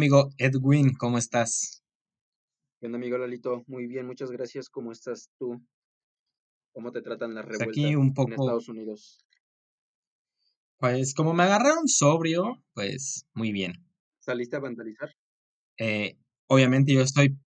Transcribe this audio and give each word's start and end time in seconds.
amigo 0.00 0.30
Edwin, 0.38 0.94
¿cómo 0.94 1.18
estás? 1.18 1.84
¿Qué 2.80 2.86
onda, 2.86 2.96
amigo 2.96 3.18
Lalito? 3.18 3.64
Muy 3.66 3.86
bien, 3.86 4.06
muchas 4.06 4.30
gracias. 4.30 4.70
¿Cómo 4.70 4.92
estás 4.92 5.28
tú? 5.38 5.60
¿Cómo 6.72 6.90
te 6.90 7.02
tratan 7.02 7.34
las 7.34 7.44
Pues 7.44 7.60
aquí 7.60 7.82
revueltas 7.82 8.00
un 8.00 8.06
en 8.06 8.14
poco, 8.14 8.32
Estados 8.32 8.68
Unidos? 8.70 9.18
pues 10.78 11.12
como 11.12 11.34
me 11.34 11.42
agarraron 11.42 11.86
sobrio, 11.86 12.64
pues 12.72 13.26
muy 13.34 13.52
bien. 13.52 13.74
¿Saliste 14.20 14.56
a 14.56 14.60
vandalizar? 14.60 15.10
Eh, 15.76 16.16
obviamente 16.46 16.94
yo 16.94 17.06
soy 17.06 17.38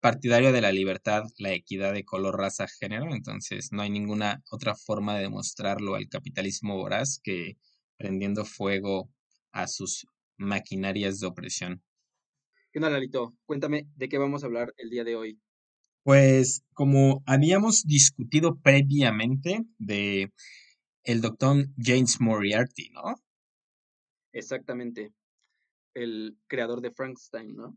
partidario 0.00 0.50
de 0.50 0.60
la 0.60 0.72
libertad, 0.72 1.22
la 1.38 1.52
equidad 1.52 1.92
de 1.92 2.04
color, 2.04 2.36
raza, 2.36 2.66
género, 2.66 3.14
entonces 3.14 3.68
no 3.70 3.82
hay 3.82 3.90
ninguna 3.90 4.42
otra 4.50 4.74
forma 4.74 5.14
de 5.14 5.22
demostrarlo 5.22 5.94
al 5.94 6.08
capitalismo 6.08 6.76
voraz 6.78 7.20
que 7.22 7.58
prendiendo 7.96 8.44
fuego 8.44 9.08
a 9.52 9.68
sus 9.68 10.08
maquinarias 10.36 11.20
de 11.20 11.28
opresión. 11.28 11.80
¿Qué 12.72 12.78
onda, 12.78 12.88
Lalito? 12.88 13.34
Cuéntame 13.44 13.86
de 13.96 14.08
qué 14.08 14.16
vamos 14.16 14.42
a 14.42 14.46
hablar 14.46 14.72
el 14.78 14.88
día 14.88 15.04
de 15.04 15.14
hoy. 15.14 15.38
Pues 16.04 16.64
como 16.72 17.22
habíamos 17.26 17.82
discutido 17.82 18.56
previamente 18.62 19.66
de 19.76 20.32
el 21.04 21.20
doctor 21.20 21.66
James 21.76 22.18
Moriarty, 22.18 22.88
¿no? 22.88 23.16
Exactamente. 24.32 25.12
El 25.92 26.38
creador 26.46 26.80
de 26.80 26.92
Frankenstein, 26.92 27.54
¿no? 27.54 27.76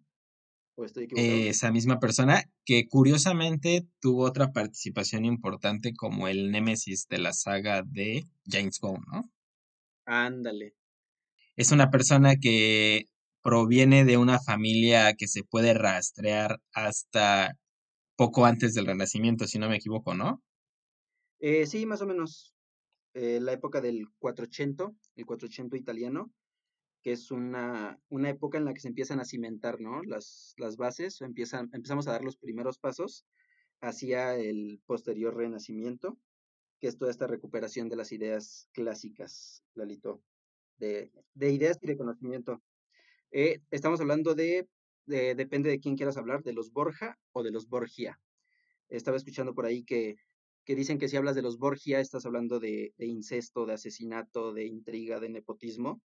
¿O 0.75 0.85
estoy 0.85 1.03
equivocado? 1.03 1.39
esa 1.41 1.71
misma 1.73 1.99
persona 1.99 2.43
que 2.63 2.87
curiosamente 2.87 3.85
tuvo 3.99 4.23
otra 4.23 4.53
participación 4.53 5.25
importante 5.25 5.93
como 5.93 6.29
el 6.29 6.51
némesis 6.51 7.07
de 7.09 7.17
la 7.17 7.33
saga 7.33 7.83
de 7.83 8.23
James 8.45 8.79
Bond, 8.79 9.05
¿no? 9.11 9.29
Ándale. 10.05 10.73
Es 11.57 11.73
una 11.73 11.89
persona 11.91 12.37
que 12.37 13.09
proviene 13.45 14.05
de 14.05 14.17
una 14.17 14.41
familia 14.41 15.13
que 15.15 15.29
se 15.29 15.45
puede 15.45 15.73
rastrear 15.75 16.59
hasta 16.73 17.55
poco 18.17 18.45
antes 18.45 18.73
del 18.75 18.87
Renacimiento, 18.87 19.47
si 19.47 19.59
no 19.59 19.69
me 19.69 19.77
equivoco, 19.77 20.15
¿no? 20.15 20.43
Eh, 21.39 21.65
sí, 21.67 21.85
más 21.85 22.01
o 22.01 22.05
menos. 22.07 22.53
eh, 23.15 23.39
la 23.41 23.53
época 23.53 23.81
del 23.81 24.07
480, 24.19 24.91
el 25.17 25.25
480 25.25 25.77
italiano, 25.77 26.31
que 27.03 27.13
es 27.13 27.31
una, 27.31 27.99
una 28.09 28.29
época 28.31 28.57
en 28.59 28.65
la 28.65 28.73
que 28.73 28.81
se 28.81 28.89
empiezan 28.89 29.19
a 29.21 29.25
cimentar, 29.25 29.81
¿no? 29.81 30.03
Las, 30.03 30.53
las 30.57 30.77
bases, 30.77 31.21
empiezan, 31.21 31.69
empezamos 31.73 32.07
a 32.07 32.13
dar 32.13 32.23
los 32.25 32.37
primeros 32.37 32.79
pasos 32.79 33.25
hacia 33.81 34.35
el 34.37 34.81
posterior 34.87 35.35
renacimiento, 35.37 36.19
que 36.79 36.87
es 36.89 36.97
toda 36.97 37.11
esta 37.11 37.27
recuperación 37.27 37.89
de 37.89 37.97
las 37.97 38.11
ideas 38.13 38.69
clásicas, 38.73 39.63
Lalito, 39.75 40.23
de, 40.77 41.11
de 41.35 41.51
ideas 41.51 41.79
y 41.81 41.87
de 41.87 41.97
conocimiento. 41.97 42.61
Eh, 43.37 43.59
estamos 43.69 43.99
hablando 43.99 44.33
de, 44.33 44.69
de- 45.05 45.35
depende 45.35 45.69
de 45.69 45.81
quién 45.81 45.97
quieras 45.97 46.15
hablar, 46.15 46.41
de 46.43 46.53
los 46.53 46.71
Borja 46.71 47.17
o 47.33 47.43
de 47.43 47.51
los 47.51 47.67
Borgia. 47.67 48.17
Estaba 48.89 49.17
escuchando 49.17 49.53
por 49.55 49.65
ahí 49.65 49.83
que, 49.83 50.15
que 50.65 50.75
dicen 50.75 50.99
que 50.99 51.09
si 51.09 51.17
hablas 51.17 51.35
de 51.35 51.41
los 51.41 51.57
Borgia 51.57 51.99
estás 51.99 52.25
hablando 52.25 52.61
de, 52.61 52.93
incesto, 52.99 53.65
de 53.65 53.73
asesinato, 53.73 54.53
de 54.53 54.65
intriga, 54.67 55.19
de 55.19 55.29
nepotismo, 55.29 56.01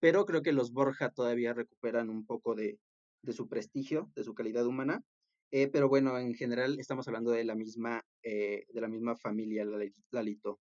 pero 0.00 0.26
creo 0.26 0.42
que 0.42 0.52
los 0.52 0.72
Borja 0.72 1.10
todavía 1.12 1.54
recuperan 1.54 2.10
un 2.10 2.26
poco 2.26 2.54
de, 2.54 2.80
de 3.22 3.32
su 3.32 3.48
prestigio, 3.48 4.12
de 4.16 4.24
su 4.24 4.34
calidad 4.34 4.66
humana. 4.66 5.02
Eh, 5.52 5.68
pero 5.68 5.88
bueno, 5.88 6.18
en 6.18 6.34
general 6.34 6.78
estamos 6.80 7.08
hablando 7.08 7.30
de 7.32 7.44
la 7.44 7.54
misma, 7.56 8.02
eh, 8.22 8.66
de 8.68 8.80
la 8.82 8.88
misma 8.88 9.16
familia, 9.16 9.64
Lali- 9.64 9.94
Lalito. 10.10 10.60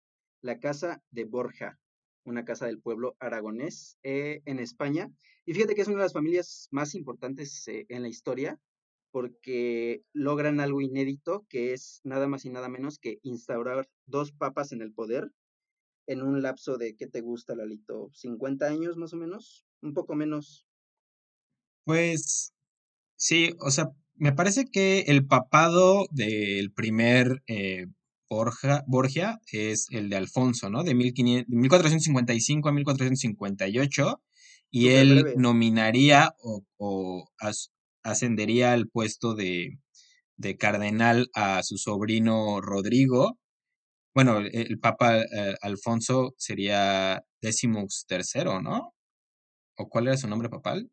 La 0.42 0.60
casa 0.60 1.04
de 1.12 1.26
Borja, 1.26 1.80
una 2.28 2.46
casa 2.46 2.66
del 2.66 2.80
pueblo 2.80 3.16
aragonés 3.20 3.98
eh, 4.04 4.42
en 4.46 4.60
España. 4.60 5.12
Y 5.46 5.54
fíjate 5.54 5.76
que 5.76 5.82
es 5.82 5.88
una 5.88 5.98
de 5.98 6.04
las 6.04 6.14
familias 6.14 6.68
más 6.72 6.94
importantes 6.94 7.68
eh, 7.68 7.86
en 7.90 8.04
la 8.04 8.10
historia 8.10 8.60
porque 9.12 10.04
logran 10.14 10.60
algo 10.60 10.82
inédito, 10.82 11.46
que 11.50 11.74
es 11.74 12.02
nada 12.04 12.28
más 12.28 12.46
y 12.46 12.50
nada 12.50 12.70
menos 12.70 13.00
que 13.00 13.20
instaurar 13.24 13.88
dos 14.06 14.32
papas 14.32 14.74
en 14.74 14.82
el 14.82 14.94
poder 14.94 15.32
en 16.08 16.22
un 16.22 16.42
lapso 16.42 16.78
de, 16.78 16.96
¿qué 16.96 17.08
te 17.08 17.22
gusta, 17.22 17.56
Lalito? 17.56 18.10
¿50 18.12 18.64
años 18.64 18.98
más 18.98 19.14
o 19.14 19.18
menos? 19.18 19.66
Un 19.82 19.94
poco 19.94 20.16
menos. 20.16 20.66
Pues 21.84 22.54
sí, 23.16 23.52
o 23.60 23.72
sea, 23.72 23.90
me 24.16 24.34
parece 24.34 24.66
que 24.66 25.02
el 25.08 25.26
papado 25.26 26.06
del 26.12 26.72
primer 26.72 27.44
eh, 27.48 27.88
Borja, 28.30 28.84
Borgia 28.88 29.40
es 29.52 29.88
el 29.92 30.10
de 30.10 30.18
Alfonso, 30.18 30.70
¿no? 30.70 30.84
De 30.84 30.96
1500 30.96 31.48
de 31.50 31.58
1455 31.58 32.70
a 32.70 32.72
1458, 32.74 34.22
y 34.72 34.90
él 34.90 35.24
breve. 35.24 35.34
nominaría 35.34 36.32
o, 36.44 36.64
o 36.78 37.30
as- 37.40 37.72
ascendería 38.04 38.74
al 38.74 38.88
puesto 38.90 39.36
de, 39.36 39.80
de 40.38 40.58
cardenal 40.58 41.30
a 41.36 41.64
su 41.64 41.78
sobrino 41.78 42.62
Rodrigo. 42.62 43.38
Bueno, 44.16 44.40
el, 44.40 44.50
el 44.56 44.80
papa 44.80 45.20
eh, 45.22 45.56
Alfonso 45.62 46.34
sería 46.38 47.22
Decimus 47.42 48.06
tercero, 48.08 48.62
¿no? 48.62 48.94
¿O 49.78 49.90
cuál 49.90 50.08
era 50.08 50.18
su 50.18 50.28
nombre 50.28 50.50
papal? 50.50 50.90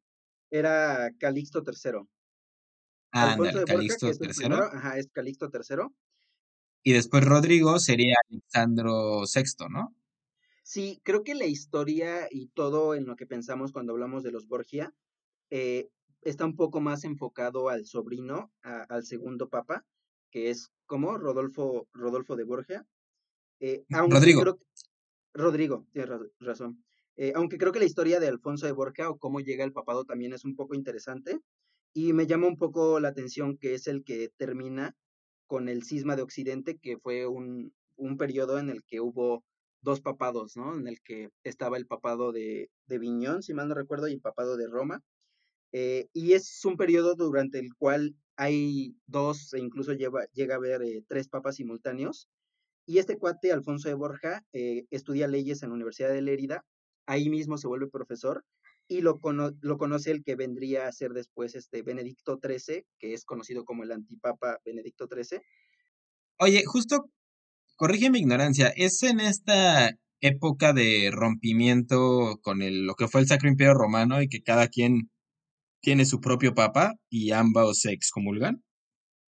Era 0.50 1.10
Calixto 1.20 1.62
III. 1.62 2.08
Alfonso 3.18 3.58
Ándale, 3.58 3.60
de 3.60 3.64
Borja, 3.66 3.98
que 3.98 4.14
Calixto 4.14 4.16
primero, 4.16 4.56
tercero. 4.56 4.70
ajá, 4.72 4.98
es 4.98 5.08
Calixto 5.12 5.50
III. 5.50 5.94
Y 6.84 6.92
después 6.92 7.24
Rodrigo 7.24 7.78
sería 7.80 8.14
Alexandro 8.30 9.26
sexto, 9.26 9.68
¿no? 9.68 9.94
Sí, 10.62 11.00
creo 11.04 11.24
que 11.24 11.34
la 11.34 11.46
historia 11.46 12.26
y 12.30 12.48
todo 12.48 12.94
en 12.94 13.06
lo 13.06 13.16
que 13.16 13.26
pensamos 13.26 13.72
cuando 13.72 13.92
hablamos 13.92 14.22
de 14.22 14.32
los 14.32 14.46
Borgia 14.46 14.94
eh, 15.50 15.88
está 16.22 16.44
un 16.46 16.56
poco 16.56 16.80
más 16.80 17.04
enfocado 17.04 17.68
al 17.68 17.86
sobrino, 17.86 18.52
a- 18.62 18.82
al 18.88 19.04
segundo 19.04 19.48
papa, 19.48 19.84
que 20.30 20.50
es 20.50 20.70
como 20.86 21.18
Rodolfo, 21.18 21.88
Rodolfo 21.92 22.36
de 22.36 22.44
Borgia. 22.44 22.86
Eh, 23.60 23.84
aunque 23.92 24.16
Rodrigo. 24.16 24.40
creo 24.42 24.56
que 24.58 24.64
Rodrigo, 25.34 25.86
tienes 25.92 26.10
ra- 26.10 26.20
razón. 26.40 26.84
Eh, 27.16 27.32
aunque 27.36 27.58
creo 27.58 27.72
que 27.72 27.78
la 27.80 27.84
historia 27.86 28.20
de 28.20 28.28
Alfonso 28.28 28.66
de 28.66 28.72
Borja 28.72 29.10
o 29.10 29.18
cómo 29.18 29.40
llega 29.40 29.64
al 29.64 29.72
papado 29.72 30.04
también 30.04 30.32
es 30.32 30.44
un 30.44 30.56
poco 30.56 30.74
interesante. 30.74 31.40
Y 31.94 32.12
me 32.12 32.26
llama 32.26 32.48
un 32.48 32.58
poco 32.58 33.00
la 33.00 33.08
atención 33.08 33.56
que 33.58 33.74
es 33.74 33.86
el 33.86 34.04
que 34.04 34.30
termina 34.36 34.96
con 35.46 35.68
el 35.68 35.82
cisma 35.84 36.16
de 36.16 36.22
Occidente, 36.22 36.76
que 36.76 36.98
fue 36.98 37.26
un, 37.26 37.72
un 37.96 38.16
periodo 38.16 38.58
en 38.58 38.70
el 38.70 38.82
que 38.84 39.00
hubo 39.00 39.44
dos 39.80 40.00
papados, 40.00 40.56
¿no? 40.56 40.76
En 40.76 40.88
el 40.88 41.00
que 41.02 41.30
estaba 41.44 41.76
el 41.76 41.86
papado 41.86 42.32
de, 42.32 42.70
de 42.86 42.98
Viñón, 42.98 43.42
si 43.42 43.54
mal 43.54 43.68
no 43.68 43.74
recuerdo, 43.74 44.08
y 44.08 44.14
el 44.14 44.20
papado 44.20 44.56
de 44.56 44.66
Roma. 44.66 45.00
Eh, 45.72 46.08
y 46.12 46.32
es 46.32 46.64
un 46.64 46.76
periodo 46.76 47.14
durante 47.16 47.58
el 47.58 47.74
cual 47.76 48.14
hay 48.36 48.96
dos, 49.06 49.52
e 49.54 49.60
incluso 49.60 49.92
llega 49.92 50.54
a 50.54 50.56
haber 50.56 50.82
eh, 50.82 51.04
tres 51.08 51.28
papas 51.28 51.56
simultáneos. 51.56 52.28
Y 52.86 52.98
este 52.98 53.18
cuate, 53.18 53.52
Alfonso 53.52 53.88
de 53.88 53.94
Borja, 53.94 54.42
eh, 54.52 54.84
estudia 54.90 55.26
leyes 55.28 55.62
en 55.62 55.70
la 55.70 55.74
Universidad 55.74 56.10
de 56.10 56.22
Lérida, 56.22 56.64
ahí 57.06 57.28
mismo 57.28 57.58
se 57.58 57.68
vuelve 57.68 57.88
profesor 57.88 58.44
y 58.88 59.00
lo, 59.00 59.18
cono 59.18 59.52
lo 59.60 59.78
conoce 59.78 60.10
el 60.10 60.22
que 60.22 60.36
vendría 60.36 60.86
a 60.86 60.92
ser 60.92 61.12
después 61.12 61.54
este 61.54 61.82
Benedicto 61.82 62.38
XIII, 62.42 62.84
que 62.98 63.14
es 63.14 63.24
conocido 63.24 63.64
como 63.64 63.82
el 63.82 63.92
antipapa 63.92 64.58
Benedicto 64.64 65.06
XIII. 65.06 65.40
Oye, 66.38 66.64
justo, 66.66 67.10
corrige 67.76 68.10
mi 68.10 68.18
ignorancia, 68.18 68.68
¿es 68.76 69.02
en 69.02 69.20
esta 69.20 69.90
época 70.20 70.72
de 70.72 71.10
rompimiento 71.12 72.38
con 72.42 72.62
el, 72.62 72.86
lo 72.86 72.94
que 72.94 73.08
fue 73.08 73.20
el 73.20 73.26
Sacro 73.26 73.48
Imperio 73.48 73.74
Romano 73.74 74.22
y 74.22 74.28
que 74.28 74.42
cada 74.42 74.68
quien 74.68 75.10
tiene 75.80 76.06
su 76.06 76.20
propio 76.20 76.54
papa 76.54 76.94
y 77.10 77.32
ambos 77.32 77.80
se 77.80 77.92
excomulgan? 77.92 78.64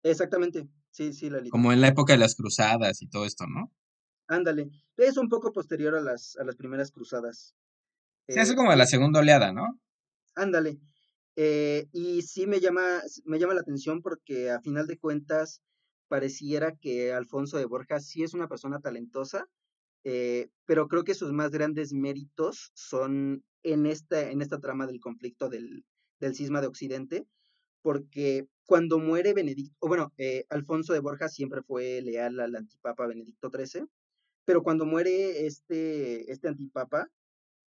Exactamente, 0.04 0.68
sí, 0.92 1.14
sí, 1.14 1.30
Lalito. 1.30 1.52
Como 1.52 1.74
en 1.74 1.82
la 1.82 1.90
época 1.90 2.14
de 2.14 2.20
las 2.20 2.36
cruzadas 2.36 3.02
y 3.02 3.08
todo 3.08 3.26
esto, 3.26 3.46
¿no? 3.48 3.72
Ándale, 4.28 4.70
es 4.98 5.18
un 5.18 5.30
poco 5.30 5.52
posterior 5.52 5.96
a 5.96 6.02
las, 6.02 6.36
a 6.38 6.44
las 6.44 6.56
primeras 6.56 6.92
cruzadas. 6.92 7.54
Se 8.30 8.40
hace 8.40 8.54
Eh, 8.54 8.56
como 8.56 8.72
la 8.76 8.86
y 8.86 8.86
segunda 8.86 9.20
oleada, 9.20 9.52
¿no? 9.52 9.80
ándale, 10.36 10.80
eh, 11.36 11.88
y 11.92 12.22
sí 12.24 12.48
me 12.48 12.60
llama, 12.60 13.02
me 13.26 13.40
llama 13.40 13.54
la 13.54 13.62
atención 13.62 14.02
porque 14.02 14.52
a 14.52 14.62
final 14.62 14.88
de 14.88 14.98
cuentas 14.98 15.62
pareciera 16.08 16.76
que 16.76 17.14
Alfonso 17.14 17.58
de 17.58 17.66
Borja 17.66 18.00
sí 18.00 18.24
es 18.24 18.34
una 18.34 18.48
persona 18.48 18.80
talentosa, 18.82 19.46
eh, 20.06 20.50
pero 20.66 20.88
creo 20.88 21.04
que 21.04 21.16
sus 21.16 21.34
más 21.34 21.52
grandes 21.52 21.94
méritos 21.94 22.72
son 22.76 23.44
en 23.64 23.86
esta, 23.88 24.32
en 24.32 24.42
esta 24.42 24.60
trama 24.60 24.88
del 24.88 25.00
conflicto 25.00 25.50
del, 25.50 25.86
del 26.20 26.36
cisma 26.36 26.62
de 26.62 26.68
Occidente, 26.68 27.28
porque 27.82 28.48
cuando 28.66 29.00
muere 29.00 29.34
Benedicto, 29.34 29.76
o 29.80 29.88
bueno, 29.88 30.14
eh, 30.18 30.46
Alfonso 30.50 30.94
de 30.94 31.00
Borja 31.00 31.30
siempre 31.30 31.62
fue 31.64 32.02
leal 32.02 32.40
al 32.40 32.56
antipapa 32.56 33.08
Benedicto 33.08 33.50
XIII, 33.52 33.88
pero 34.46 34.64
cuando 34.64 34.86
muere 34.86 35.46
este, 35.48 36.32
este 36.32 36.48
antipapa, 36.50 37.10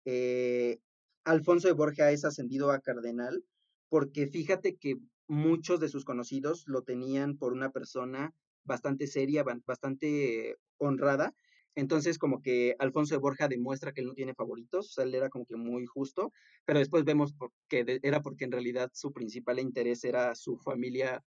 eh, 0.04 0.78
Alfonso 1.24 1.68
de 1.68 1.74
Borja 1.74 2.10
es 2.10 2.24
ascendido 2.24 2.70
a 2.70 2.80
cardenal, 2.80 3.44
porque 3.88 4.26
fíjate 4.26 4.76
que 4.76 4.96
muchos 5.28 5.80
de 5.80 5.88
sus 5.88 6.04
conocidos 6.04 6.64
lo 6.66 6.82
tenían 6.82 7.36
por 7.38 7.52
una 7.52 7.70
persona 7.70 8.34
bastante 8.64 9.06
seria, 9.06 9.44
bastante 9.66 10.56
honrada, 10.78 11.34
Entonces, 11.76 12.18
como 12.18 12.42
que 12.42 12.74
Alfonso 12.78 13.14
de 13.14 13.20
Borja 13.20 13.48
demuestra 13.48 13.92
que 13.92 14.00
él 14.00 14.08
no 14.08 14.14
tiene 14.14 14.34
favoritos, 14.34 14.88
o 14.88 14.92
sea, 14.92 15.04
él 15.04 15.14
era 15.14 15.28
como 15.30 15.46
que 15.46 15.56
muy 15.56 15.86
justo, 15.86 16.32
pero 16.64 16.80
después 16.80 17.04
vemos 17.04 17.34
que 17.68 18.00
era 18.02 18.20
porque 18.22 18.44
en 18.44 18.52
realidad 18.52 18.90
su 18.92 19.12
principal 19.12 19.60
interés 19.60 20.04
era 20.04 20.34
su 20.34 20.58
familia 20.58 21.24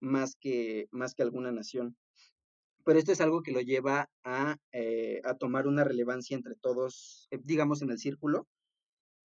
más 0.00 0.36
que, 0.36 0.88
más 0.90 1.14
que 1.14 1.22
alguna 1.22 1.52
nación. 1.52 1.96
Pero 2.84 2.98
esto 2.98 3.12
es 3.12 3.20
algo 3.20 3.42
que 3.42 3.52
lo 3.52 3.60
lleva 3.60 4.10
a, 4.24 4.58
eh, 4.72 5.20
a 5.24 5.34
tomar 5.34 5.66
una 5.66 5.84
relevancia 5.84 6.36
entre 6.36 6.54
todos, 6.54 7.28
eh, 7.30 7.38
digamos, 7.42 7.80
en 7.82 7.90
el 7.90 7.98
círculo. 7.98 8.46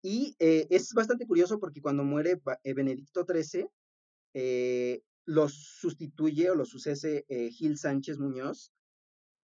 Y 0.02 0.36
eh, 0.40 0.68
es 0.70 0.94
bastante 0.94 1.28
curioso 1.28 1.60
porque 1.60 1.82
cuando 1.82 2.04
muere 2.06 2.42
Benedicto 2.64 3.26
XIII, 3.26 3.68
los 5.26 5.54
sustituye 5.54 6.50
o 6.50 6.56
lo 6.56 6.66
sucede 6.66 7.26
Gil 7.52 7.78
Sánchez 7.78 8.18
Muñoz, 8.18 8.72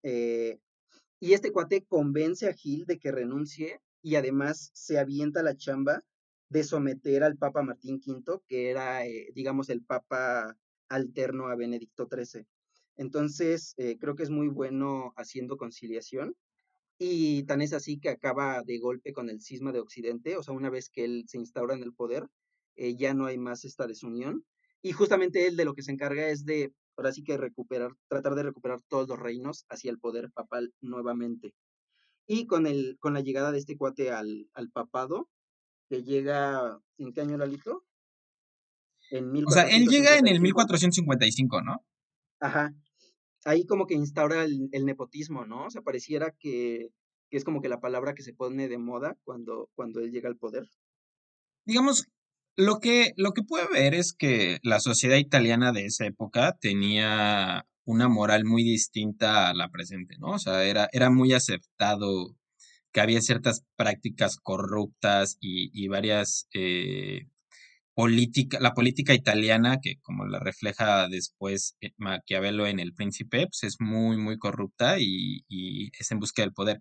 y 0.02 1.34
este 1.34 1.52
cuate 1.52 1.84
convence 1.86 2.48
a 2.48 2.54
Gil 2.54 2.86
de 2.86 3.00
que 3.00 3.12
renuncie 3.12 3.82
y 4.02 4.16
además 4.16 4.72
se 4.74 4.98
avienta 4.98 5.44
la 5.44 5.58
chamba 5.58 6.04
de 6.50 6.64
someter 6.64 7.24
al 7.24 7.38
Papa 7.38 7.62
Martín 7.62 8.00
V, 8.06 8.40
que 8.48 8.70
era, 8.70 9.02
digamos, 9.34 9.70
el 9.70 9.84
Papa 9.84 10.58
alterno 10.88 11.48
a 11.48 11.56
Benedicto 11.56 12.08
XIII. 12.10 12.48
Entonces, 12.98 13.74
eh, 13.78 13.98
creo 14.00 14.16
que 14.16 14.24
es 14.24 14.30
muy 14.30 14.48
bueno 14.48 15.14
haciendo 15.18 15.58
conciliación. 15.58 16.36
Y 16.98 17.44
tan 17.44 17.62
es 17.62 17.74
así 17.74 18.00
que 18.00 18.10
acaba 18.10 18.62
de 18.64 18.80
golpe 18.80 19.12
con 19.12 19.30
el 19.30 19.42
cisma 19.42 19.74
de 19.74 19.82
Occidente, 19.82 20.38
o 20.38 20.44
sea, 20.44 20.54
una 20.54 20.70
vez 20.70 20.90
que 20.90 21.04
él 21.04 21.26
se 21.28 21.38
instaura 21.38 21.76
en 21.76 21.84
el 21.84 21.94
poder, 21.94 22.28
eh, 22.78 22.96
ya 22.96 23.14
no 23.14 23.26
hay 23.26 23.38
más 23.38 23.66
esta 23.66 23.86
desunión. 23.86 24.46
Y 24.82 24.94
justamente 24.94 25.48
él 25.48 25.58
de 25.58 25.66
lo 25.66 25.74
que 25.74 25.82
se 25.82 25.92
encarga 25.92 26.30
es 26.30 26.46
de 26.46 26.72
ahora 26.96 27.12
sí 27.12 27.24
que 27.24 27.38
recuperar, 27.38 27.92
tratar 28.08 28.36
de 28.36 28.44
recuperar 28.44 28.80
todos 28.88 29.10
los 29.10 29.20
reinos 29.20 29.66
hacia 29.68 29.92
el 29.92 30.00
poder 30.00 30.32
papal 30.32 30.74
nuevamente. 30.80 31.54
Y 32.28 32.48
con, 32.48 32.66
el, 32.66 32.98
con 33.00 33.14
la 33.14 33.22
llegada 33.22 33.52
de 33.52 33.60
este 33.60 33.78
cuate 33.78 34.12
al, 34.12 34.50
al 34.54 34.70
papado, 34.72 35.30
que 35.90 36.04
llega, 36.04 36.80
¿en 36.98 37.14
qué 37.14 37.22
año, 37.22 37.38
Lalito? 37.38 37.84
En 39.12 39.46
o 39.46 39.52
sea, 39.52 39.64
él 39.70 39.88
llega 39.88 40.18
en 40.18 40.28
el 40.28 40.42
1455, 40.42 41.62
¿no? 41.62 41.86
Ajá. 42.40 42.74
Ahí 43.46 43.66
como 43.66 43.88
que 43.88 43.94
instaura 43.94 44.44
el, 44.44 44.70
nepotismo, 44.86 45.46
¿no? 45.46 45.68
O 45.68 45.70
sea, 45.70 45.82
pareciera 45.82 46.32
que, 46.38 46.90
es 47.30 47.44
como 47.46 47.62
que 47.62 47.70
la 47.70 47.80
palabra 47.80 48.14
que 48.14 48.24
se 48.24 48.34
pone 48.34 48.68
de 48.68 48.78
moda 48.78 49.18
cuando, 49.24 49.70
cuando 49.76 50.02
él 50.02 50.12
llega 50.12 50.28
al 50.28 50.38
poder. 50.38 50.68
Digamos, 51.66 52.08
lo 52.58 52.80
que, 52.80 53.14
lo 53.16 53.32
que 53.34 53.44
puede 53.44 53.68
ver 53.72 53.94
es 53.94 54.14
que 54.14 54.60
la 54.64 54.80
sociedad 54.80 55.18
italiana 55.18 55.72
de 55.72 55.86
esa 55.86 56.06
época 56.06 56.58
tenía 56.60 57.66
una 57.86 58.10
moral 58.10 58.46
muy 58.46 58.64
distinta 58.64 59.50
a 59.50 59.54
la 59.54 59.70
presente, 59.70 60.18
¿no? 60.18 60.32
O 60.32 60.40
sea, 60.40 60.64
era, 60.66 60.90
era 60.92 61.10
muy 61.10 61.34
aceptado 61.34 62.36
que 62.92 63.02
había 63.02 63.22
ciertas 63.22 63.64
prácticas 63.76 64.38
corruptas 64.38 65.38
y, 65.40 65.88
varias 65.90 66.48
eh, 66.54 67.28
políticas, 67.96 68.62
la 68.62 68.74
política 68.74 69.14
italiana, 69.14 69.80
que 69.82 69.96
como 70.02 70.26
la 70.28 70.40
refleja 70.40 71.08
después 71.10 71.76
eh, 71.82 71.92
Maquiavelo 71.98 72.68
en 72.68 72.80
El 72.80 72.94
Príncipe, 72.94 73.48
pues 73.48 73.64
es 73.64 73.78
muy, 73.80 74.18
muy 74.18 74.38
corrupta 74.38 74.98
y, 75.00 75.46
y 75.48 75.90
es 76.00 76.12
en 76.12 76.20
busca 76.20 76.44
del 76.44 76.54
poder. 76.54 76.80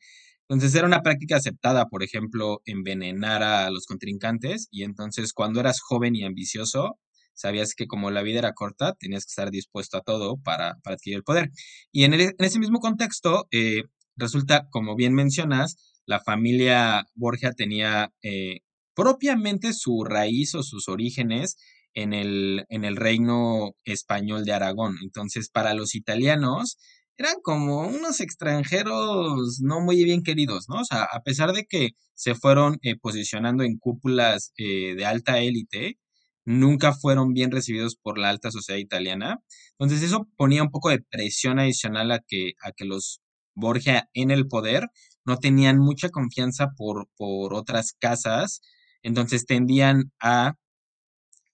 Entonces 0.49 0.75
era 0.75 0.87
una 0.87 1.03
práctica 1.03 1.37
aceptada, 1.37 1.87
por 1.87 2.03
ejemplo, 2.03 2.61
envenenar 2.67 3.43
a 3.43 3.71
los 3.71 3.87
contrincantes 3.87 4.69
y 4.71 4.83
entonces 4.85 5.33
cuando 5.33 5.61
eras 5.61 5.81
joven 5.81 6.17
y 6.17 6.25
ambicioso, 6.25 6.99
sabías 7.35 7.75
que 7.75 7.87
como 7.87 8.11
la 8.11 8.23
vida 8.23 8.41
era 8.41 8.53
corta, 8.53 8.95
tenías 8.95 9.25
que 9.25 9.31
estar 9.31 9.51
dispuesto 9.51 9.99
a 9.99 10.03
todo 10.03 10.37
para, 10.39 10.77
para 10.83 10.95
adquirir 10.97 11.19
el 11.19 11.25
poder. 11.25 11.51
Y 11.93 12.05
en, 12.05 12.15
ese 12.15 12.59
mismo 12.59 12.81
contexto, 12.81 13.47
eh, 13.53 13.85
resulta, 14.17 14.69
como 14.71 14.97
bien 14.97 15.15
mencionas, 15.15 15.77
la 16.07 16.21
familia 16.21 17.07
Borgia 17.15 17.53
tenía 17.53 18.13
eh, 18.23 18.61
propiamente 18.95 19.73
su 19.73 20.05
raíz 20.05 20.55
o 20.55 20.63
sus 20.63 20.89
orígenes 20.89 21.57
en 21.95 22.13
el, 22.13 22.65
en 22.69 22.85
el 22.85 22.97
reino 22.97 23.73
español 23.85 24.45
de 24.45 24.53
Aragón. 24.53 24.97
Entonces, 25.03 25.49
para 25.49 25.75
los 25.75 25.95
italianos, 25.95 26.79
eran 27.17 27.37
como 27.43 27.87
unos 27.87 28.21
extranjeros 28.21 29.61
no 29.61 29.81
muy 29.81 30.03
bien 30.05 30.23
queridos, 30.23 30.69
¿no? 30.69 30.81
O 30.81 30.85
sea, 30.85 31.05
a 31.05 31.23
pesar 31.23 31.53
de 31.53 31.65
que 31.67 31.91
se 32.15 32.35
fueron 32.35 32.79
eh, 32.83 32.97
posicionando 32.97 33.63
en 33.65 33.79
cúpulas 33.79 34.53
eh, 34.57 34.95
de 34.97 35.07
alta 35.07 35.39
élite, 35.39 35.99
nunca 36.45 36.93
fueron 36.93 37.33
bien 37.33 37.51
recibidos 37.51 37.97
por 37.97 38.19
la 38.19 38.31
alta 38.31 38.51
sociedad 38.51 38.79
italiana. 38.79 39.43
Entonces 39.79 40.03
eso 40.03 40.29
ponía 40.37 40.63
un 40.63 40.71
poco 40.71 40.91
de 40.91 41.01
presión 41.01 41.59
adicional 41.59 42.11
a 42.13 42.21
que, 42.27 42.53
a 42.63 42.73
que 42.73 42.85
los 42.85 43.21
Borgia 43.55 44.09
en 44.15 44.31
el 44.31 44.49
poder 44.49 44.89
no 45.25 45.39
tenían 45.39 45.79
mucha 45.79 46.11
confianza 46.11 46.73
por, 46.77 47.09
por 47.17 47.55
otras 47.55 47.93
casas, 47.93 48.61
entonces 49.05 49.47
tendían 49.47 50.13
a, 50.21 50.55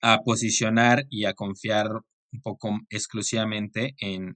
a 0.01 0.19
posicionar 0.25 1.05
y 1.11 1.27
a 1.27 1.35
confiar 1.35 1.89
un 2.33 2.41
poco 2.43 2.79
exclusivamente 2.91 3.95
en, 3.99 4.35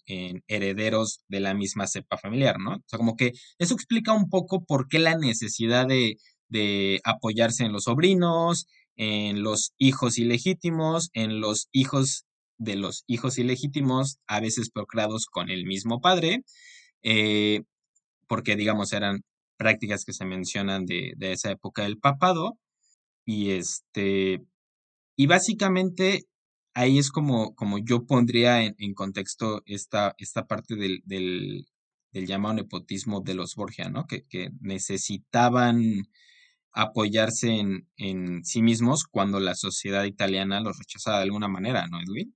herederos 0.48 1.20
de 1.28 1.40
la 1.40 1.54
misma 1.54 1.86
cepa 1.86 2.18
familiar, 2.18 2.58
¿no? 2.58 2.76
O 2.76 2.82
sea, 2.86 2.98
como 2.98 3.16
que 3.16 3.32
eso 3.58 3.74
explica 3.74 4.12
un 4.12 4.28
poco 4.28 4.64
por 4.64 4.88
qué 4.88 4.98
la 4.98 5.16
necesidad 5.16 5.86
de, 5.86 6.16
apoyarse 7.04 7.64
en 7.64 7.72
los 7.72 7.84
sobrinos, 7.84 8.66
en 8.96 9.42
los 9.42 9.72
hijos 9.78 10.18
ilegítimos, 10.18 11.10
en 11.12 11.40
los 11.40 11.68
hijos 11.72 12.26
de 12.58 12.76
los 12.76 13.02
hijos 13.08 13.38
ilegítimos, 13.38 14.18
a 14.28 14.40
veces 14.40 14.70
procreados 14.70 15.26
con 15.26 15.50
el 15.50 15.64
mismo 15.64 16.00
padre, 16.00 16.44
eh, 17.02 17.62
porque 18.28 18.54
digamos 18.56 18.92
eran 18.92 19.22
prácticas 19.56 20.04
que 20.04 20.12
se 20.12 20.24
mencionan 20.24 20.84
de, 20.86 21.14
de, 21.16 21.32
esa 21.32 21.50
época 21.50 21.82
del 21.82 21.98
papado, 21.98 22.56
y 23.24 23.50
este, 23.52 24.44
y 25.16 25.26
básicamente 25.26 26.26
ahí 26.74 26.98
es 26.98 27.10
como, 27.10 27.54
como 27.54 27.78
yo 27.78 28.06
pondría 28.06 28.64
en, 28.64 28.94
contexto 28.94 29.62
esta, 29.66 30.14
esta 30.18 30.46
parte 30.46 30.74
del, 30.76 31.02
del, 31.04 31.66
llamado 32.12 32.54
nepotismo 32.54 33.20
de 33.20 33.34
los 33.34 33.54
Borgia, 33.54 33.88
¿no? 33.88 34.06
Que, 34.06 34.24
necesitaban 34.60 36.08
apoyarse 36.72 37.50
en, 37.50 37.88
en, 37.96 38.44
sí 38.44 38.62
mismos 38.62 39.04
cuando 39.04 39.40
la 39.40 39.54
sociedad 39.54 40.04
italiana 40.04 40.60
los 40.60 40.78
rechazaba 40.78 41.18
de 41.18 41.24
alguna 41.24 41.48
manera, 41.48 41.86
¿no, 41.86 42.00
Edwin? 42.00 42.34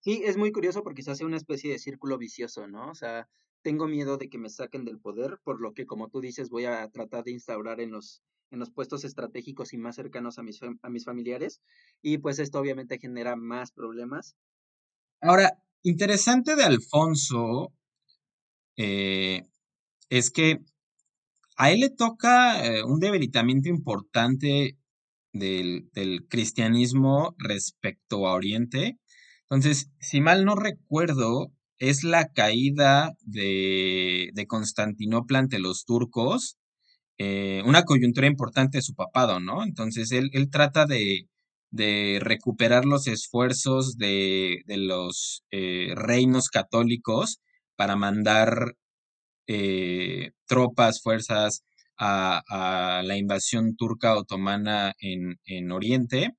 Sí, 0.00 0.22
es 0.24 0.36
muy 0.36 0.52
curioso 0.52 0.82
porque 0.82 1.02
se 1.02 1.12
hace 1.12 1.24
una 1.24 1.38
especie 1.38 1.70
de 1.70 1.78
círculo 1.78 2.18
vicioso, 2.18 2.66
¿no? 2.66 2.90
O 2.90 2.94
sea, 2.94 3.26
tengo 3.62 3.88
miedo 3.88 4.18
de 4.18 4.28
que 4.28 4.36
me 4.36 4.50
saquen 4.50 4.84
del 4.84 5.00
poder, 5.00 5.38
por 5.42 5.62
lo 5.62 5.72
que, 5.72 5.86
como 5.86 6.10
tú 6.10 6.20
dices, 6.20 6.50
voy 6.50 6.66
a 6.66 6.86
tratar 6.90 7.24
de 7.24 7.32
instaurar 7.32 7.80
en 7.80 7.90
los 7.90 8.22
en 8.50 8.58
los 8.58 8.70
puestos 8.70 9.04
estratégicos 9.04 9.72
y 9.72 9.78
más 9.78 9.96
cercanos 9.96 10.38
a 10.38 10.42
mis, 10.42 10.60
a 10.62 10.88
mis 10.88 11.04
familiares. 11.04 11.60
Y 12.02 12.18
pues 12.18 12.38
esto 12.38 12.58
obviamente 12.58 12.98
genera 12.98 13.36
más 13.36 13.72
problemas. 13.72 14.36
Ahora, 15.20 15.58
interesante 15.82 16.56
de 16.56 16.64
Alfonso 16.64 17.72
eh, 18.76 19.46
es 20.08 20.30
que 20.30 20.58
a 21.56 21.70
él 21.70 21.80
le 21.80 21.90
toca 21.90 22.64
eh, 22.64 22.82
un 22.84 23.00
debilitamiento 23.00 23.68
importante 23.68 24.76
del, 25.32 25.88
cristianismo 26.28 27.34
respecto 27.38 28.26
a 28.26 28.34
Oriente. 28.34 28.98
Entonces, 29.42 29.90
si 30.00 30.20
mal 30.20 30.44
no 30.44 30.54
recuerdo, 30.54 31.52
es 31.78 32.04
la 32.04 32.28
caída 32.28 33.12
de, 33.20 34.30
de 34.32 34.46
Constantinopla 34.46 35.40
ante 35.40 35.58
los 35.58 35.84
turcos 35.84 36.56
eh, 37.18 37.62
una 37.64 37.84
coyuntura 37.84 38.26
importante 38.26 38.78
de 38.78 38.82
su 38.82 38.94
papado, 38.94 39.40
¿no? 39.40 39.62
Entonces 39.64 40.10
él, 40.12 40.30
él 40.32 40.50
trata 40.50 40.86
de, 40.86 41.28
de, 41.70 42.18
recuperar 42.20 42.84
los 42.86 43.06
esfuerzos 43.06 43.96
de, 43.98 44.62
de 44.66 44.76
los 44.78 45.44
eh, 45.50 45.92
reinos 45.94 46.48
católicos 46.48 47.40
para 47.76 47.96
mandar 47.96 48.74
eh, 49.46 50.32
tropas, 50.46 51.02
fuerzas 51.02 51.64
a, 51.98 52.42
a, 52.48 53.02
la 53.04 53.16
invasión 53.16 53.76
turca 53.76 54.16
otomana 54.16 54.94
en, 55.00 55.38
en 55.46 55.72
Oriente. 55.72 56.30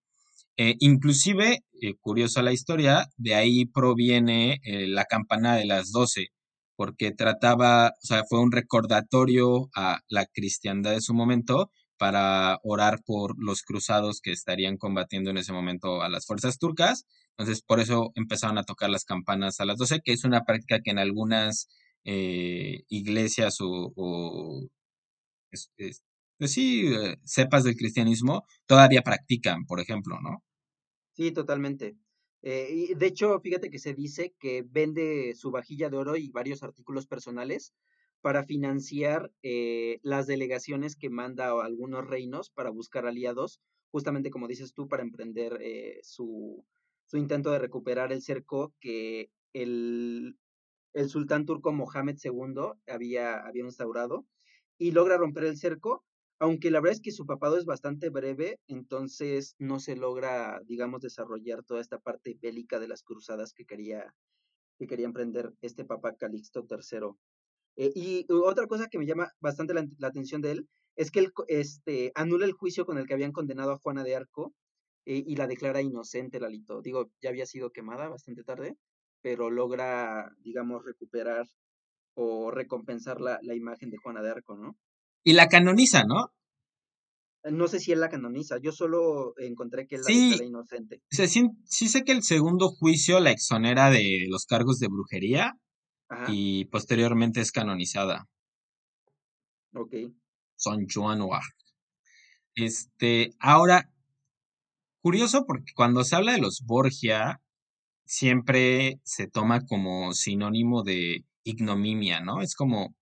inclusive, 0.58 1.60
curiosa 2.02 2.42
la 2.42 2.54
historia, 2.54 3.08
de 3.18 3.36
ahí 3.36 3.66
proviene 3.66 4.60
la 4.64 5.06
campana 5.06 5.56
de 5.58 5.66
las 5.66 5.92
doce, 5.92 6.30
porque 6.76 7.12
trataba, 7.12 7.90
o 7.90 8.06
sea, 8.06 8.24
fue 8.30 8.40
un 8.40 8.52
recordatorio 8.52 9.70
a 9.76 10.00
la 10.10 10.26
cristiandad 10.26 10.92
de 10.92 11.02
su 11.02 11.14
momento 11.14 11.72
para 11.98 12.60
orar 12.64 13.00
por 13.06 13.36
los 13.42 13.62
cruzados 13.64 14.20
que 14.22 14.32
estarían 14.32 14.78
combatiendo 14.78 15.30
en 15.30 15.38
ese 15.38 15.54
momento 15.54 16.02
a 16.02 16.10
las 16.10 16.26
fuerzas 16.26 16.58
turcas. 16.58 17.06
Entonces, 17.38 17.62
por 17.64 17.80
eso 17.80 18.12
empezaron 18.16 18.58
a 18.58 18.64
tocar 18.64 18.90
las 18.90 19.06
campanas 19.06 19.60
a 19.60 19.66
las 19.66 19.78
12, 19.78 20.02
que 20.04 20.14
es 20.14 20.24
una 20.26 20.44
práctica 20.44 20.82
que 20.82 20.92
en 20.92 21.00
algunas 21.00 21.68
eh, 22.04 22.84
iglesias 22.90 23.58
o, 23.62 24.68
pues 26.38 26.52
sí, 26.52 26.88
eh, 26.94 27.18
cepas 27.24 27.64
del 27.64 27.76
cristianismo 27.76 28.46
todavía 28.66 29.02
practican, 29.02 29.66
por 29.66 29.80
ejemplo, 29.80 30.20
¿no? 30.22 30.44
Sí, 31.14 31.32
totalmente. 31.32 31.96
Eh, 32.46 32.70
y 32.72 32.94
de 32.94 33.08
hecho, 33.08 33.40
fíjate 33.40 33.72
que 33.72 33.80
se 33.80 33.96
dice 33.96 34.36
que 34.40 34.64
vende 34.70 35.34
su 35.34 35.50
vajilla 35.50 35.90
de 35.90 35.98
oro 35.98 36.16
y 36.16 36.30
varios 36.30 36.62
artículos 36.62 37.08
personales 37.08 37.74
para 38.22 38.44
financiar 38.44 39.32
eh, 39.42 39.98
las 40.04 40.28
delegaciones 40.28 40.96
que 40.96 41.10
manda 41.10 41.48
a 41.48 41.66
algunos 41.66 42.06
reinos 42.06 42.52
para 42.52 42.70
buscar 42.70 43.08
aliados, 43.08 43.62
justamente 43.90 44.30
como 44.30 44.48
dices 44.48 44.74
tú, 44.76 44.88
para 44.88 45.02
emprender 45.02 45.58
eh, 45.60 46.00
su, 46.04 46.64
su, 47.08 47.18
intento 47.18 47.50
de 47.50 47.58
recuperar 47.58 48.14
el 48.14 48.22
cerco 48.22 48.76
que 48.80 49.32
el, 49.54 50.38
el 50.94 51.10
sultán 51.10 51.48
turco 51.48 51.74
Mohamed 51.74 52.18
II 52.24 52.74
había, 52.86 53.40
había 53.40 53.64
instaurado 53.64 54.28
y 54.78 54.92
logra 54.92 55.18
romper 55.18 55.46
el 55.46 55.58
cerco, 55.58 56.06
aunque 56.40 56.72
la 56.72 56.82
verdad 56.82 56.98
es 56.98 57.02
que 57.02 57.12
su 57.12 57.26
papado 57.26 57.58
es 57.58 57.66
bastante 57.66 58.10
breve, 58.10 58.60
entonces 58.68 59.56
no 59.58 59.80
se 59.80 59.96
logra, 59.96 60.60
digamos, 60.66 61.02
desarrollar 61.02 61.64
toda 61.64 61.82
esta 61.82 62.00
parte 62.00 62.38
bélica 62.42 62.80
de 62.80 62.88
las 62.88 63.04
cruzadas 63.04 63.54
que 63.54 63.66
quería, 63.66 64.14
que 64.78 64.88
quería 64.88 65.06
emprender 65.06 65.54
este 65.62 65.86
papa 65.86 66.16
Calixto 66.16 66.66
III. 66.70 67.16
Eh, 67.78 67.92
y 67.96 68.26
otra 68.30 68.68
cosa 68.68 68.88
que 68.88 68.98
me 68.98 69.06
llama 69.06 69.32
bastante 69.40 69.74
la, 69.74 69.86
atención 70.02 70.42
de 70.42 70.52
él 70.52 70.70
es 70.96 71.12
que 71.12 71.20
él 71.20 71.34
este, 71.48 72.12
anula 72.16 72.46
el 72.46 72.54
juicio 72.54 72.86
con 72.86 72.98
el 72.98 73.06
que 73.06 73.14
habían 73.14 73.34
condenado 73.34 73.72
a 73.72 73.78
Juana 73.78 74.04
de 74.04 74.16
Arco 74.16 74.54
eh, 75.06 75.24
y 75.26 75.36
la 75.36 75.48
declara 75.48 75.82
inocente, 75.82 76.40
Lalito. 76.40 76.82
Digo, 76.82 77.12
ya 77.22 77.30
había 77.30 77.46
sido 77.46 77.72
quemada 77.72 78.10
bastante 78.10 78.44
tarde, 78.44 78.78
pero 79.22 79.50
logra, 79.50 80.32
digamos, 80.40 80.86
recuperar 80.86 81.48
o 82.16 82.52
recompensar 82.52 83.22
la, 83.22 83.40
la 83.42 83.56
imagen 83.56 83.90
de 83.90 83.98
Juana 83.98 84.22
de 84.22 84.32
Arco, 84.32 84.58
¿no? 84.58 84.78
Y 85.26 85.34
la 85.34 85.48
canoniza, 85.48 86.04
¿no? 86.06 86.32
No 87.44 87.68
sé 87.68 87.80
si 87.80 87.92
él 87.92 88.00
la 88.00 88.10
canoniza, 88.10 88.58
yo 88.60 88.72
solo 88.72 89.34
encontré 89.38 89.86
que 89.86 89.96
él 89.96 90.02
la 90.02 90.08
declara 90.08 90.46
inocente. 90.46 91.02
Sí, 91.10 91.28
sí, 91.66 91.88
sé 91.88 92.04
que 92.04 92.12
el 92.12 92.24
segundo 92.24 92.70
juicio 92.70 93.20
la 93.20 93.32
exonera 93.32 93.90
de 93.90 94.26
los 94.30 94.46
cargos 94.46 94.80
de 94.80 94.88
brujería, 94.88 95.54
y 96.28 96.66
posteriormente 96.66 97.42
es 97.42 97.52
canonizada. 97.52 98.26
Ok. 99.74 99.94
Son 100.56 100.86
Juan 100.88 101.20
Este, 102.56 103.32
ahora, 103.40 103.92
curioso 105.02 105.46
porque 105.46 105.74
cuando 105.76 106.04
se 106.04 106.16
habla 106.16 106.34
de 106.34 106.40
los 106.40 106.62
Borgia, 106.66 107.42
siempre 108.06 109.00
se 109.04 109.28
toma 109.28 109.62
como 109.66 110.14
sinónimo 110.14 110.84
de 110.84 111.26
ignominia, 111.44 112.22
¿no? 112.22 112.42
Es 112.42 112.56
como 112.56 112.96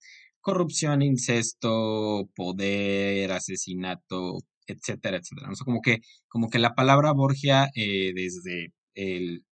corrupción, 0.43 1.01
incesto, 1.01 2.29
poder, 2.35 3.31
asesinato, 3.31 4.39
etcétera, 4.67 5.17
etcétera. 5.17 5.49
Como 5.65 5.81
que, 5.81 5.99
como 6.27 6.49
que 6.49 6.59
la 6.59 6.75
palabra 6.75 7.13
Borgia 7.13 7.69
eh, 7.75 8.11
desde, 8.13 8.73
el, 8.93 9.45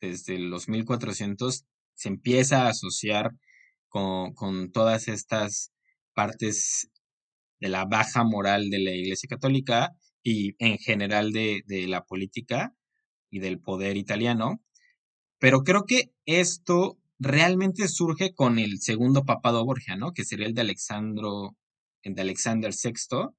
desde 0.00 0.38
los 0.38 0.68
1400 0.68 1.64
se 1.94 2.08
empieza 2.08 2.66
a 2.66 2.68
asociar 2.70 3.32
con, 3.88 4.34
con 4.34 4.70
todas 4.70 5.08
estas 5.08 5.72
partes 6.14 6.90
de 7.60 7.70
la 7.70 7.86
baja 7.86 8.22
moral 8.22 8.70
de 8.70 8.80
la 8.80 8.92
Iglesia 8.92 9.28
Católica 9.28 9.92
y 10.22 10.54
en 10.58 10.78
general 10.78 11.32
de, 11.32 11.62
de, 11.66 11.88
la 11.88 12.04
política 12.04 12.74
y 13.30 13.40
del 13.40 13.60
poder 13.60 13.96
italiano. 13.96 14.62
Pero 15.38 15.62
creo 15.62 15.84
que 15.86 16.12
esto 16.26 16.98
realmente 17.18 17.88
surge 17.88 18.34
con 18.34 18.58
el 18.58 18.80
segundo 18.80 19.24
papado 19.24 19.64
Borgia, 19.64 19.96
¿no? 19.96 20.12
Que 20.12 20.24
sería 20.24 20.46
el 20.46 20.54
de 20.54 20.62
Alexandro, 20.62 21.56
el 22.02 22.14
de 22.14 22.22
Alexander 22.22 22.72
VI, 22.72 23.30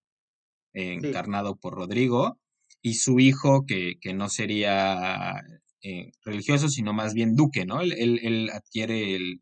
encarnado 0.74 1.55
por 1.57 1.75
Rodrigo, 1.75 2.39
y 2.81 2.95
su 2.95 3.19
hijo, 3.19 3.65
que, 3.65 3.95
que 4.00 4.13
no 4.13 4.29
sería 4.29 5.41
eh, 5.81 6.12
religioso, 6.25 6.67
sino 6.67 6.91
más 6.93 7.13
bien 7.13 7.36
duque, 7.36 7.65
¿no? 7.65 7.79
Él, 7.81 8.50
adquiere 8.53 9.15
el, 9.15 9.41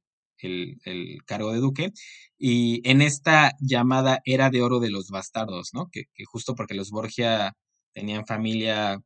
cargo 1.26 1.52
de 1.52 1.60
duque 1.60 1.92
y 2.38 2.88
en 2.88 3.02
esta 3.02 3.54
llamada 3.60 4.22
era 4.24 4.52
de 4.52 4.62
oro 4.62 4.80
de 4.80 4.92
los 4.92 5.10
bastardos, 5.10 5.72
¿no? 5.74 5.90
Que, 5.92 6.06
justo 6.26 6.54
porque 6.56 6.76
los 6.76 6.92
Borgia 6.92 7.54
tenían 7.94 8.28
familia, 8.28 9.02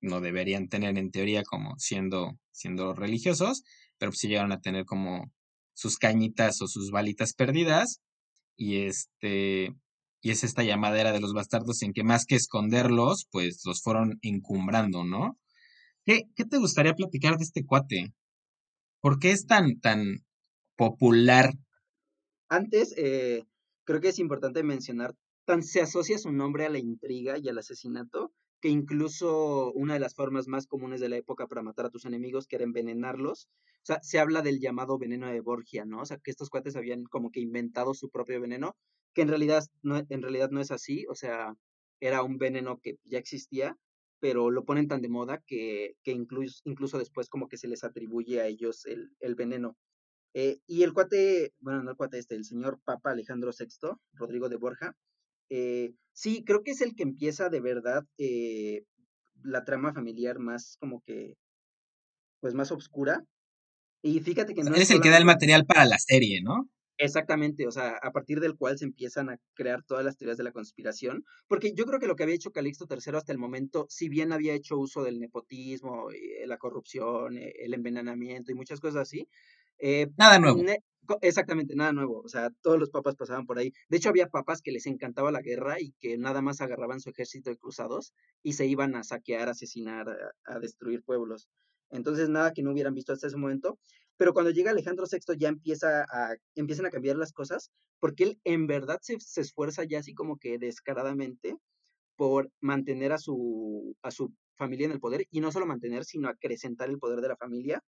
no 0.00 0.20
deberían 0.20 0.68
tener 0.68 0.98
en 0.98 1.12
teoría 1.12 1.44
como 1.44 1.78
siendo, 1.78 2.36
siendo 2.50 2.94
religiosos, 2.94 3.62
pero 4.04 4.10
pues 4.10 4.20
sí 4.20 4.28
llegaron 4.28 4.52
a 4.52 4.60
tener 4.60 4.84
como 4.84 5.32
sus 5.72 5.96
cañitas 5.96 6.60
o 6.60 6.68
sus 6.68 6.90
balitas 6.90 7.32
perdidas 7.32 8.02
y 8.54 8.82
este 8.82 9.74
y 10.20 10.30
es 10.30 10.44
esta 10.44 10.62
llamada 10.62 11.10
de 11.10 11.20
los 11.20 11.32
bastardos 11.32 11.80
en 11.80 11.94
que 11.94 12.04
más 12.04 12.26
que 12.26 12.34
esconderlos, 12.34 13.26
pues 13.30 13.62
los 13.64 13.80
fueron 13.80 14.18
encumbrando, 14.20 15.04
¿no? 15.04 15.38
¿Qué, 16.04 16.26
te 16.36 16.58
gustaría 16.58 16.92
platicar 16.92 17.38
de 17.38 17.44
este 17.44 17.64
cuate? 17.64 18.12
¿Por 19.00 19.18
qué 19.18 19.32
es 19.32 19.46
tan, 19.46 19.80
tan 19.80 20.22
popular? 20.76 21.54
Antes, 22.50 22.92
eh, 22.98 23.44
creo 23.84 24.02
que 24.02 24.08
es 24.08 24.18
importante 24.18 24.62
mencionar, 24.62 25.14
tan 25.46 25.62
se 25.62 25.80
asocia 25.80 26.18
su 26.18 26.30
nombre 26.30 26.66
a 26.66 26.70
la 26.70 26.78
intriga 26.78 27.38
y 27.38 27.48
al 27.48 27.56
asesinato, 27.56 28.33
que 28.64 28.70
incluso 28.70 29.72
una 29.74 29.92
de 29.92 30.00
las 30.00 30.14
formas 30.14 30.48
más 30.48 30.66
comunes 30.66 30.98
de 30.98 31.10
la 31.10 31.18
época 31.18 31.46
para 31.46 31.60
matar 31.60 31.84
a 31.84 31.90
tus 31.90 32.06
enemigos, 32.06 32.46
que 32.46 32.56
era 32.56 32.64
envenenarlos, 32.64 33.50
o 33.52 33.84
sea, 33.84 34.02
se 34.02 34.18
habla 34.18 34.40
del 34.40 34.58
llamado 34.58 34.96
veneno 34.96 35.26
de 35.26 35.42
Borgia, 35.42 35.84
¿no? 35.84 36.00
O 36.00 36.06
sea, 36.06 36.16
que 36.16 36.30
estos 36.30 36.48
cuates 36.48 36.74
habían 36.74 37.04
como 37.04 37.30
que 37.30 37.40
inventado 37.40 37.92
su 37.92 38.08
propio 38.08 38.40
veneno, 38.40 38.74
que 39.12 39.20
en 39.20 39.28
realidad 39.28 39.64
no, 39.82 39.98
es 39.98 40.70
así, 40.70 41.04
o 41.10 41.14
sea, 41.14 41.52
era 42.00 42.22
un 42.22 42.38
veneno 42.38 42.78
que 42.80 42.96
ya 43.04 43.18
existía, 43.18 43.76
pero 44.18 44.50
lo 44.50 44.64
ponen 44.64 44.88
tan 44.88 45.02
de 45.02 45.10
moda 45.10 45.42
que, 45.46 45.96
incluso, 46.06 46.98
después 46.98 47.28
como 47.28 47.48
que 47.48 47.58
se 47.58 47.68
les 47.68 47.84
atribuye 47.84 48.40
a 48.40 48.46
ellos 48.46 48.86
el, 48.86 49.10
el 49.20 49.34
veneno. 49.34 49.76
Eh, 50.32 50.60
y 50.66 50.84
el 50.84 50.94
cuate, 50.94 51.52
bueno, 51.58 51.82
no 51.82 51.90
el 51.90 51.96
cuate 51.98 52.16
este, 52.18 52.34
el 52.34 52.46
señor 52.46 52.80
Papa 52.82 53.10
Alejandro 53.10 53.50
VI, 53.50 53.98
Rodrigo 54.14 54.48
de 54.48 54.56
Borja, 54.56 54.96
eh, 55.50 55.92
sí, 56.12 56.44
creo 56.44 56.62
que 56.62 56.72
es 56.72 56.80
el 56.80 56.94
que 56.94 57.02
empieza 57.02 57.48
de 57.48 57.60
verdad 57.60 58.04
eh, 58.18 58.84
la 59.42 59.64
trama 59.64 59.92
familiar 59.92 60.38
más 60.38 60.76
como 60.80 61.02
que, 61.02 61.34
pues 62.40 62.54
más 62.54 62.72
oscura. 62.72 63.22
Y 64.02 64.20
fíjate 64.20 64.54
que 64.54 64.62
no... 64.62 64.74
Es 64.74 64.90
el 64.90 65.00
que 65.00 65.10
da 65.10 65.18
el 65.18 65.24
material 65.24 65.64
para 65.64 65.84
la 65.86 65.98
serie, 65.98 66.42
¿no? 66.42 66.68
Exactamente, 66.96 67.66
o 67.66 67.72
sea, 67.72 67.98
a 68.00 68.12
partir 68.12 68.38
del 68.38 68.56
cual 68.56 68.78
se 68.78 68.84
empiezan 68.84 69.28
a 69.28 69.38
crear 69.54 69.82
todas 69.82 70.04
las 70.04 70.16
teorías 70.16 70.38
de 70.38 70.44
la 70.44 70.52
conspiración, 70.52 71.24
porque 71.48 71.72
yo 71.74 71.86
creo 71.86 71.98
que 71.98 72.06
lo 72.06 72.14
que 72.14 72.22
había 72.22 72.36
hecho 72.36 72.52
Calixto 72.52 72.86
III 72.88 73.16
hasta 73.16 73.32
el 73.32 73.38
momento, 73.38 73.86
si 73.88 74.08
bien 74.08 74.32
había 74.32 74.54
hecho 74.54 74.78
uso 74.78 75.02
del 75.02 75.18
nepotismo, 75.18 76.10
eh, 76.12 76.46
la 76.46 76.56
corrupción, 76.56 77.36
eh, 77.36 77.52
el 77.58 77.74
envenenamiento 77.74 78.52
y 78.52 78.54
muchas 78.54 78.78
cosas 78.78 79.02
así, 79.02 79.26
eh, 79.78 80.08
nada 80.16 80.38
nuevo. 80.38 80.62
Exactamente, 81.20 81.74
nada 81.76 81.92
nuevo, 81.92 82.20
o 82.20 82.28
sea, 82.28 82.50
todos 82.62 82.78
los 82.78 82.90
papas 82.90 83.16
pasaban 83.16 83.46
por 83.46 83.58
ahí. 83.58 83.72
De 83.88 83.96
hecho, 83.96 84.08
había 84.08 84.28
papas 84.28 84.62
que 84.62 84.72
les 84.72 84.86
encantaba 84.86 85.32
la 85.32 85.42
guerra 85.42 85.80
y 85.80 85.92
que 86.00 86.18
nada 86.18 86.42
más 86.42 86.60
agarraban 86.60 87.00
su 87.00 87.10
ejército 87.10 87.50
de 87.50 87.56
cruzados 87.56 88.14
y 88.42 88.54
se 88.54 88.66
iban 88.66 88.96
a 88.96 89.04
saquear, 89.04 89.48
asesinar, 89.48 90.06
a 90.44 90.58
destruir 90.58 91.02
pueblos. 91.02 91.48
Entonces, 91.90 92.28
nada 92.28 92.52
que 92.52 92.62
no 92.62 92.72
hubieran 92.72 92.94
visto 92.94 93.12
hasta 93.12 93.28
ese 93.28 93.36
momento. 93.36 93.78
Pero 94.16 94.32
cuando 94.32 94.50
llega 94.50 94.70
Alejandro 94.70 95.06
VI 95.10 95.36
ya 95.38 95.48
empieza 95.48 96.02
a, 96.02 96.34
empiezan 96.54 96.86
a 96.86 96.90
cambiar 96.90 97.16
las 97.16 97.32
cosas, 97.32 97.70
porque 97.98 98.24
él 98.24 98.40
en 98.44 98.66
verdad 98.66 98.98
se, 99.02 99.16
esfuerza 99.40 99.84
ya 99.84 99.98
así 99.98 100.14
como 100.14 100.38
que 100.38 100.58
descaradamente 100.58 101.56
por 102.16 102.50
mantener 102.60 103.12
a 103.12 103.18
su, 103.18 103.96
a 104.02 104.10
su 104.12 104.32
familia 104.56 104.86
en 104.86 104.92
el 104.92 105.00
poder, 105.00 105.26
y 105.30 105.40
no 105.40 105.50
solo 105.50 105.66
mantener, 105.66 106.04
sino 106.04 106.28
acrecentar 106.28 106.88
el 106.88 106.98
poder 106.98 107.20
de 107.20 107.28
la 107.28 107.36
familia. 107.36 107.82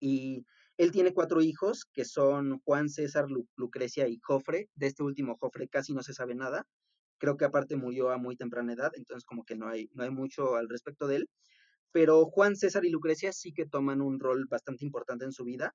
Y 0.00 0.44
él 0.78 0.90
tiene 0.92 1.14
cuatro 1.14 1.40
hijos, 1.42 1.86
que 1.92 2.04
son 2.04 2.60
Juan, 2.60 2.88
César, 2.88 3.26
Lucrecia 3.56 4.08
y 4.08 4.18
Jofre. 4.22 4.68
De 4.74 4.86
este 4.86 5.02
último 5.02 5.36
Jofre 5.40 5.68
casi 5.68 5.94
no 5.94 6.02
se 6.02 6.12
sabe 6.14 6.34
nada. 6.34 6.66
Creo 7.18 7.36
que 7.36 7.46
aparte 7.46 7.76
murió 7.76 8.10
a 8.10 8.18
muy 8.18 8.36
temprana 8.36 8.74
edad, 8.74 8.92
entonces 8.94 9.24
como 9.24 9.44
que 9.44 9.56
no 9.56 9.68
hay, 9.68 9.88
no 9.94 10.04
hay 10.04 10.10
mucho 10.10 10.56
al 10.56 10.68
respecto 10.68 11.06
de 11.06 11.16
él 11.16 11.28
pero 11.96 12.26
Juan, 12.26 12.56
César 12.56 12.84
y 12.84 12.90
Lucrecia 12.90 13.32
sí 13.32 13.54
que 13.54 13.64
toman 13.64 14.02
un 14.02 14.20
rol 14.20 14.44
bastante 14.50 14.84
importante 14.84 15.24
en 15.24 15.32
su 15.32 15.44
vida. 15.44 15.74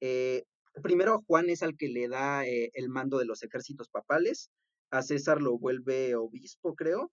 Eh, 0.00 0.44
primero, 0.82 1.22
Juan 1.26 1.50
es 1.50 1.62
al 1.62 1.76
que 1.76 1.88
le 1.90 2.08
da 2.08 2.46
eh, 2.46 2.70
el 2.72 2.88
mando 2.88 3.18
de 3.18 3.26
los 3.26 3.42
ejércitos 3.42 3.90
papales, 3.90 4.48
a 4.90 5.02
César 5.02 5.42
lo 5.42 5.58
vuelve 5.58 6.14
obispo, 6.14 6.74
creo, 6.74 7.12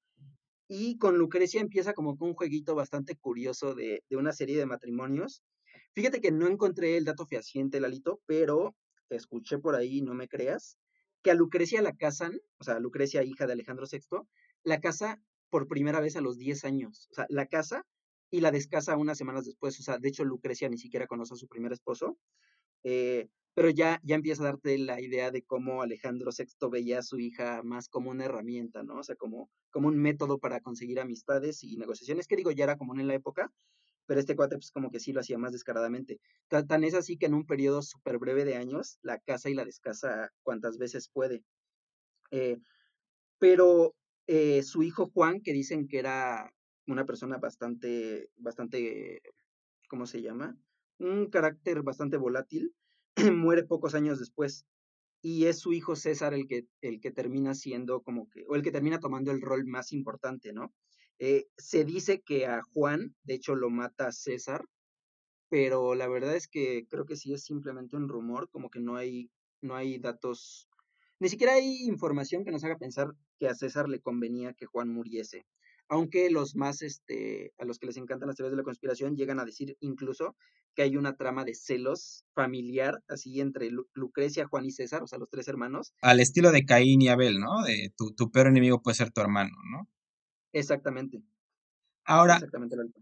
y 0.70 0.98
con 1.00 1.18
Lucrecia 1.18 1.60
empieza 1.60 1.92
como 1.92 2.16
un 2.18 2.34
jueguito 2.34 2.76
bastante 2.76 3.18
curioso 3.18 3.76
de, 3.76 4.04
de 4.10 4.16
una 4.16 4.32
serie 4.32 4.58
de 4.58 4.66
matrimonios. 4.66 5.44
Fíjate 5.96 6.20
que 6.20 6.32
no 6.32 6.48
encontré 6.48 6.98
el 6.98 7.06
dato 7.06 7.26
fehaciente, 7.26 7.80
Lalito, 7.80 8.22
pero 8.26 8.76
escuché 9.10 9.58
por 9.60 9.76
ahí, 9.76 10.02
no 10.02 10.14
me 10.14 10.28
creas, 10.28 10.78
que 11.24 11.32
a 11.32 11.36
Lucrecia 11.36 11.82
la 11.82 11.96
casan, 11.96 12.38
o 12.60 12.64
sea, 12.66 12.80
Lucrecia, 12.80 13.24
hija 13.24 13.48
de 13.48 13.54
Alejandro 13.54 13.88
VI, 13.90 14.28
la 14.64 14.82
casa 14.82 15.22
por 15.50 15.68
primera 15.68 16.02
vez 16.02 16.18
a 16.18 16.22
los 16.22 16.38
10 16.38 16.66
años. 16.66 17.08
O 17.12 17.14
sea, 17.16 17.26
la 17.30 17.46
casa 17.46 17.86
y 18.30 18.42
la 18.42 18.52
descasa 18.52 18.98
unas 18.98 19.18
semanas 19.18 19.46
después. 19.46 19.80
O 19.80 19.84
sea, 19.84 19.98
de 19.98 20.10
hecho, 20.10 20.26
Lucrecia 20.26 20.68
ni 20.68 20.78
siquiera 20.78 21.08
conoce 21.08 21.34
a 21.34 21.38
su 21.38 21.48
primer 21.48 21.72
esposo. 21.72 22.18
Eh, 22.84 23.30
pero 23.54 23.70
ya, 23.70 24.02
ya 24.04 24.16
empieza 24.16 24.44
a 24.44 24.48
darte 24.48 24.78
la 24.78 25.00
idea 25.00 25.32
de 25.32 25.44
cómo 25.44 25.82
Alejandro 25.82 26.32
VI 26.38 26.70
veía 26.70 27.00
a 27.00 27.04
su 27.04 27.20
hija 27.20 27.64
más 27.64 27.88
como 27.88 28.12
una 28.12 28.26
herramienta, 28.26 28.84
¿no? 28.84 28.98
O 28.98 29.04
sea, 29.04 29.16
como, 29.16 29.50
como 29.72 29.88
un 29.88 29.98
método 29.98 30.40
para 30.40 30.60
conseguir 30.60 31.00
amistades 31.00 31.64
y 31.64 31.78
negociaciones, 31.78 32.28
que 32.28 32.36
digo, 32.36 32.52
ya 32.52 32.66
era 32.66 32.78
común 32.78 33.00
en 33.00 33.08
la 33.08 33.16
época, 33.16 33.54
pero 34.06 34.20
este 34.20 34.36
cuate 34.36 34.56
pues 34.56 34.72
como 34.72 34.92
que 34.92 35.00
sí 35.00 35.14
lo 35.14 35.22
hacía 35.22 35.38
más 35.38 35.52
descaradamente. 35.52 36.20
Tan, 36.48 36.84
es 36.84 36.94
así 36.94 37.18
que 37.18 37.26
en 37.26 37.34
un 37.34 37.46
periodo 37.46 37.82
súper 37.82 38.18
breve 38.18 38.46
de 38.46 38.56
años 38.56 39.00
la 39.02 39.20
casa 39.20 39.50
y 39.50 39.54
la 39.54 39.66
descasa 39.66 40.32
cuantas 40.44 40.78
veces 40.78 41.10
puede. 41.10 41.44
Eh, 42.32 42.58
pero 43.40 43.96
eh, 44.28 44.64
su 44.64 44.84
hijo 44.84 45.10
Juan, 45.14 45.42
que 45.42 45.54
dicen 45.54 45.88
que 45.88 46.00
era 46.00 46.52
una 46.88 47.06
persona 47.06 47.38
bastante, 47.38 48.30
bastante, 48.38 49.22
¿cómo 49.90 50.06
se 50.06 50.22
llama? 50.22 50.58
Un 51.00 51.30
carácter 51.30 51.82
bastante 51.84 52.18
volátil, 52.18 52.74
muere 53.34 53.64
pocos 53.64 53.96
años 53.96 54.20
después. 54.20 54.66
Y 55.22 55.46
es 55.46 55.60
su 55.60 55.74
hijo 55.74 55.96
César 55.96 56.34
el 56.36 56.48
que, 56.48 56.68
el 56.82 57.00
que 57.02 57.12
termina 57.12 57.56
siendo 57.56 58.02
como 58.02 58.30
que, 58.30 58.46
o 58.48 58.56
el 58.56 58.62
que 58.62 58.72
termina 58.72 59.00
tomando 59.00 59.32
el 59.32 59.42
rol 59.42 59.66
más 59.66 59.92
importante, 59.92 60.54
¿no? 60.54 60.74
Eh, 61.20 61.46
se 61.58 61.86
dice 61.86 62.22
que 62.22 62.46
a 62.46 62.62
Juan, 62.74 63.16
de 63.24 63.36
hecho, 63.36 63.56
lo 63.56 63.70
mata 63.70 64.12
César, 64.12 64.66
pero 65.50 65.96
la 65.96 66.08
verdad 66.08 66.36
es 66.36 66.48
que 66.48 66.86
creo 66.90 67.06
que 67.06 67.16
sí 67.16 67.34
es 67.34 67.44
simplemente 67.44 67.96
un 67.96 68.10
rumor, 68.10 68.50
como 68.50 68.70
que 68.70 68.80
no 68.80 68.96
hay, 68.96 69.30
no 69.62 69.76
hay 69.76 70.00
datos, 70.00 70.68
ni 71.20 71.30
siquiera 71.30 71.54
hay 71.54 71.84
información 71.86 72.44
que 72.44 72.52
nos 72.52 72.64
haga 72.64 72.78
pensar 72.78 73.14
que 73.40 73.48
a 73.48 73.56
César 73.56 73.88
le 73.88 74.02
convenía 74.02 74.54
que 74.54 74.66
Juan 74.66 74.90
muriese. 74.90 75.46
Aunque 75.88 76.32
los 76.32 76.56
más, 76.56 76.82
este, 76.82 77.54
a 77.60 77.66
los 77.66 77.78
que 77.78 77.86
les 77.86 77.98
encantan 77.98 78.28
las 78.28 78.36
teorías 78.36 78.52
de 78.52 78.58
la 78.58 78.64
conspiración, 78.64 79.16
llegan 79.16 79.40
a 79.40 79.46
decir 79.46 79.78
incluso 79.82 80.36
que 80.74 80.82
hay 80.82 80.98
una 80.98 81.16
trama 81.16 81.46
de 81.46 81.54
celos 81.54 82.26
familiar, 82.34 83.02
así 83.08 83.40
entre 83.40 83.70
Lucrecia, 83.94 84.48
Juan 84.48 84.66
y 84.66 84.72
César, 84.72 85.04
o 85.04 85.08
sea, 85.08 85.20
los 85.20 85.30
tres 85.30 85.48
hermanos. 85.48 85.94
Al 86.02 86.20
estilo 86.20 86.52
de 86.52 86.66
Caín 86.66 87.02
y 87.02 87.08
Abel, 87.08 87.40
¿no? 87.40 87.64
De 87.64 87.94
tu, 87.96 88.14
tu 88.14 88.32
peor 88.32 88.48
enemigo 88.48 88.82
puede 88.82 88.96
ser 88.96 89.12
tu 89.12 89.22
hermano, 89.22 89.56
¿no? 89.72 89.88
Exactamente. 90.56 91.22
Ahora, 92.06 92.40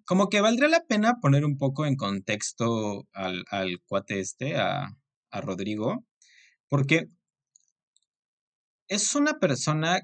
como 0.06 0.28
que 0.28 0.42
valdría 0.42 0.70
la 0.70 0.86
pena 0.86 1.20
poner 1.22 1.46
un 1.46 1.58
poco 1.58 1.86
en 1.86 1.96
contexto 1.96 3.08
al, 3.14 3.46
cuate 3.86 4.20
este, 4.20 4.56
a, 4.56 4.98
Rodrigo, 5.32 6.04
porque 6.68 7.10
es 8.88 9.14
una 9.14 9.40
persona 9.40 10.02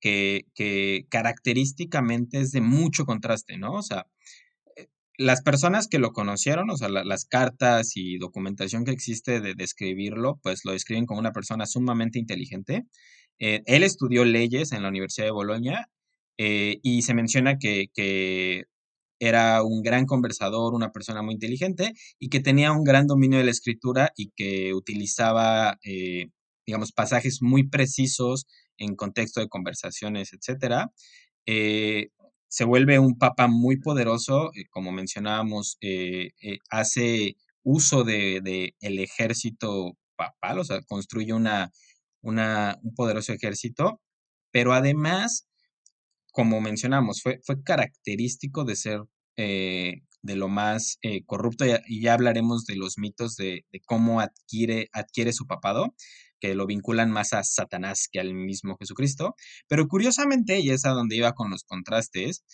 que, 0.00 0.46
que, 0.54 1.06
característicamente 1.10 2.40
es 2.40 2.52
de 2.52 2.60
mucho 2.60 3.06
contraste, 3.06 3.58
¿no? 3.58 3.72
O 3.72 3.82
sea, 3.82 4.06
eh, 4.76 4.86
las 5.16 5.42
personas 5.42 5.88
que 5.88 5.98
lo 5.98 6.12
conocieron, 6.12 6.70
o 6.70 6.76
sea, 6.76 6.88
las 6.88 7.24
cartas 7.24 7.96
y 7.96 8.18
documentación 8.18 8.84
que 8.84 8.92
existe 8.92 9.40
de 9.40 9.54
describirlo, 9.54 10.38
pues 10.42 10.64
lo 10.64 10.72
describen 10.72 11.06
como 11.06 11.18
una 11.18 11.32
persona 11.32 11.66
sumamente 11.66 12.20
inteligente. 12.20 12.86
Eh, 13.40 13.62
él 13.66 13.82
estudió 13.82 14.24
leyes 14.24 14.70
en 14.72 14.82
la 14.82 14.88
Universidad 14.88 15.26
de 15.26 15.32
Bolonia 15.32 15.88
eh, 16.38 16.78
y 16.82 17.02
se 17.02 17.14
menciona 17.14 17.58
que, 17.58 18.64
era 19.20 19.64
un 19.64 19.82
gran 19.82 20.06
conversador, 20.06 20.74
una 20.74 20.92
persona 20.92 21.22
muy 21.22 21.34
inteligente 21.34 21.92
y 22.20 22.28
que 22.28 22.38
tenía 22.38 22.70
un 22.70 22.84
gran 22.84 23.08
dominio 23.08 23.38
de 23.38 23.44
la 23.44 23.50
escritura 23.50 24.12
y 24.16 24.30
que 24.36 24.74
utilizaba, 24.74 25.76
eh, 25.82 26.28
digamos, 26.64 26.92
pasajes 26.92 27.42
muy 27.42 27.68
precisos 27.68 28.46
en 28.76 28.94
contexto 28.94 29.40
de 29.40 29.48
conversaciones, 29.48 30.32
etc. 30.32 30.86
Eh, 31.46 32.10
se 32.46 32.64
vuelve 32.64 33.00
un 33.00 33.18
papa 33.18 33.48
muy 33.48 33.80
poderoso, 33.80 34.52
como 34.70 34.92
mencionábamos, 34.92 35.78
hace 36.70 37.36
uso 37.64 38.04
de, 38.04 38.40
de, 38.40 38.76
el 38.80 39.00
ejército 39.00 39.98
papal, 40.14 40.60
o 40.60 40.64
sea, 40.64 40.80
construye 40.82 41.32
una, 41.32 41.72
una, 42.22 42.78
un 42.82 42.94
poderoso 42.94 43.32
ejército, 43.32 44.00
pero 44.52 44.72
además 44.74 45.47
como 46.38 46.60
mencionamos, 46.60 47.20
fue, 47.20 47.40
fue 47.44 47.64
característico 47.64 48.62
de 48.64 48.76
ser 48.76 49.00
eh, 49.36 50.02
de 50.22 50.36
lo 50.36 50.46
más 50.46 50.98
eh, 51.02 51.24
corrupto 51.26 51.64
y 51.66 52.00
ya 52.00 52.14
hablaremos 52.14 52.64
de 52.64 52.76
los 52.76 52.96
mitos 52.96 53.34
de, 53.34 53.64
cómo 53.86 54.20
adquiere, 54.20 54.88
adquiere 54.92 55.32
su 55.32 55.48
papado, 55.48 55.96
que 56.38 56.54
lo 56.54 56.66
vinculan 56.66 57.10
más 57.10 57.32
a 57.32 57.42
Satanás 57.42 58.06
que 58.12 58.20
al 58.20 58.34
mismo 58.34 58.76
Jesucristo. 58.78 59.34
Pero 59.66 59.88
curiosamente, 59.88 60.60
y 60.60 60.70
es 60.70 60.84
a 60.84 60.90
donde 60.90 61.16
iba 61.16 61.32
con 61.32 61.50
los 61.50 61.64
contrastes, 61.64 62.44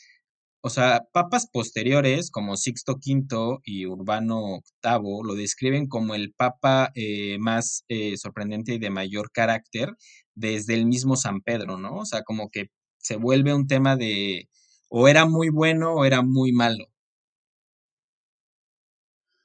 o 0.62 0.70
sea, 0.70 1.02
papas 1.12 1.46
posteriores 1.52 2.30
como 2.30 2.56
Sixto 2.56 2.94
V 2.94 3.58
y 3.64 3.84
Urbano 3.84 4.60
VIII 4.82 5.20
lo 5.24 5.34
describen 5.34 5.88
como 5.88 6.14
el 6.14 6.32
papa 6.32 6.90
eh, 6.94 7.36
más 7.38 7.84
sorprendente 8.16 8.72
y 8.72 8.78
de 8.78 8.88
mayor 8.88 9.30
carácter 9.30 9.90
desde 10.34 10.72
el 10.72 10.86
mismo 10.86 11.16
San 11.16 11.42
Pedro, 11.42 11.76
¿no? 11.76 11.96
O 11.96 12.06
sea, 12.06 12.22
como 12.22 12.48
que 12.48 12.70
se 13.04 13.16
vuelve 13.16 13.52
un 13.54 13.66
tema 13.66 13.96
de 13.96 14.48
o 14.88 15.08
era 15.08 15.26
muy 15.26 15.50
bueno 15.50 15.92
o 15.94 16.04
era 16.06 16.22
muy 16.22 16.52
malo. 16.52 16.86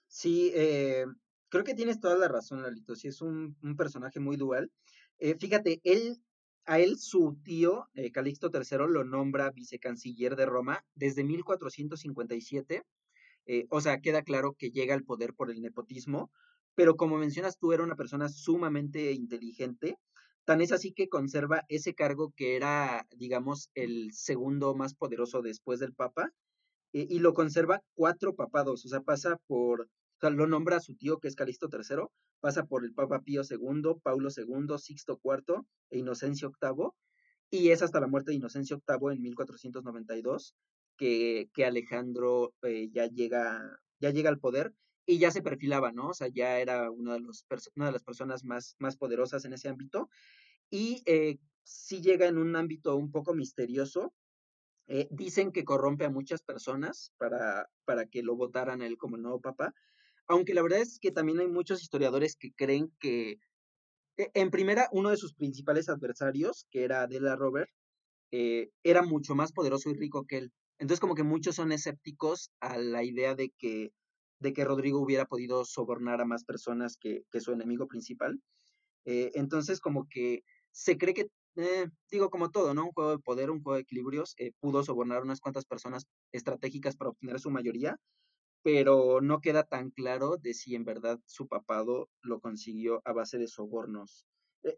Sí, 0.07 0.51
eh, 0.55 1.05
creo 1.49 1.63
que 1.65 1.73
tienes 1.75 1.99
toda 1.99 2.15
la 2.17 2.29
razón, 2.29 2.61
Lalito. 2.61 2.95
Sí, 2.95 3.09
es 3.09 3.21
un, 3.21 3.57
personaje 3.77 4.19
muy 4.21 4.37
dual. 4.37 4.71
Eh, 5.17 5.35
fíjate, 5.37 5.81
él, 5.83 6.21
a 6.65 6.79
él 6.79 6.97
su 6.97 7.37
tío, 7.43 7.89
eh, 7.95 8.11
Calixto 8.11 8.49
III, 8.53 8.87
lo 8.87 9.03
nombra 9.03 9.51
vicecanciller 9.51 10.37
de 10.37 10.45
Roma 10.45 10.85
desde 10.95 11.23
1457. 11.25 12.83
o 13.69 13.81
sea, 13.81 13.99
queda 13.99 14.21
claro 14.21 14.53
que 14.57 14.71
llega 14.71 14.93
al 14.93 15.03
poder 15.03 15.33
por 15.33 15.51
el 15.51 15.61
nepotismo, 15.61 16.31
pero 16.75 16.95
como 16.95 17.17
mencionas 17.17 17.57
tú, 17.57 17.73
era 17.73 17.83
una 17.83 17.95
persona 17.95 18.29
sumamente 18.29 19.11
inteligente 19.11 19.97
Tan 20.49 20.61
es 20.61 20.71
así 20.71 20.93
que 20.93 21.09
conserva 21.09 21.63
ese 21.69 21.93
cargo 21.93 22.33
que 22.35 22.55
era, 22.55 23.05
digamos, 23.15 23.69
el 23.75 24.11
segundo 24.13 24.73
más 24.73 24.95
poderoso 24.95 25.43
después 25.43 25.79
del 25.79 25.93
Papa, 25.93 26.33
eh, 26.91 27.05
y 27.07 27.19
lo 27.19 27.35
conserva 27.35 27.83
cuatro 27.93 28.33
papados, 28.33 28.83
o 28.83 28.89
sea, 28.89 29.01
pasa 29.01 29.37
por, 29.45 29.81
o 29.81 30.19
sea, 30.19 30.31
lo 30.31 30.47
nombra 30.47 30.77
a 30.77 30.79
su 30.79 30.95
tío 30.95 31.19
que 31.19 31.27
es 31.27 31.35
Calixto 31.35 31.69
III, 31.71 32.07
pasa 32.39 32.65
por 32.65 32.83
el 32.83 32.95
Papa 32.95 33.21
Pío 33.21 33.43
II, 33.47 33.99
Paulo 34.01 34.29
II, 34.35 34.75
Sixto 34.79 35.21
IV 35.23 35.61
e 35.91 35.99
Inocencio 35.99 36.51
VIII, 36.59 36.89
y 37.51 37.69
es 37.69 37.83
hasta 37.83 37.99
la 37.99 38.07
muerte 38.07 38.31
de 38.31 38.37
Inocencio 38.37 38.81
VIII 38.87 39.17
en 39.17 39.21
1492 39.21 40.55
que, 40.97 41.47
que 41.53 41.65
Alejandro 41.65 42.55
eh, 42.63 42.89
ya, 42.91 43.05
llega, 43.05 43.79
ya 43.99 44.09
llega 44.09 44.31
al 44.31 44.39
poder 44.39 44.73
y 45.09 45.17
ya 45.17 45.31
se 45.31 45.41
perfilaba, 45.41 45.91
¿no? 45.91 46.09
O 46.09 46.13
sea, 46.13 46.27
ya 46.27 46.59
era 46.59 46.91
una 46.91 47.15
de, 47.15 47.21
las 47.21 48.03
personas 48.03 48.43
más, 48.43 48.75
más 48.77 48.95
poderosas 48.95 49.43
en 49.43 49.53
ese 49.53 49.67
ámbito. 49.67 50.07
Y 50.69 51.01
eh, 51.07 51.39
sí 51.63 51.99
llega 51.99 52.27
en 52.27 52.37
un 52.37 52.55
ámbito 52.55 52.95
un 52.95 53.09
poco 53.11 53.33
misterioso. 53.33 54.13
Eh, 54.85 55.07
dicen 55.09 55.51
que 55.51 55.63
corrompe 55.63 56.05
a 56.05 56.11
muchas 56.11 56.43
personas 56.43 57.11
para, 57.17 57.67
para 57.85 58.05
que 58.05 58.21
lo 58.21 58.35
votaran 58.35 58.83
él 58.83 58.97
como 58.99 59.17
nuevo 59.17 59.41
papa. 59.41 59.73
Aunque 60.27 60.53
la 60.53 60.61
verdad 60.61 60.81
es 60.81 60.99
que 60.99 61.09
también 61.09 61.39
hay 61.39 61.47
muchos 61.47 61.81
historiadores 61.81 62.35
que 62.35 62.53
creen 62.53 62.93
que, 62.99 63.39
e, 64.17 64.29
en 64.35 64.51
primera, 64.51 64.89
uno 64.91 65.09
de 65.09 65.17
sus 65.17 65.33
principales 65.33 65.89
adversarios, 65.89 66.67
que 66.69 66.83
era 66.83 67.01
Adela 67.01 67.35
Robert, 67.35 67.71
eh, 68.29 68.69
era 68.83 69.01
mucho 69.01 69.33
más 69.33 69.53
poderoso 69.53 69.89
y 69.89 69.95
rico 69.95 70.27
que 70.27 70.37
él. 70.37 70.51
Entonces, 70.77 70.99
como 70.99 71.15
que 71.15 71.23
muchos 71.23 71.55
son 71.55 71.71
escépticos 71.71 72.51
a 72.59 72.77
la 72.77 73.03
idea 73.03 73.33
de 73.33 73.49
que 73.57 73.91
de 74.39 74.53
que 74.53 74.65
Rodrigo 74.65 74.99
hubiera 74.99 75.25
podido 75.25 75.65
sobornar 75.65 76.21
a 76.21 76.25
más 76.25 76.43
personas 76.43 76.97
que, 76.97 77.23
su 77.39 77.51
enemigo 77.51 77.87
principal. 77.87 78.41
Eh, 79.05 79.31
entonces, 79.35 79.79
como 79.79 80.07
que 80.09 80.43
se 80.71 80.97
cree 80.97 81.13
que, 81.13 81.29
eh, 81.57 81.89
digo, 82.09 82.29
como 82.29 82.51
todo, 82.51 82.73
¿no? 82.73 82.85
Un 82.85 82.91
juego 82.91 83.11
de 83.11 83.19
poder, 83.19 83.51
un 83.51 83.61
juego 83.61 83.75
de 83.75 83.81
equilibrios, 83.81 84.35
eh, 84.37 84.51
pudo 84.59 84.83
sobornar 84.83 85.19
a 85.19 85.23
unas 85.23 85.41
cuantas 85.41 85.65
personas 85.65 86.05
estratégicas 86.31 86.95
para 86.95 87.09
obtener 87.11 87.39
su 87.39 87.51
mayoría, 87.51 87.97
pero 88.63 89.21
no 89.21 89.41
queda 89.41 89.63
tan 89.63 89.91
claro 89.91 90.37
de 90.37 90.53
si 90.53 90.75
en 90.75 90.85
verdad 90.85 91.19
su 91.25 91.47
papado 91.47 92.09
lo 92.21 92.39
consiguió 92.39 93.01
a 93.05 93.13
base 93.13 93.37
de 93.37 93.47
sobornos. 93.47 94.25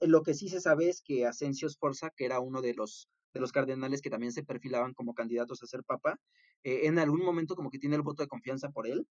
lo 0.02 0.22
que 0.22 0.36
sí 0.36 0.48
se 0.50 0.62
sabe 0.62 0.90
es 0.90 1.02
que 1.02 1.26
Asensio 1.26 1.68
Sforza, 1.68 2.12
que 2.16 2.26
era 2.26 2.40
uno 2.40 2.62
de 2.62 2.76
los, 2.76 3.10
de 3.34 3.40
los 3.40 3.52
cardenales 3.52 4.02
que 4.02 4.12
también 4.12 4.32
se 4.32 4.44
perfilaban 4.44 4.94
como 4.94 5.16
candidatos 5.16 5.64
a 5.64 5.66
ser 5.68 5.84
papa, 5.84 6.20
en 6.64 7.00
algún 7.00 7.24
momento 7.26 7.56
como 7.56 7.72
que 7.72 7.80
tiene 7.80 7.96
el 7.96 8.04
voto 8.04 8.22
de 8.22 8.28
confianza 8.28 8.70
por 8.70 8.86
él, 8.86 9.08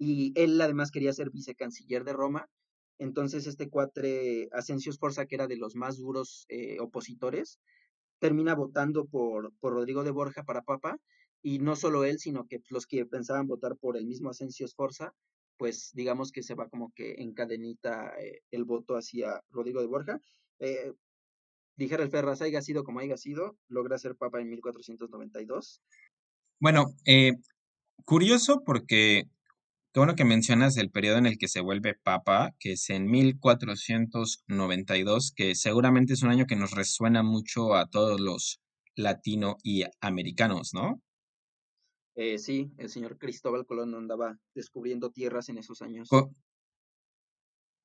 y 0.00 0.32
él 0.34 0.58
además 0.58 0.90
quería 0.90 1.12
ser 1.12 1.30
vicecanciller 1.30 2.04
de 2.04 2.14
Roma. 2.14 2.48
Entonces 2.98 3.46
este 3.46 3.68
cuatre 3.68 4.48
Asensio 4.50 4.90
Sforza, 4.92 5.26
que 5.26 5.34
era 5.34 5.46
de 5.46 5.58
los 5.58 5.76
más 5.76 5.98
duros 5.98 6.46
eh, 6.48 6.80
opositores, 6.80 7.60
termina 8.18 8.54
votando 8.54 9.06
por, 9.06 9.52
por 9.60 9.74
Rodrigo 9.74 10.02
de 10.02 10.10
Borja 10.10 10.42
para 10.42 10.62
papa, 10.62 10.98
y 11.42 11.58
no 11.58 11.76
solo 11.76 12.04
él, 12.04 12.18
sino 12.18 12.46
que 12.46 12.62
los 12.70 12.86
que 12.86 13.04
pensaban 13.04 13.46
votar 13.46 13.76
por 13.76 13.98
el 13.98 14.06
mismo 14.06 14.30
Asensio 14.30 14.66
Sforza, 14.66 15.12
pues 15.58 15.90
digamos 15.92 16.32
que 16.32 16.42
se 16.42 16.54
va 16.54 16.70
como 16.70 16.92
que 16.94 17.16
en 17.18 17.34
cadenita 17.34 18.14
eh, 18.18 18.40
el 18.50 18.64
voto 18.64 18.96
hacia 18.96 19.42
Rodrigo 19.50 19.82
de 19.82 19.86
Borja. 19.86 20.20
Eh, 20.60 20.94
dijera 21.76 22.02
el 22.02 22.10
Ferraz, 22.10 22.40
haya 22.40 22.62
sido 22.62 22.84
como 22.84 23.00
haya 23.00 23.18
sido, 23.18 23.58
logra 23.68 23.98
ser 23.98 24.16
papa 24.16 24.40
en 24.40 24.48
1492. 24.48 25.82
Bueno, 26.58 26.94
curioso 28.04 28.62
porque 28.64 29.28
Qué 29.92 30.00
bueno 30.00 30.16
que 30.16 30.24
mencionas 30.24 30.76
el 30.78 30.90
periodo 30.90 31.18
en 31.18 31.26
el 31.26 31.38
que 31.38 31.46
se 31.46 31.60
vuelve 31.60 31.94
papa, 31.94 32.50
que 32.58 32.72
es 32.72 32.90
en 32.90 33.06
1492, 33.06 35.32
que 35.34 35.54
seguramente 35.54 36.14
es 36.14 36.24
un 36.24 36.30
año 36.30 36.46
que 36.46 36.56
nos 36.56 36.72
resuena 36.72 37.22
mucho 37.22 37.74
a 37.76 37.86
todos 37.88 38.20
los 38.20 38.60
latino 38.96 39.58
y 39.62 39.84
americanos, 40.00 40.70
¿no? 40.74 41.00
Eh, 42.14 42.38
sí, 42.38 42.70
el 42.78 42.88
señor 42.88 43.18
Cristóbal 43.18 43.66
Colón 43.66 43.96
andaba 43.96 44.38
descubriendo 44.54 45.10
tierras 45.10 45.48
en 45.48 45.58
esos 45.58 45.82
años. 45.82 46.08
Co- 46.10 46.30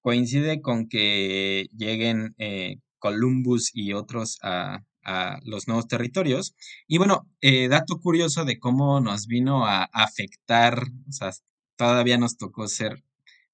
coincide 0.01 0.61
con 0.61 0.87
que 0.87 1.67
lleguen 1.75 2.35
eh, 2.37 2.77
Columbus 2.99 3.71
y 3.73 3.93
otros 3.93 4.37
a, 4.43 4.79
a 5.03 5.39
los 5.43 5.67
nuevos 5.67 5.87
territorios. 5.87 6.55
Y 6.87 6.97
bueno, 6.97 7.29
eh, 7.41 7.67
dato 7.67 7.99
curioso 7.99 8.45
de 8.45 8.59
cómo 8.59 8.99
nos 9.01 9.27
vino 9.27 9.65
a 9.65 9.83
afectar, 9.91 10.83
o 11.09 11.11
sea, 11.11 11.31
todavía 11.77 12.17
nos 12.17 12.37
tocó 12.37 12.67
ser 12.67 13.03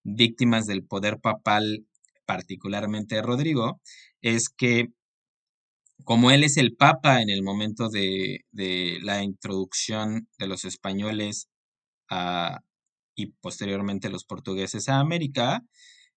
víctimas 0.04 0.68
del 0.68 0.84
poder 0.86 1.20
papal, 1.20 1.86
particularmente 2.26 3.22
Rodrigo, 3.22 3.82
es 4.22 4.50
que 4.50 4.90
como 6.04 6.32
él 6.32 6.44
es 6.44 6.58
el 6.58 6.76
papa 6.76 7.22
en 7.22 7.30
el 7.30 7.44
momento 7.44 7.90
de, 7.90 8.46
la 9.04 9.24
introducción 9.24 10.28
de 10.38 10.48
los 10.48 10.66
españoles 10.66 11.48
a- 12.10 12.62
y 13.16 13.28
posteriormente 13.42 14.10
los 14.10 14.26
portugueses 14.26 14.90
a 14.90 15.00
América, 15.00 15.64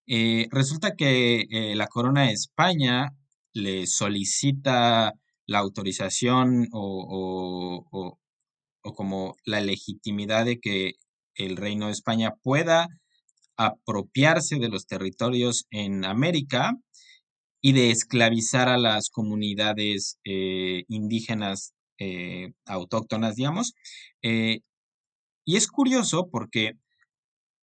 eh, 0.07 0.49
resulta 0.51 0.97
que 0.97 1.47
eh, 1.51 1.75
la 1.77 1.87
corona 1.89 2.25
de 2.25 2.33
España 2.33 3.11
le 3.55 3.87
solicita 3.87 5.15
la 5.47 5.59
autorización 5.61 6.69
o 6.73 7.87
como 8.95 9.37
la 9.45 9.61
legitimidad 9.61 10.45
de 10.45 10.61
que 10.61 10.93
el 11.37 11.57
reino 11.57 11.87
de 11.87 11.93
España 11.93 12.35
pueda 12.43 12.89
apropiarse 13.57 14.57
de 14.57 14.69
los 14.69 14.87
territorios 14.87 15.67
en 15.71 16.05
América 16.05 16.73
y 17.61 17.73
de 17.73 17.91
esclavizar 17.91 18.69
a 18.69 18.79
las 18.79 19.11
comunidades 19.11 20.19
eh, 20.25 20.85
indígenas 20.89 21.73
eh, 21.99 22.53
autóctonas, 22.67 23.37
digamos. 23.37 23.75
Eh, 24.23 24.61
y 25.47 25.57
es 25.57 25.69
curioso 25.69 26.29
porque 26.31 26.73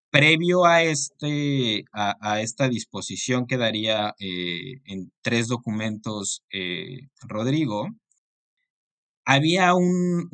previo 0.09 0.65
a, 0.65 0.83
este, 0.83 1.85
a, 1.93 2.41
esta 2.41 2.67
disposición 2.67 3.47
que 3.47 3.57
daría 3.57 4.13
en 4.19 5.11
tres 5.21 5.47
documentos 5.47 6.43
Rodrigo, 7.21 7.87
había 9.25 9.73
un, 9.73 10.27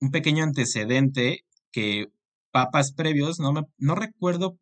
un 0.00 0.10
pequeño 0.10 0.44
antecedente 0.44 1.44
que 1.72 2.12
papas 2.52 2.92
previos, 2.92 3.38
no, 3.40 3.52
me, 3.52 3.62
no 3.78 3.94
recuerdo 3.94 4.58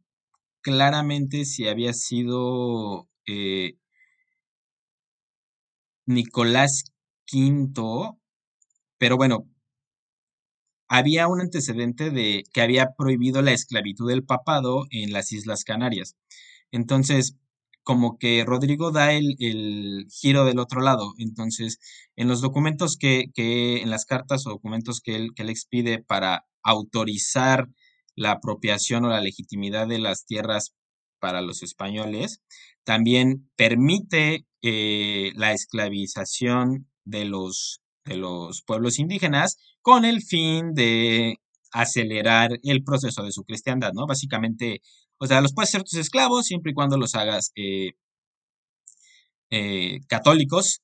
claramente 0.63 1.45
si 1.45 1.69
había 1.69 1.93
sido 1.95 3.09
eh, 3.27 3.75
Nicolás 6.07 6.85
V, 7.33 8.17
pero 8.99 9.17
bueno, 9.17 9.47
había 10.89 11.29
un 11.29 11.41
antecedente 11.41 12.11
de 12.11 12.45
que 12.53 12.63
había 12.63 12.95
prohibido 12.97 13.43
la 13.43 13.53
esclavitud 13.53 14.09
del 14.09 14.25
papado 14.25 14.87
en 14.91 15.13
las 15.13 15.33
Islas 15.33 15.65
Canarias. 15.65 16.17
Entonces, 16.73 17.37
como 17.83 18.19
que 18.19 18.45
Rodrigo 18.47 18.91
da 18.91 19.13
el, 19.13 19.37
el 19.39 20.07
giro 20.11 20.45
del 20.45 20.59
otro 20.59 20.81
lado. 20.83 21.15
Entonces, 21.19 21.79
en 22.17 22.29
los 22.29 22.41
documentos 22.41 22.97
que, 22.99 23.27
que 23.35 23.81
en 23.83 23.91
las 23.91 24.05
cartas 24.05 24.47
o 24.47 24.51
documentos 24.51 25.01
que 25.01 25.17
él, 25.17 25.31
que 25.35 25.43
él 25.43 25.51
expide 25.51 26.03
para 26.03 26.45
autorizar 26.71 27.69
la 28.15 28.33
apropiación 28.33 29.05
o 29.05 29.09
la 29.09 29.21
legitimidad 29.21 29.87
de 29.87 29.99
las 29.99 30.27
tierras 30.27 30.75
para 31.21 31.41
los 31.41 31.63
españoles, 31.63 32.41
también 32.85 33.51
permite 33.57 34.47
eh, 34.63 35.33
la 35.35 35.53
esclavización 35.53 36.89
de 37.05 37.25
los, 37.25 37.81
de 38.05 38.17
los 38.17 38.63
pueblos 38.63 38.99
indígenas 38.99 39.57
con 39.83 40.05
el 40.05 40.23
fin 40.23 40.75
de 40.75 41.37
acelerar 41.73 42.59
el 42.63 42.83
proceso 42.83 43.23
de 43.23 43.33
su 43.33 43.45
cristiandad, 43.45 43.93
¿no? 43.93 44.07
Básicamente, 44.07 44.81
o 45.19 45.27
sea, 45.27 45.41
los 45.41 45.53
puedes 45.55 45.71
ser 45.71 45.83
tus 45.83 45.95
esclavos 45.95 46.47
siempre 46.47 46.73
y 46.73 46.75
cuando 46.75 46.97
los 46.97 47.15
hagas 47.15 47.53
eh, 47.57 47.93
eh, 49.51 50.01
católicos 50.09 50.83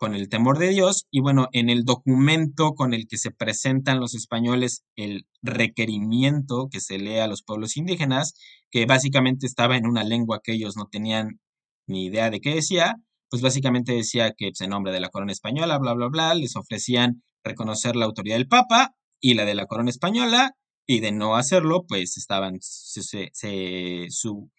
con 0.00 0.14
el 0.14 0.30
temor 0.30 0.56
de 0.56 0.70
Dios 0.70 1.06
y 1.10 1.20
bueno, 1.20 1.48
en 1.52 1.68
el 1.68 1.84
documento 1.84 2.72
con 2.72 2.94
el 2.94 3.06
que 3.06 3.18
se 3.18 3.30
presentan 3.30 4.00
los 4.00 4.14
españoles 4.14 4.82
el 4.96 5.26
requerimiento 5.42 6.68
que 6.72 6.80
se 6.80 6.98
lee 6.98 7.18
a 7.18 7.26
los 7.26 7.42
pueblos 7.42 7.76
indígenas, 7.76 8.32
que 8.70 8.86
básicamente 8.86 9.46
estaba 9.46 9.76
en 9.76 9.86
una 9.86 10.02
lengua 10.02 10.40
que 10.42 10.52
ellos 10.52 10.74
no 10.74 10.86
tenían 10.90 11.38
ni 11.86 12.06
idea 12.06 12.30
de 12.30 12.40
qué 12.40 12.54
decía, 12.54 12.96
pues 13.28 13.42
básicamente 13.42 13.92
decía 13.92 14.32
que 14.34 14.48
pues, 14.48 14.62
en 14.62 14.70
nombre 14.70 14.90
de 14.90 15.00
la 15.00 15.10
corona 15.10 15.32
española, 15.32 15.76
bla, 15.78 15.92
bla, 15.92 16.08
bla, 16.08 16.34
les 16.34 16.56
ofrecían 16.56 17.22
reconocer 17.44 17.94
la 17.94 18.06
autoridad 18.06 18.36
del 18.36 18.48
Papa 18.48 18.94
y 19.20 19.34
la 19.34 19.44
de 19.44 19.54
la 19.54 19.66
corona 19.66 19.90
española, 19.90 20.56
y 20.86 21.00
de 21.00 21.12
no 21.12 21.36
hacerlo, 21.36 21.84
pues 21.86 22.16
estaban, 22.16 22.56
se, 22.62 23.02
se, 23.02 23.28
se, 23.34 24.06
su, 24.08 24.50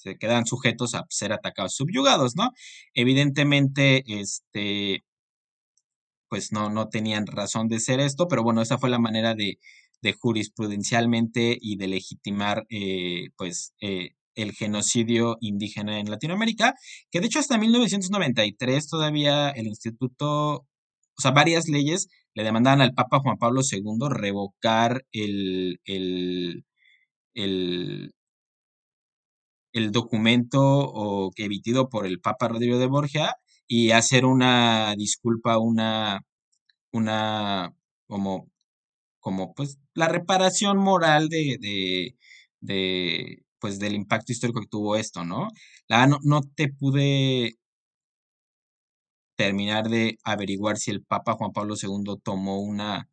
se 0.00 0.16
quedan 0.16 0.46
sujetos 0.46 0.94
a 0.94 1.04
ser 1.10 1.32
atacados, 1.32 1.74
subyugados, 1.74 2.36
¿no? 2.36 2.50
Evidentemente, 2.94 4.02
este, 4.06 5.04
pues 6.28 6.52
no, 6.52 6.70
no 6.70 6.88
tenían 6.88 7.26
razón 7.26 7.68
de 7.68 7.80
ser 7.80 8.00
esto, 8.00 8.28
pero 8.28 8.42
bueno, 8.42 8.62
esa 8.62 8.78
fue 8.78 8.90
la 8.90 8.98
manera 8.98 9.34
de, 9.34 9.58
de 10.02 10.12
jurisprudencialmente 10.14 11.58
y 11.60 11.76
de 11.76 11.88
legitimar, 11.88 12.66
eh, 12.70 13.30
pues, 13.36 13.74
eh, 13.80 14.10
el 14.36 14.52
genocidio 14.52 15.36
indígena 15.40 15.98
en 16.00 16.10
Latinoamérica, 16.10 16.74
que 17.10 17.20
de 17.20 17.26
hecho 17.26 17.40
hasta 17.40 17.58
1993 17.58 18.88
todavía 18.88 19.50
el 19.50 19.66
instituto, 19.66 20.66
o 21.18 21.20
sea, 21.20 21.32
varias 21.32 21.68
leyes 21.68 22.08
le 22.34 22.44
demandaban 22.44 22.80
al 22.80 22.94
Papa 22.94 23.20
Juan 23.20 23.38
Pablo 23.38 23.60
II 23.70 24.08
revocar 24.08 25.04
el, 25.12 25.80
el, 25.84 26.64
el, 27.34 28.14
el 29.72 29.92
documento 29.92 31.30
que 31.36 31.44
emitido 31.44 31.88
por 31.88 32.06
el 32.06 32.20
Papa 32.20 32.48
Rodrigo 32.48 32.78
de 32.78 32.86
Borgia 32.86 33.36
y 33.66 33.92
hacer 33.92 34.24
una 34.24 34.94
disculpa, 34.96 35.58
una, 35.58 36.22
una, 36.92 37.74
como, 38.08 38.50
como 39.20 39.54
pues 39.54 39.78
la 39.94 40.08
reparación 40.08 40.78
moral 40.78 41.28
de, 41.28 41.56
de, 41.60 42.16
de 42.60 43.44
pues 43.60 43.78
del 43.78 43.94
impacto 43.94 44.32
histórico 44.32 44.60
que 44.60 44.66
tuvo 44.68 44.96
esto, 44.96 45.24
¿no? 45.24 45.48
La, 45.88 46.06
no, 46.06 46.18
no 46.24 46.42
te 46.42 46.68
pude 46.72 47.58
terminar 49.36 49.88
de 49.88 50.18
averiguar 50.24 50.76
si 50.78 50.90
el 50.90 51.02
Papa 51.02 51.34
Juan 51.34 51.52
Pablo 51.52 51.74
II 51.80 52.16
tomó 52.22 52.60
una, 52.60 53.08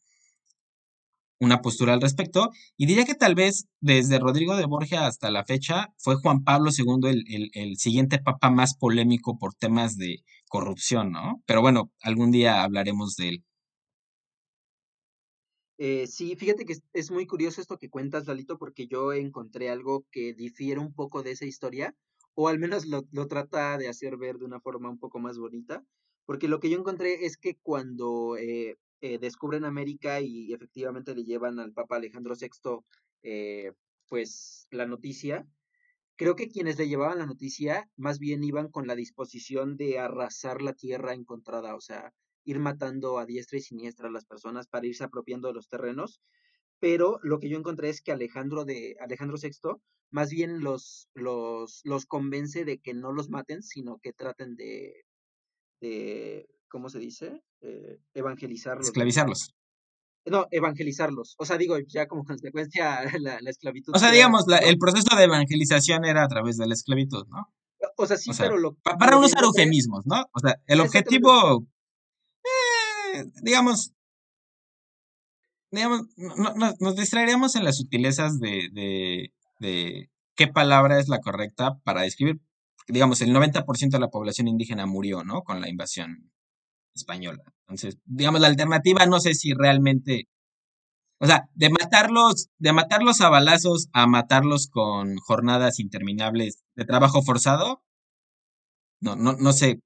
una 1.39 1.61
postura 1.61 1.93
al 1.93 2.01
respecto. 2.01 2.51
Y 2.77 2.85
diría 2.85 3.05
que 3.05 3.15
tal 3.15 3.35
vez 3.35 3.67
desde 3.79 4.19
Rodrigo 4.19 4.55
de 4.55 4.65
Borgia 4.65 5.07
hasta 5.07 5.31
la 5.31 5.45
fecha 5.45 5.93
fue 5.97 6.15
Juan 6.15 6.43
Pablo 6.43 6.71
II 6.75 7.09
el, 7.09 7.23
el, 7.27 7.49
el, 7.53 7.77
siguiente 7.77 8.19
papa 8.19 8.49
más 8.49 8.75
polémico 8.75 9.37
por 9.37 9.53
temas 9.53 9.97
de 9.97 10.23
corrupción, 10.49 11.11
¿no? 11.11 11.41
Pero 11.45 11.61
bueno, 11.61 11.91
algún 12.01 12.31
día 12.31 12.63
hablaremos 12.63 13.15
de 13.15 13.29
él. 13.29 13.43
Eh, 15.79 16.07
sí, 16.07 16.35
fíjate 16.35 16.65
que 16.65 16.75
es, 16.93 17.11
muy 17.11 17.27
curioso 17.27 17.61
esto 17.61 17.77
que 17.77 17.89
cuentas, 17.89 18.25
Lalito, 18.25 18.57
porque 18.57 18.87
yo 18.87 19.13
encontré 19.13 19.69
algo 19.69 20.05
que 20.11 20.33
difiere 20.33 20.79
un 20.79 20.93
poco 20.93 21.21
de 21.21 21.31
esa 21.31 21.45
historia, 21.45 21.95
o 22.33 22.47
al 22.47 22.57
menos 22.57 22.87
lo, 22.87 23.03
lo 23.11 23.27
trata 23.27 23.77
de 23.77 23.87
hacer 23.87 24.17
ver 24.17 24.37
de 24.37 24.45
una 24.45 24.59
forma 24.59 24.89
un 24.89 24.97
poco 24.97 25.19
más 25.19 25.37
bonita, 25.37 25.83
porque 26.25 26.47
lo 26.47 26.59
que 26.59 26.71
yo 26.71 26.79
encontré 26.79 27.25
es 27.25 27.37
que 27.37 27.57
cuando 27.61 28.37
eh, 28.37 28.77
eh, 29.01 29.19
descubren 29.19 29.65
América 29.65 30.21
y 30.21 30.53
efectivamente 30.53 31.15
le 31.15 31.23
llevan 31.23 31.59
al 31.59 31.73
Papa 31.73 31.97
Alejandro 31.97 32.35
VI, 32.39 32.83
eh, 33.23 33.73
pues 34.07 34.67
la 34.71 34.85
noticia, 34.85 35.45
creo 36.15 36.35
que 36.35 36.49
quienes 36.49 36.77
le 36.77 36.87
llevaban 36.87 37.19
la 37.19 37.25
noticia 37.25 37.89
más 37.95 38.19
bien 38.19 38.43
iban 38.43 38.69
con 38.69 38.87
la 38.87 38.95
disposición 38.95 39.77
de 39.77 39.99
arrasar 39.99 40.61
la 40.61 40.73
tierra 40.73 41.13
encontrada, 41.13 41.75
o 41.75 41.81
sea, 41.81 42.13
ir 42.43 42.59
matando 42.59 43.19
a 43.19 43.25
diestra 43.25 43.57
y 43.59 43.61
siniestra 43.61 44.07
a 44.07 44.11
las 44.11 44.25
personas 44.25 44.67
para 44.67 44.87
irse 44.87 45.03
apropiando 45.03 45.49
de 45.49 45.55
los 45.55 45.67
terrenos. 45.67 46.21
Pero 46.79 47.19
lo 47.23 47.39
que 47.39 47.49
yo 47.49 47.57
encontré 47.57 47.89
es 47.89 48.01
que 48.01 48.11
Alejandro 48.11 48.63
de 48.65 48.95
Alejandro 48.99 49.37
VI 49.41 49.79
más 50.09 50.29
bien 50.29 50.61
los, 50.61 51.09
los, 51.13 51.81
los 51.83 52.05
convence 52.05 52.65
de 52.65 52.79
que 52.79 52.93
no 52.93 53.11
los 53.11 53.29
maten, 53.29 53.61
sino 53.61 53.99
que 53.99 54.13
traten 54.13 54.55
de, 54.55 55.05
de 55.81 56.47
¿cómo 56.69 56.89
se 56.89 56.99
dice? 56.99 57.41
Eh, 57.61 57.99
evangelizarlos. 58.13 58.87
Esclavizarlos. 58.87 59.53
No, 60.25 60.45
evangelizarlos. 60.51 61.35
O 61.37 61.45
sea, 61.45 61.57
digo, 61.57 61.77
ya 61.87 62.07
como 62.07 62.23
consecuencia 62.25 63.01
la, 63.19 63.39
la 63.41 63.49
esclavitud. 63.49 63.95
O 63.95 63.99
sea, 63.99 64.11
digamos, 64.11 64.45
la, 64.47 64.57
el 64.57 64.77
proceso 64.77 65.15
de 65.15 65.23
evangelización 65.23 66.05
era 66.05 66.23
a 66.23 66.27
través 66.27 66.57
de 66.57 66.67
la 66.67 66.73
esclavitud, 66.73 67.25
¿no? 67.29 67.47
O 67.95 68.05
sea, 68.05 68.17
sí, 68.17 68.29
o 68.29 68.33
sea, 68.33 68.47
pero 68.47 68.57
lo. 68.57 68.75
Pa, 68.75 68.97
para 68.97 69.11
no 69.11 69.25
usar 69.25 69.43
eufemismos, 69.43 70.05
¿no? 70.05 70.25
O 70.33 70.39
sea, 70.39 70.55
el 70.65 70.81
objetivo, 70.81 71.65
eh, 72.43 73.25
digamos, 73.41 73.93
digamos, 75.71 76.01
no, 76.15 76.53
no, 76.55 76.73
nos 76.79 76.95
distraeríamos 76.95 77.55
en 77.55 77.63
las 77.63 77.77
sutilezas 77.77 78.39
de, 78.39 78.69
de, 78.71 79.33
de 79.59 80.09
qué 80.35 80.47
palabra 80.47 80.99
es 80.99 81.07
la 81.07 81.19
correcta 81.19 81.79
para 81.83 82.01
describir, 82.01 82.39
digamos, 82.87 83.21
el 83.21 83.33
90% 83.33 83.89
de 83.91 83.99
la 83.99 84.09
población 84.09 84.47
indígena 84.47 84.85
murió, 84.85 85.23
¿no? 85.23 85.43
Con 85.43 85.61
la 85.61 85.69
invasión 85.69 86.31
española. 86.97 87.43
Entonces, 87.67 87.97
digamos, 88.05 88.41
la 88.41 88.47
alternativa 88.47 89.05
no 89.05 89.19
sé 89.19 89.33
si 89.35 89.53
realmente 89.53 90.27
O 91.19 91.27
sea, 91.27 91.47
de 91.53 91.69
matarlos, 91.69 92.47
de 92.57 92.73
matarlos 92.73 93.21
a 93.21 93.29
balazos 93.29 93.87
a 93.93 94.07
matarlos 94.07 94.67
con 94.67 95.17
jornadas 95.17 95.79
interminables 95.79 96.63
de 96.75 96.85
trabajo 96.85 97.21
forzado, 97.21 97.83
no, 99.01 99.15
no, 99.15 99.33
no 99.33 99.53
sé. 99.53 99.79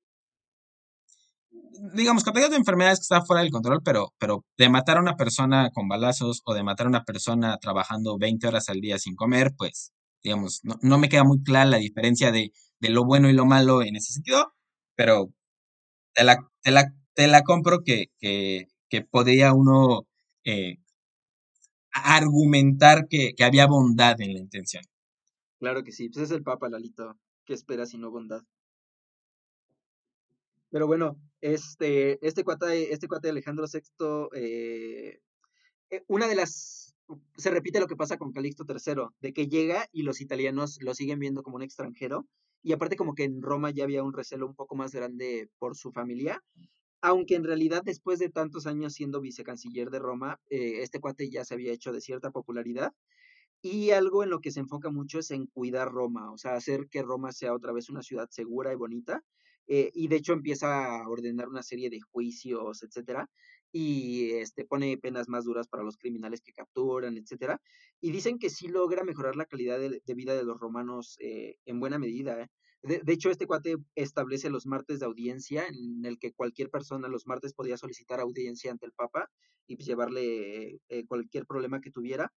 Digamos, 1.93 2.23
contagios 2.23 2.51
de 2.51 2.57
enfermedades 2.57 2.99
que 2.99 3.03
están 3.03 3.25
fuera 3.25 3.41
del 3.41 3.51
control, 3.51 3.81
pero, 3.83 4.13
pero 4.19 4.45
de 4.57 4.69
matar 4.69 4.97
a 4.97 5.01
una 5.01 5.15
persona 5.15 5.71
con 5.71 5.87
balazos 5.87 6.41
o 6.45 6.53
de 6.53 6.63
matar 6.63 6.85
a 6.85 6.89
una 6.89 7.03
persona 7.03 7.57
trabajando 7.57 8.17
20 8.19 8.47
horas 8.47 8.69
al 8.69 8.81
día 8.81 8.99
sin 8.99 9.15
comer, 9.15 9.51
pues, 9.57 9.91
digamos, 10.23 10.61
no, 10.63 10.75
no 10.81 10.97
me 10.99 11.09
queda 11.09 11.23
muy 11.23 11.41
clara 11.43 11.65
la 11.65 11.77
diferencia 11.77 12.31
de, 12.31 12.51
de 12.79 12.89
lo 12.89 13.03
bueno 13.05 13.29
y 13.29 13.33
lo 13.33 13.45
malo 13.45 13.81
en 13.81 13.95
ese 13.95 14.13
sentido, 14.13 14.53
pero 14.95 15.29
te 16.13 16.23
la, 16.23 16.37
te 17.13 17.27
la 17.27 17.43
compro 17.43 17.83
que, 17.83 18.07
que, 18.19 18.67
que 18.89 19.01
podría 19.01 19.53
uno 19.53 20.07
eh, 20.43 20.77
argumentar 21.91 23.07
que, 23.07 23.33
que 23.35 23.43
había 23.43 23.67
bondad 23.67 24.19
en 24.21 24.33
la 24.33 24.39
intención. 24.39 24.83
Claro 25.59 25.83
que 25.83 25.91
sí, 25.91 26.09
pues 26.09 26.25
es 26.25 26.31
el 26.31 26.43
Papa, 26.43 26.69
Lalito. 26.69 27.17
¿Qué 27.45 27.53
esperas 27.53 27.89
si 27.89 27.97
no 27.97 28.11
bondad? 28.11 28.41
Pero 30.71 30.87
bueno, 30.87 31.17
este, 31.41 32.25
este 32.25 32.43
cuate, 32.43 32.93
este 32.93 33.07
cuate 33.07 33.27
de 33.27 33.31
Alejandro 33.31 33.65
VI, 33.71 34.29
eh, 34.33 35.19
eh, 35.89 36.03
una 36.07 36.27
de 36.27 36.35
las, 36.35 36.95
se 37.35 37.49
repite 37.49 37.81
lo 37.81 37.87
que 37.87 37.97
pasa 37.97 38.17
con 38.17 38.31
Calixto 38.31 38.65
III, 38.67 39.07
de 39.19 39.33
que 39.33 39.47
llega 39.47 39.87
y 39.91 40.03
los 40.03 40.21
italianos 40.21 40.79
lo 40.81 40.93
siguen 40.93 41.19
viendo 41.19 41.43
como 41.43 41.57
un 41.57 41.63
extranjero, 41.63 42.25
y 42.63 42.71
aparte 42.71 42.95
como 42.95 43.15
que 43.15 43.25
en 43.25 43.41
Roma 43.41 43.71
ya 43.71 43.83
había 43.83 44.03
un 44.03 44.13
recelo 44.13 44.47
un 44.47 44.55
poco 44.55 44.75
más 44.75 44.93
grande 44.93 45.49
por 45.59 45.75
su 45.75 45.91
familia, 45.91 46.41
aunque 47.01 47.35
en 47.35 47.43
realidad 47.43 47.83
después 47.85 48.19
de 48.19 48.29
tantos 48.29 48.67
años 48.67 48.93
siendo 48.93 49.21
vicecanciller 49.21 49.89
de 49.89 49.99
Roma, 49.99 50.39
eh, 50.49 50.81
este 50.81 50.99
cuate 50.99 51.29
ya 51.29 51.45
se 51.45 51.53
había 51.55 51.73
hecho 51.73 51.91
de 51.93 52.01
cierta 52.01 52.31
popularidad, 52.31 52.93
y 53.61 53.91
algo 53.91 54.23
en 54.23 54.29
lo 54.31 54.39
que 54.41 54.51
se 54.51 54.59
enfoca 54.59 54.89
mucho 54.89 55.19
es 55.19 55.31
en 55.31 55.47
cuidar 55.47 55.91
Roma, 55.91 56.31
o 56.31 56.37
sea, 56.37 56.55
hacer 56.55 56.87
que 56.89 57.03
Roma 57.03 57.31
sea 57.31 57.53
otra 57.53 57.73
vez 57.73 57.89
una 57.89 58.01
ciudad 58.03 58.27
segura 58.31 58.73
y 58.73 58.75
bonita. 58.75 59.23
eh, 59.67 59.91
y 59.93 60.07
de 60.09 60.17
hecho 60.17 60.33
empieza 60.33 61.01
a 61.01 61.07
ordenar 61.07 61.47
una 61.47 61.63
serie 61.63 61.89
de 61.89 62.01
juicios, 62.01 62.83
etcétera, 62.83 63.29
y 63.71 64.31
este, 64.33 64.65
pone 64.65 64.97
penas 64.97 65.29
más 65.29 65.45
duras 65.45 65.67
para 65.67 65.83
los 65.83 65.97
criminales 65.97 66.41
que 66.41 66.51
capturan, 66.53 67.17
etcétera. 67.17 67.61
Y 68.01 68.11
dicen 68.11 68.37
que 68.39 68.49
sí 68.49 68.67
logra 68.67 69.03
mejorar 69.03 69.35
la 69.37 69.45
calidad 69.45 69.79
de, 69.79 70.01
vida 70.15 70.35
de 70.35 70.43
los 70.43 70.59
romanos 70.59 71.15
eh, 71.19 71.55
en 71.65 71.79
buena 71.79 71.99
medida. 71.99 72.49
De, 72.83 73.13
hecho, 73.13 73.29
este 73.29 73.45
cuate 73.45 73.75
establece 73.95 74.49
los 74.49 74.65
martes 74.65 74.99
de 74.99 75.05
audiencia, 75.05 75.67
en 75.67 76.03
el 76.05 76.17
que 76.17 76.33
cualquier 76.33 76.69
persona 76.69 77.07
los 77.07 77.27
martes 77.27 77.53
podía 77.53 77.77
solicitar 77.77 78.19
audiencia 78.19 78.71
ante 78.71 78.87
el 78.87 78.91
Papa 78.91 79.29
y 79.67 79.75
pues, 79.75 79.85
llevarle 79.87 80.79
eh, 80.89 81.05
cualquier 81.07 81.45
problema 81.45 81.79
que 81.79 81.91
tuviera. 81.91 82.33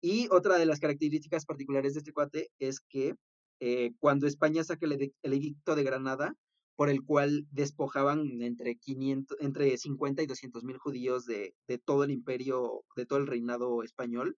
Y 0.00 0.28
otra 0.30 0.58
de 0.58 0.66
las 0.66 0.80
características 0.80 1.44
particulares 1.46 1.94
de 1.94 1.98
este 2.00 2.12
cuate 2.12 2.48
es 2.58 2.80
que 2.80 3.14
eh, 3.60 3.92
cuando 3.98 4.26
España 4.26 4.64
saca 4.64 4.86
el, 4.86 4.92
edi- 4.92 5.14
el 5.22 5.34
edicto 5.34 5.74
de 5.76 5.84
Granada, 5.84 6.34
por 6.74 6.88
el 6.88 7.04
cual 7.04 7.46
despojaban 7.50 8.40
entre, 8.42 8.76
500, 8.76 9.36
entre 9.40 9.76
50 9.76 10.22
y 10.22 10.26
200 10.26 10.64
mil 10.64 10.78
judíos 10.78 11.26
de, 11.26 11.54
de 11.68 11.78
todo 11.78 12.04
el 12.04 12.10
imperio, 12.10 12.84
de 12.96 13.06
todo 13.06 13.18
el 13.18 13.26
reinado 13.26 13.82
español, 13.82 14.36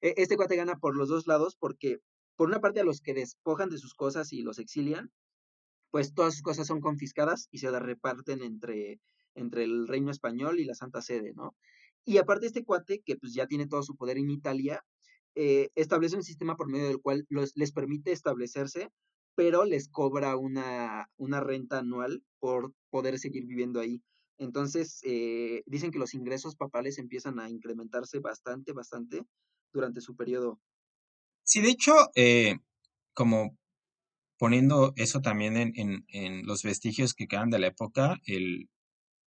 eh, 0.00 0.14
este 0.16 0.36
cuate 0.36 0.56
gana 0.56 0.76
por 0.78 0.96
los 0.96 1.08
dos 1.08 1.26
lados 1.26 1.56
porque, 1.58 1.98
por 2.38 2.48
una 2.48 2.60
parte, 2.60 2.78
a 2.78 2.84
los 2.84 3.00
que 3.00 3.14
despojan 3.14 3.68
de 3.68 3.78
sus 3.78 3.94
cosas 3.94 4.32
y 4.32 4.42
los 4.42 4.60
exilian, 4.60 5.10
pues 5.90 6.14
todas 6.14 6.34
sus 6.34 6.42
cosas 6.42 6.68
son 6.68 6.80
confiscadas 6.80 7.48
y 7.50 7.58
se 7.58 7.68
las 7.72 7.82
reparten 7.82 8.42
entre, 8.42 9.00
entre 9.34 9.64
el 9.64 9.88
reino 9.88 10.12
español 10.12 10.60
y 10.60 10.64
la 10.64 10.76
Santa 10.76 11.02
Sede, 11.02 11.32
¿no? 11.34 11.56
Y 12.04 12.18
aparte 12.18 12.46
este 12.46 12.64
cuate, 12.64 13.00
que 13.04 13.16
pues 13.16 13.34
ya 13.34 13.48
tiene 13.48 13.66
todo 13.66 13.82
su 13.82 13.96
poder 13.96 14.18
en 14.18 14.30
Italia, 14.30 14.84
eh, 15.34 15.70
establece 15.74 16.14
un 16.14 16.22
sistema 16.22 16.54
por 16.56 16.68
medio 16.70 16.86
del 16.86 17.00
cual 17.00 17.26
les 17.28 17.72
permite 17.72 18.12
establecerse, 18.12 18.88
pero 19.34 19.64
les 19.64 19.88
cobra 19.88 20.36
una, 20.36 21.10
una 21.16 21.40
renta 21.40 21.80
anual 21.80 22.22
por 22.38 22.72
poder 22.90 23.18
seguir 23.18 23.46
viviendo 23.46 23.80
ahí. 23.80 24.00
Entonces, 24.36 25.00
eh, 25.02 25.64
dicen 25.66 25.90
que 25.90 25.98
los 25.98 26.14
ingresos 26.14 26.54
papales 26.54 26.98
empiezan 26.98 27.40
a 27.40 27.50
incrementarse 27.50 28.20
bastante, 28.20 28.72
bastante 28.72 29.24
durante 29.72 30.00
su 30.00 30.14
periodo. 30.14 30.60
Sí, 31.48 31.62
de 31.62 31.70
hecho, 31.70 31.94
eh, 32.14 32.58
como 33.14 33.56
poniendo 34.38 34.92
eso 34.96 35.22
también 35.22 35.56
en, 35.56 36.04
en, 36.08 36.46
los 36.46 36.62
vestigios 36.62 37.14
que 37.14 37.26
quedan 37.26 37.50
de 37.50 37.58
la 37.58 37.68
época, 37.68 38.18
el 38.26 38.68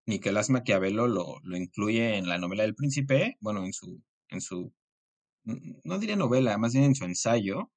Nicolás 0.06 0.50
Maquiavelo 0.50 1.08
lo, 1.08 1.40
lo 1.44 1.56
incluye 1.56 2.18
en 2.18 2.28
la 2.28 2.38
novela 2.38 2.64
del 2.64 2.74
Príncipe, 2.74 3.36
bueno, 3.40 3.64
en 3.64 3.72
su, 3.72 4.02
en 4.28 4.42
su, 4.42 4.72
no 5.44 5.98
diría 5.98 6.16
novela, 6.16 6.58
más 6.58 6.74
bien 6.74 6.84
en 6.84 6.94
su 6.94 7.04
ensayo, 7.06 7.70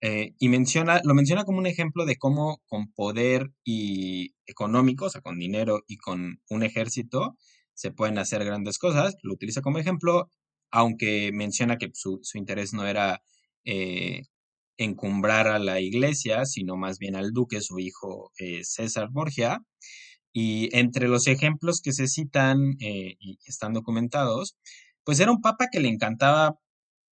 eh, 0.00 0.34
y 0.40 0.48
menciona, 0.48 1.00
lo 1.04 1.14
menciona 1.14 1.44
como 1.44 1.58
un 1.58 1.66
ejemplo 1.68 2.06
de 2.06 2.16
cómo 2.16 2.60
con 2.66 2.92
poder 2.92 3.52
y 3.64 4.34
económico, 4.46 5.06
o 5.06 5.10
sea, 5.10 5.20
con 5.20 5.38
dinero 5.38 5.84
y 5.86 5.98
con 5.98 6.40
un 6.50 6.62
ejército, 6.64 7.36
se 7.74 7.92
pueden 7.92 8.18
hacer 8.18 8.44
grandes 8.44 8.78
cosas. 8.78 9.16
Lo 9.22 9.34
utiliza 9.34 9.62
como 9.62 9.78
ejemplo, 9.78 10.28
aunque 10.72 11.30
menciona 11.32 11.78
que 11.78 11.90
su, 11.94 12.18
su 12.22 12.38
interés 12.38 12.72
no 12.74 12.86
era 12.86 13.22
eh, 13.64 14.22
encumbrar 14.78 15.48
a 15.48 15.58
la 15.58 15.80
iglesia, 15.80 16.46
sino 16.46 16.76
más 16.76 16.98
bien 16.98 17.16
al 17.16 17.32
duque, 17.32 17.60
su 17.60 17.78
hijo 17.78 18.32
eh, 18.38 18.64
César 18.64 19.08
Borgia. 19.10 19.60
Y 20.32 20.74
entre 20.76 21.08
los 21.08 21.26
ejemplos 21.26 21.80
que 21.82 21.92
se 21.92 22.06
citan 22.08 22.76
eh, 22.80 23.16
y 23.18 23.38
están 23.46 23.72
documentados, 23.74 24.56
pues 25.04 25.20
era 25.20 25.32
un 25.32 25.40
papa 25.40 25.68
que 25.72 25.80
le 25.80 25.88
encantaba 25.88 26.56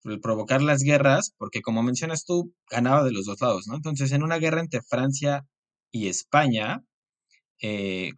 el 0.05 0.21
provocar 0.21 0.61
las 0.61 0.83
guerras, 0.83 1.33
porque 1.37 1.61
como 1.61 1.83
mencionas 1.83 2.25
tú, 2.25 2.53
ganaba 2.71 3.03
de 3.03 3.11
los 3.11 3.25
dos 3.25 3.41
lados, 3.41 3.67
¿no? 3.67 3.75
Entonces, 3.75 4.11
en 4.13 4.23
una 4.23 4.37
guerra 4.39 4.61
entre 4.61 4.81
Francia 4.81 5.45
y 5.91 6.07
España, 6.07 6.83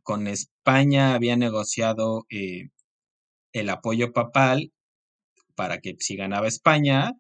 con 0.03 0.27
España 0.27 1.15
había 1.15 1.35
negociado 1.35 2.25
el 3.53 3.69
apoyo 3.69 4.13
papal 4.13 4.71
para 5.55 5.79
que 5.79 5.95
si 5.99 6.15
ganaba 6.15 6.47
España, 6.47 7.13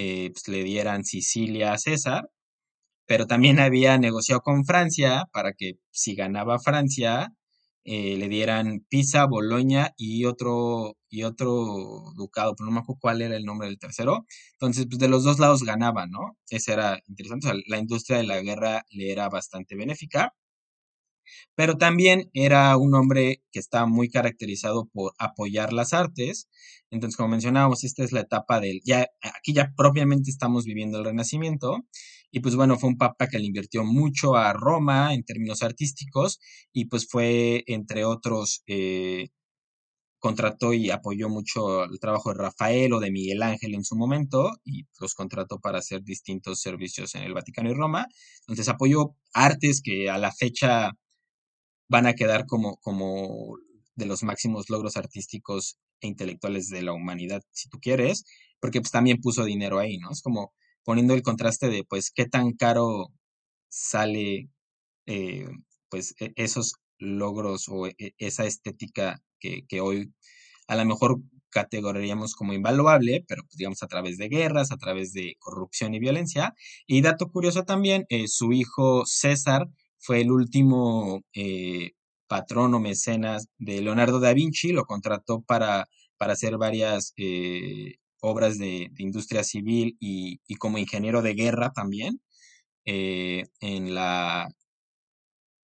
eh, 0.00 0.30
pues, 0.32 0.48
le 0.48 0.64
dieran 0.64 1.04
Sicilia 1.04 1.72
a 1.74 1.78
César, 1.78 2.30
pero 3.06 3.26
también 3.26 3.60
había 3.60 3.98
negociado 3.98 4.40
con 4.42 4.64
Francia 4.66 5.26
para 5.32 5.52
que 5.54 5.74
si 5.90 6.14
ganaba 6.14 6.58
Francia, 6.60 7.34
eh, 7.84 8.16
le 8.18 8.28
dieran 8.28 8.86
Pisa, 8.90 9.26
Boloña 9.26 9.92
y 9.96 10.24
otro, 10.26 10.96
y 11.10 11.24
otro 11.24 12.12
ducado, 12.16 12.54
pero 12.56 12.66
no 12.66 12.72
me 12.72 12.80
acuerdo 12.80 13.00
cuál 13.00 13.22
era 13.22 13.36
el 13.36 13.44
nombre 13.44 13.68
del 13.68 13.78
tercero. 13.78 14.26
Entonces, 14.52 14.86
pues 14.88 14.98
de 15.00 15.08
los 15.08 15.24
dos 15.24 15.38
lados 15.38 15.64
ganaban, 15.64 16.10
¿no? 16.10 16.38
Ese 16.50 16.72
era 16.74 17.00
interesante. 17.08 17.48
La 17.66 17.78
industria 17.78 18.18
de 18.18 18.24
la 18.24 18.40
guerra 18.42 18.84
le 18.90 19.12
era 19.12 19.28
bastante 19.28 19.76
benéfica 19.76 20.34
pero 21.54 21.76
también 21.76 22.30
era 22.34 22.76
un 22.76 22.94
hombre 22.94 23.42
que 23.52 23.58
estaba 23.58 23.86
muy 23.86 24.08
caracterizado 24.08 24.88
por 24.92 25.12
apoyar 25.18 25.72
las 25.72 25.92
artes. 25.92 26.48
Entonces, 26.90 27.16
como 27.16 27.30
mencionábamos, 27.30 27.84
esta 27.84 28.04
es 28.04 28.12
la 28.12 28.20
etapa 28.20 28.60
del, 28.60 28.80
ya, 28.84 29.08
aquí 29.22 29.52
ya 29.52 29.72
propiamente 29.76 30.30
estamos 30.30 30.64
viviendo 30.64 30.98
el 30.98 31.04
Renacimiento, 31.04 31.86
y 32.32 32.40
pues 32.40 32.54
bueno, 32.56 32.78
fue 32.78 32.90
un 32.90 32.98
papa 32.98 33.28
que 33.28 33.38
le 33.38 33.46
invirtió 33.46 33.84
mucho 33.84 34.36
a 34.36 34.52
Roma 34.52 35.14
en 35.14 35.24
términos 35.24 35.62
artísticos, 35.62 36.38
y 36.72 36.86
pues 36.86 37.06
fue, 37.08 37.64
entre 37.66 38.04
otros, 38.04 38.62
eh, 38.66 39.28
contrató 40.20 40.74
y 40.74 40.90
apoyó 40.90 41.28
mucho 41.28 41.84
el 41.84 41.98
trabajo 41.98 42.30
de 42.30 42.38
Rafael 42.38 42.92
o 42.92 43.00
de 43.00 43.10
Miguel 43.10 43.42
Ángel 43.42 43.74
en 43.74 43.84
su 43.84 43.96
momento, 43.96 44.52
y 44.64 44.84
los 45.00 45.14
contrató 45.14 45.58
para 45.60 45.78
hacer 45.78 46.02
distintos 46.04 46.60
servicios 46.60 47.14
en 47.14 47.22
el 47.22 47.34
Vaticano 47.34 47.70
y 47.70 47.74
Roma. 47.74 48.06
Entonces 48.40 48.68
apoyó 48.68 49.16
artes 49.32 49.80
que 49.82 50.10
a 50.10 50.18
la 50.18 50.30
fecha 50.32 50.92
van 51.90 52.06
a 52.08 52.14
quedar 52.14 52.46
como, 52.46 52.78
como 52.78 53.58
de 53.96 54.06
los 54.06 54.24
máximos 54.24 54.70
logros 54.70 54.96
artísticos 54.98 55.78
e 56.02 56.08
intelectuales 56.08 56.68
de 56.70 56.82
la 56.82 56.94
humanidad, 56.94 57.42
si 57.52 57.68
tú 57.70 57.78
quieres, 57.80 58.24
porque 58.60 58.80
pues 58.80 58.92
también 58.92 59.20
puso 59.20 59.44
dinero 59.44 59.80
ahí, 59.80 59.98
¿no? 59.98 60.10
Es 60.12 60.22
como 60.22 60.54
poniendo 60.84 61.14
el 61.14 61.22
contraste 61.22 61.68
de, 61.70 61.84
pues, 61.84 62.10
qué 62.12 62.26
tan 62.26 62.52
caro 62.54 63.08
sale, 63.68 64.50
eh, 65.06 65.48
pues, 65.90 66.14
e- 66.20 66.32
esos 66.36 66.74
logros 66.98 67.68
o 67.68 67.86
e- 67.88 67.96
esa 68.18 68.46
estética 68.46 69.22
que, 69.40 69.66
que 69.68 69.80
hoy 69.80 70.12
a 70.68 70.76
lo 70.76 70.84
mejor 70.86 71.20
categorizaríamos 71.50 72.34
como 72.34 72.52
invaluable, 72.54 73.24
pero 73.28 73.42
pues, 73.44 73.56
digamos 73.58 73.82
a 73.82 73.88
través 73.88 74.18
de 74.18 74.28
guerras, 74.28 74.72
a 74.72 74.76
través 74.78 75.12
de 75.12 75.36
corrupción 75.40 75.94
y 75.94 75.98
violencia. 76.00 76.54
Y 76.86 77.02
dato 77.02 77.30
curioso 77.30 77.64
también, 77.64 78.06
eh, 78.08 78.28
su 78.28 78.52
hijo 78.52 79.04
César 79.06 79.68
fue 80.00 80.20
el 80.22 80.30
último 80.32 81.22
eh, 81.34 81.92
patrón 82.28 82.74
o 82.74 82.80
mecenas 82.80 83.48
de 83.58 83.80
Leonardo 83.82 84.20
da 84.20 84.32
Vinci, 84.34 84.72
lo 84.72 84.84
contrató 84.86 85.42
para, 85.42 85.86
para 86.18 86.34
hacer 86.34 86.58
varias 86.58 87.12
eh, 87.16 87.96
obras 88.20 88.58
de, 88.58 88.90
industria 88.98 89.44
civil 89.44 89.96
y, 90.00 90.40
y 90.46 90.56
como 90.56 90.78
ingeniero 90.78 91.22
de 91.22 91.34
guerra 91.34 91.72
también 91.72 92.20
eh, 92.86 93.44
en 93.60 93.94
la, 93.94 94.48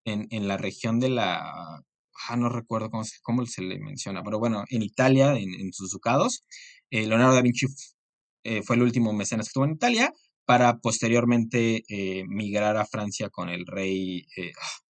en, 0.04 0.26
en 0.30 0.48
la 0.48 0.56
región 0.56 1.00
de 1.00 1.10
la, 1.10 1.82
ah, 2.28 2.36
no 2.36 2.48
recuerdo 2.48 2.90
cómo 2.90 3.04
se, 3.04 3.18
cómo 3.22 3.44
se 3.46 3.62
le 3.62 3.78
menciona, 3.78 4.22
pero 4.22 4.38
bueno, 4.38 4.64
en 4.70 4.82
Italia, 4.82 5.36
en, 5.36 5.54
en 5.54 5.72
sus 5.72 5.90
ducados. 5.90 6.44
eh, 6.90 7.06
Leonardo 7.06 7.34
da 7.34 7.42
Vinci 7.42 7.66
eh, 8.44 8.62
fue 8.62 8.76
el 8.76 8.82
último 8.82 9.12
mecenas 9.12 9.46
que 9.46 9.50
estuvo 9.50 9.64
en 9.64 9.72
Italia 9.72 10.12
para 10.46 10.78
posteriormente 10.78 11.84
eh, 11.88 12.24
migrar 12.28 12.76
a 12.76 12.86
Francia 12.86 13.28
con 13.28 13.48
el 13.48 13.66
rey 13.66 14.26
ah, 14.60 14.86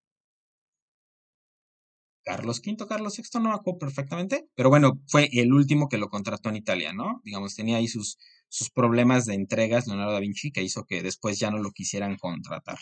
Carlos 2.27 2.61
V, 2.61 2.87
Carlos 2.89 3.17
VI, 3.17 3.41
no 3.41 3.51
me 3.51 3.55
acuerdo 3.55 3.79
perfectamente, 3.79 4.49
pero 4.57 4.69
bueno, 4.69 5.01
fue 5.07 5.29
el 5.33 5.53
último 5.53 5.89
que 5.89 5.97
lo 5.97 6.09
contrató 6.09 6.49
en 6.49 6.57
Italia, 6.57 6.93
¿no? 6.93 7.21
Digamos, 7.23 7.55
tenía 7.55 7.77
ahí 7.77 7.87
sus, 7.87 8.19
sus 8.49 8.69
problemas 8.71 9.27
de 9.27 9.35
entregas 9.35 9.87
Leonardo 9.87 10.13
da 10.13 10.21
Vinci 10.21 10.51
que 10.51 10.63
hizo 10.63 10.85
que 10.87 11.05
después 11.05 11.39
ya 11.39 11.53
no 11.53 11.59
lo 11.59 11.71
quisieran 11.71 12.17
contratar. 12.17 12.79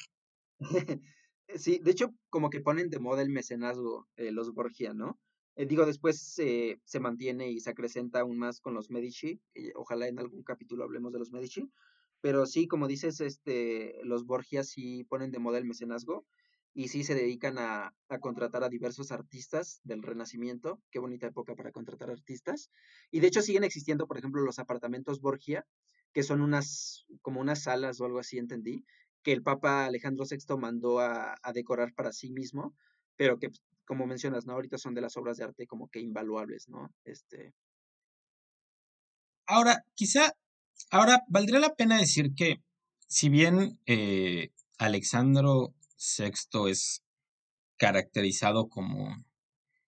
Sí, 1.57 1.79
de 1.85 1.93
hecho, 1.93 2.09
como 2.31 2.51
que 2.51 2.61
ponen 2.61 2.91
de 2.91 2.99
moda 2.99 3.23
el 3.23 3.29
mecenazgo 3.29 4.09
eh, 4.17 4.33
los 4.33 4.53
Borgia, 4.55 4.93
¿no? 4.93 5.21
Eh, 5.55 5.67
digo, 5.67 5.87
después 5.87 6.21
se 6.21 7.01
mantiene 7.01 7.49
y 7.49 7.61
se 7.61 7.71
acrecenta 7.71 8.21
aún 8.21 8.39
más 8.39 8.61
con 8.61 8.75
los 8.75 8.91
Medici. 8.91 9.41
ojalá 9.77 10.09
en 10.09 10.19
algún 10.19 10.43
capítulo 10.43 10.83
hablemos 10.83 11.13
de 11.13 11.21
los 11.21 11.31
Medici. 11.31 11.71
Pero 12.25 12.47
sí, 12.47 12.67
como 12.67 12.89
dices, 12.89 13.21
este, 13.21 14.01
los 14.03 14.25
Borgia 14.25 14.65
sí 14.65 15.05
ponen 15.11 15.31
de 15.31 15.39
moda 15.39 15.59
el 15.59 15.67
mecenazgo 15.67 16.25
y 16.73 16.89
sí 16.89 17.05
se 17.05 17.15
dedican 17.15 17.59
a, 17.59 17.95
a, 18.09 18.19
contratar 18.19 18.65
a 18.65 18.71
diversos 18.71 19.13
artistas 19.13 19.83
del 19.85 20.03
Renacimiento. 20.03 20.81
Qué 20.91 21.01
bonita 21.01 21.27
época 21.27 21.55
para 21.55 21.71
contratar 21.71 22.09
artistas. 22.09 22.71
Y 23.11 23.21
de 23.21 23.27
hecho 23.27 23.43
siguen 23.43 23.63
existiendo, 23.63 24.07
por 24.07 24.17
ejemplo, 24.17 24.41
los 24.41 24.59
apartamentos 24.59 25.21
Borgia, 25.21 25.67
que 26.15 26.23
son 26.23 26.41
unas, 26.41 27.05
como 27.21 27.43
unas 27.43 27.65
salas 27.65 28.01
o 28.01 28.07
algo 28.07 28.21
así, 28.21 28.39
entendí, 28.39 28.87
que 29.23 29.33
el 29.33 29.43
Papa 29.43 29.85
Alejandro 29.85 30.25
VI 30.25 30.57
mandó 30.57 31.01
a, 31.01 31.37
decorar 31.53 31.93
para 31.93 32.11
sí 32.11 32.31
mismo, 32.31 32.75
pero 33.17 33.39
que, 33.39 33.51
como 33.85 34.07
mencionas, 34.07 34.47
¿no? 34.47 34.55
Ahorita 34.55 34.79
son 34.79 34.95
de 34.95 35.03
las 35.03 35.19
obras 35.19 35.37
de 35.37 35.45
arte 35.45 35.67
como 35.67 35.91
que 35.91 36.01
invaluables, 36.01 36.71
¿no? 36.71 36.91
Este... 37.05 37.53
Ahora, 39.47 39.85
quizá, 39.95 40.33
ahora 40.91 41.23
valdría 41.29 41.61
la 41.61 41.75
pena 41.75 41.99
decir 41.99 42.35
que 42.35 42.61
si 43.07 43.29
bien 43.29 43.79
eh, 43.87 44.51
Alejandro 44.79 45.75
VI 46.19 46.71
es 46.71 47.03
caracterizado 47.77 48.69
como, 48.69 49.25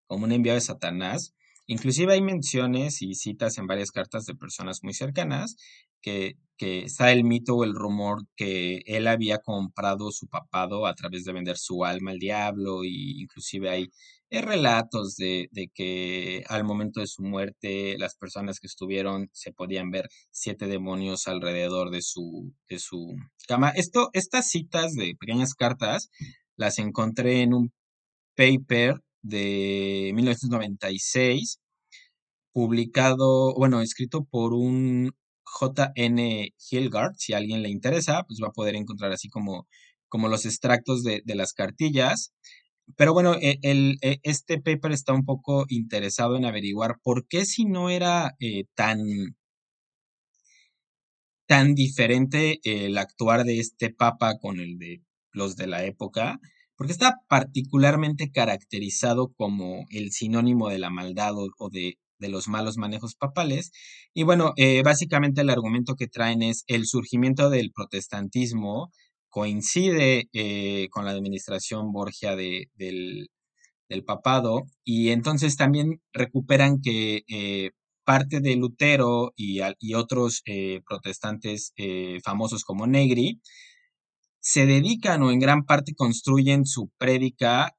como 0.06 0.24
un 0.24 0.32
enviado 0.32 0.56
de 0.56 0.62
Satanás, 0.62 1.34
inclusive 1.66 2.14
hay 2.14 2.22
menciones 2.22 3.02
y 3.02 3.14
citas 3.14 3.58
en 3.58 3.66
varias 3.66 3.90
cartas 3.90 4.26
de 4.26 4.34
personas 4.34 4.80
muy 4.82 4.94
cercanas 4.94 5.56
que, 6.00 6.36
que 6.56 6.84
está 6.84 7.10
el 7.12 7.24
mito 7.24 7.56
o 7.56 7.64
el 7.64 7.74
rumor 7.74 8.26
que 8.36 8.82
él 8.86 9.08
había 9.08 9.38
comprado 9.38 10.10
su 10.12 10.28
papado 10.28 10.86
a 10.86 10.94
través 10.94 11.24
de 11.24 11.32
vender 11.32 11.56
su 11.56 11.84
alma 11.84 12.12
al 12.12 12.18
diablo 12.18 12.84
y 12.84 13.22
inclusive 13.22 13.70
hay 13.70 13.90
eh, 14.30 14.42
relatos 14.42 15.16
de, 15.16 15.48
de, 15.52 15.68
que 15.74 16.44
al 16.48 16.64
momento 16.64 17.00
de 17.00 17.06
su 17.06 17.22
muerte 17.22 17.96
las 17.98 18.16
personas 18.16 18.58
que 18.60 18.66
estuvieron 18.66 19.28
se 19.32 19.52
podían 19.52 19.90
ver 19.90 20.08
siete 20.30 20.66
demonios 20.66 21.26
alrededor 21.28 21.90
de 21.90 22.02
su, 22.02 22.52
de 22.68 22.78
su 22.78 23.14
cama. 23.48 23.70
Esto, 23.70 24.10
estas 24.12 24.48
citas 24.48 24.94
de 24.94 25.14
pequeñas 25.18 25.54
cartas 25.54 26.10
las 26.56 26.78
encontré 26.78 27.42
en 27.42 27.54
un 27.54 27.72
paper 28.36 29.00
de 29.22 30.12
1996 30.14 31.58
publicado, 32.52 33.54
bueno, 33.54 33.82
escrito 33.82 34.24
por 34.24 34.54
un 34.54 35.12
J.N. 35.44 36.54
Hilgard, 36.70 37.12
si 37.18 37.32
a 37.32 37.38
alguien 37.38 37.62
le 37.62 37.68
interesa, 37.68 38.22
pues 38.26 38.40
va 38.42 38.48
a 38.48 38.52
poder 38.52 38.76
encontrar 38.76 39.12
así 39.12 39.28
como, 39.28 39.66
como 40.08 40.28
los 40.28 40.46
extractos 40.46 41.02
de, 41.02 41.22
las 41.26 41.52
cartillas. 41.52 42.32
Pero 42.96 43.12
bueno, 43.12 43.34
e, 43.40 43.58
el, 43.62 43.98
e, 44.02 44.20
este 44.22 44.60
paper 44.60 44.92
está 44.92 45.12
un 45.12 45.24
poco 45.24 45.66
interesado 45.68 46.36
en 46.36 46.44
averiguar 46.44 46.96
por 47.02 47.26
qué 47.26 47.44
si 47.46 47.64
no 47.64 47.90
era 47.90 48.36
eh, 48.40 48.64
tan, 48.74 49.00
tan 51.46 51.74
diferente 51.74 52.60
el 52.64 52.98
actuar 52.98 53.44
de 53.44 53.58
este 53.60 53.90
papa 53.92 54.38
con 54.38 54.60
el 54.60 54.78
de 54.78 55.02
los 55.32 55.56
de 55.56 55.66
la 55.66 55.84
época, 55.84 56.38
porque 56.76 56.92
está 56.92 57.16
particularmente 57.28 58.30
caracterizado 58.30 59.32
como 59.34 59.86
el 59.90 60.12
sinónimo 60.12 60.68
de 60.68 60.78
la 60.78 60.90
maldad 60.90 61.34
o 61.36 61.70
de 61.70 61.98
de 62.18 62.28
los 62.28 62.48
malos 62.48 62.76
manejos 62.76 63.14
papales. 63.14 63.72
Y 64.14 64.22
bueno, 64.22 64.52
eh, 64.56 64.82
básicamente 64.82 65.40
el 65.42 65.50
argumento 65.50 65.94
que 65.94 66.08
traen 66.08 66.42
es 66.42 66.64
el 66.66 66.86
surgimiento 66.86 67.50
del 67.50 67.72
protestantismo 67.72 68.90
coincide 69.28 70.28
eh, 70.32 70.88
con 70.90 71.04
la 71.04 71.12
administración 71.12 71.92
Borgia 71.92 72.36
de, 72.36 72.70
del, 72.74 73.28
papado 74.04 74.64
y 74.84 75.10
entonces 75.10 75.56
también 75.56 76.00
recuperan 76.12 76.80
que 76.82 77.22
eh, 77.28 77.70
parte 78.04 78.40
de 78.40 78.56
Lutero 78.56 79.32
y, 79.36 79.60
y 79.78 79.94
otros 79.94 80.42
protestantes 80.86 81.72
famosos 82.24 82.64
como 82.64 82.86
Negri 82.86 83.40
se 84.40 84.66
dedican 84.66 85.22
o 85.22 85.30
en 85.30 85.38
gran 85.40 85.64
parte 85.64 85.94
construyen 85.94 86.66
su 86.66 86.90
prédica 86.98 87.74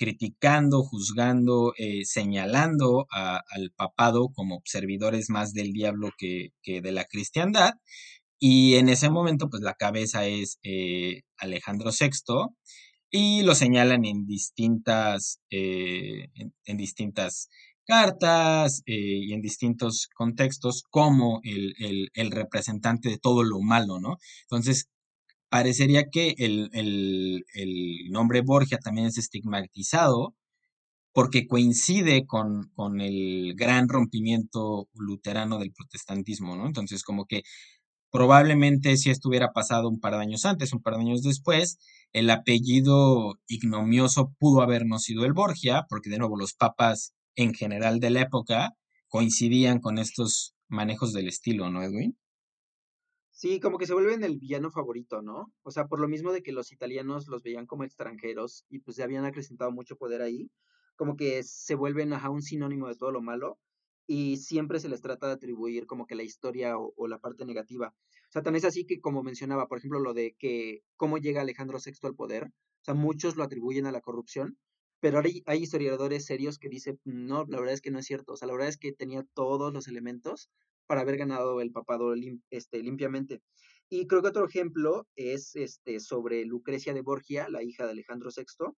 criticando, 0.00 0.82
juzgando, 0.82 1.74
eh, 1.76 2.06
señalando 2.06 3.06
al 3.10 3.70
papado 3.76 4.30
como 4.34 4.62
servidores 4.64 5.28
más 5.28 5.52
del 5.52 5.74
diablo 5.74 6.08
que, 6.16 6.52
de 6.64 6.90
la 6.90 7.04
cristiandad. 7.04 7.74
Y 8.40 8.76
en 8.76 8.88
ese 8.88 9.10
momento, 9.10 9.50
pues 9.50 9.62
la 9.62 9.74
cabeza 9.74 10.26
es 10.26 10.58
eh, 10.62 11.22
Alejandro 11.36 11.90
VI 11.92 12.48
y 13.10 13.42
lo 13.42 13.54
señalan 13.54 14.04
en 14.06 14.26
distintas, 14.26 15.40
eh, 15.50 16.28
en, 16.64 16.76
distintas 16.78 17.50
cartas 17.86 18.82
y 18.86 19.32
en 19.34 19.42
distintos 19.42 20.08
contextos 20.14 20.84
como 20.90 21.40
el, 21.44 22.10
el, 22.14 22.30
representante 22.30 23.10
de 23.10 23.18
todo 23.18 23.42
lo 23.42 23.60
malo, 23.60 24.00
¿no? 24.00 24.16
Entonces, 24.42 24.88
parecería 25.50 26.04
que 26.10 26.34
el, 26.38 27.44
nombre 28.10 28.40
Borgia 28.42 28.78
también 28.78 29.08
es 29.08 29.18
estigmatizado 29.18 30.34
porque 31.12 31.46
coincide 31.48 32.26
con, 32.26 32.70
con, 32.74 33.00
el 33.00 33.54
gran 33.56 33.88
rompimiento 33.88 34.88
luterano 34.94 35.58
del 35.58 35.72
protestantismo, 35.72 36.56
¿no? 36.56 36.66
Entonces, 36.66 37.02
como 37.02 37.26
que 37.26 37.42
probablemente 38.10 38.96
si 38.96 39.10
esto 39.10 39.28
hubiera 39.28 39.52
pasado 39.52 39.88
un 39.88 40.00
par 40.00 40.14
de 40.14 40.20
años 40.20 40.44
antes, 40.44 40.72
un 40.72 40.82
par 40.82 40.94
de 40.94 41.00
años 41.00 41.22
después, 41.22 41.78
el 42.12 42.30
apellido 42.30 43.38
ignomioso 43.46 44.32
pudo 44.38 44.62
habernos 44.62 45.02
sido 45.04 45.24
el 45.24 45.32
Borgia, 45.32 45.86
porque 45.88 46.10
de 46.10 46.18
nuevo 46.18 46.36
los 46.36 46.54
papas 46.54 47.14
en 47.36 47.54
general 47.54 48.00
de 48.00 48.10
la 48.10 48.22
época 48.22 48.74
coincidían 49.08 49.80
con 49.80 49.98
estos 49.98 50.54
manejos 50.68 51.12
del 51.12 51.28
estilo, 51.28 51.70
¿no, 51.70 51.82
Edwin? 51.82 52.16
Sí, 53.30 53.58
como 53.58 53.78
que 53.78 53.86
se 53.86 53.94
vuelven 53.94 54.22
el 54.22 54.38
villano 54.38 54.70
favorito, 54.70 55.22
¿no? 55.22 55.52
O 55.62 55.70
sea, 55.70 55.86
por 55.86 55.98
lo 55.98 56.08
mismo 56.08 56.32
de 56.32 56.42
que 56.42 56.52
los 56.52 56.72
italianos 56.72 57.26
los 57.26 57.42
veían 57.42 57.66
como 57.66 57.84
extranjeros 57.84 58.66
y 58.68 58.80
pues 58.80 58.96
ya 58.98 59.04
habían 59.04 59.24
acrecentado 59.24 59.72
mucho 59.72 59.96
poder 59.96 60.20
ahí, 60.20 60.50
como 60.96 61.16
que 61.16 61.42
se 61.42 61.74
vuelven 61.74 62.12
a 62.12 62.28
un 62.28 62.42
sinónimo 62.42 62.88
de 62.88 62.96
todo 62.96 63.12
lo 63.12 63.22
malo 63.22 63.58
y 64.12 64.38
siempre 64.38 64.80
se 64.80 64.88
les 64.88 65.02
trata 65.02 65.28
de 65.28 65.34
atribuir 65.34 65.86
como 65.86 66.04
que 66.04 66.16
la 66.16 66.24
historia 66.24 66.76
o, 66.76 67.06
la 67.06 67.20
parte 67.20 67.44
negativa. 67.44 67.94
O 68.28 68.32
sea, 68.32 68.42
también 68.42 68.64
es 68.64 68.64
así 68.64 68.84
que 68.84 69.00
como 69.00 69.22
mencionaba, 69.22 69.68
por 69.68 69.78
ejemplo, 69.78 70.00
lo 70.00 70.14
de 70.14 70.34
que 70.36 70.82
cómo 70.96 71.18
llega 71.18 71.42
Alejandro 71.42 71.78
VI 71.78 71.92
al 72.02 72.16
poder, 72.16 72.46
o 72.46 72.84
sea, 72.84 72.94
muchos 72.94 73.36
lo 73.36 73.44
atribuyen 73.44 73.86
a 73.86 73.92
la 73.92 74.00
corrupción, 74.00 74.58
pero 74.98 75.20
hay, 75.20 75.44
hay 75.46 75.62
historiadores 75.62 76.24
serios 76.24 76.58
que 76.58 76.68
dicen, 76.68 76.98
no, 77.04 77.44
la 77.48 77.60
verdad 77.60 77.74
es 77.74 77.80
que 77.80 77.92
no 77.92 78.00
es 78.00 78.06
cierto, 78.06 78.32
o 78.32 78.36
sea, 78.36 78.48
la 78.48 78.54
verdad 78.54 78.70
es 78.70 78.78
que 78.78 78.90
tenía 78.92 79.24
todos 79.32 79.72
los 79.72 79.86
elementos 79.86 80.50
para 80.88 81.02
haber 81.02 81.16
ganado 81.16 81.60
el 81.60 81.70
papado 81.70 82.12
este, 82.50 82.82
limpiamente. 82.82 83.42
Y 83.90 84.08
creo 84.08 84.22
que 84.22 84.28
otro 84.30 84.44
ejemplo 84.44 85.06
es 85.14 85.54
este, 85.54 86.00
sobre 86.00 86.44
Lucrecia 86.46 86.94
de 86.94 87.02
Borgia, 87.02 87.48
la 87.48 87.62
hija 87.62 87.84
de 87.84 87.92
Alejandro 87.92 88.30
VI, 88.36 88.74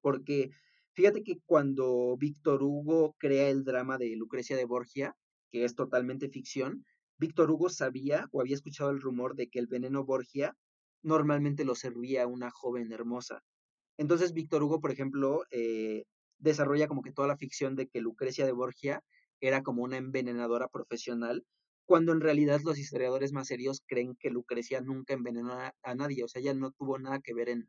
porque 0.00 0.50
fíjate 0.94 1.22
que 1.22 1.38
cuando 1.46 2.16
Víctor 2.18 2.62
Hugo 2.62 3.14
crea 3.18 3.48
el 3.48 3.64
drama 3.64 3.98
de 3.98 4.16
Lucrecia 4.16 4.56
de 4.56 4.64
Borgia, 4.64 5.14
que 5.50 5.64
es 5.64 5.74
totalmente 5.74 6.28
ficción, 6.28 6.84
Víctor 7.18 7.50
Hugo 7.50 7.68
sabía 7.68 8.26
o 8.32 8.40
había 8.40 8.56
escuchado 8.56 8.90
el 8.90 9.00
rumor 9.00 9.36
de 9.36 9.48
que 9.48 9.58
el 9.58 9.66
veneno 9.66 10.04
Borgia 10.04 10.56
normalmente 11.02 11.64
lo 11.64 11.74
servía 11.74 12.24
a 12.24 12.26
una 12.26 12.50
joven 12.50 12.92
hermosa. 12.92 13.42
Entonces 13.98 14.32
Víctor 14.32 14.62
Hugo, 14.62 14.80
por 14.80 14.90
ejemplo, 14.90 15.44
eh, 15.50 16.04
desarrolla 16.38 16.88
como 16.88 17.02
que 17.02 17.12
toda 17.12 17.28
la 17.28 17.36
ficción 17.36 17.76
de 17.76 17.88
que 17.88 18.00
Lucrecia 18.00 18.46
de 18.46 18.52
Borgia 18.52 19.02
era 19.40 19.62
como 19.62 19.82
una 19.82 19.96
envenenadora 19.98 20.68
profesional, 20.68 21.44
cuando 21.86 22.12
en 22.12 22.20
realidad 22.20 22.60
los 22.64 22.78
historiadores 22.78 23.32
más 23.32 23.48
serios 23.48 23.82
creen 23.86 24.16
que 24.18 24.30
Lucrecia 24.30 24.80
nunca 24.80 25.14
envenenó 25.14 25.52
a, 25.52 25.94
nadie, 25.94 26.24
o 26.24 26.28
sea, 26.28 26.40
ella 26.40 26.54
no 26.54 26.70
tuvo 26.72 26.98
nada 26.98 27.20
que 27.20 27.34
ver 27.34 27.50
en... 27.50 27.68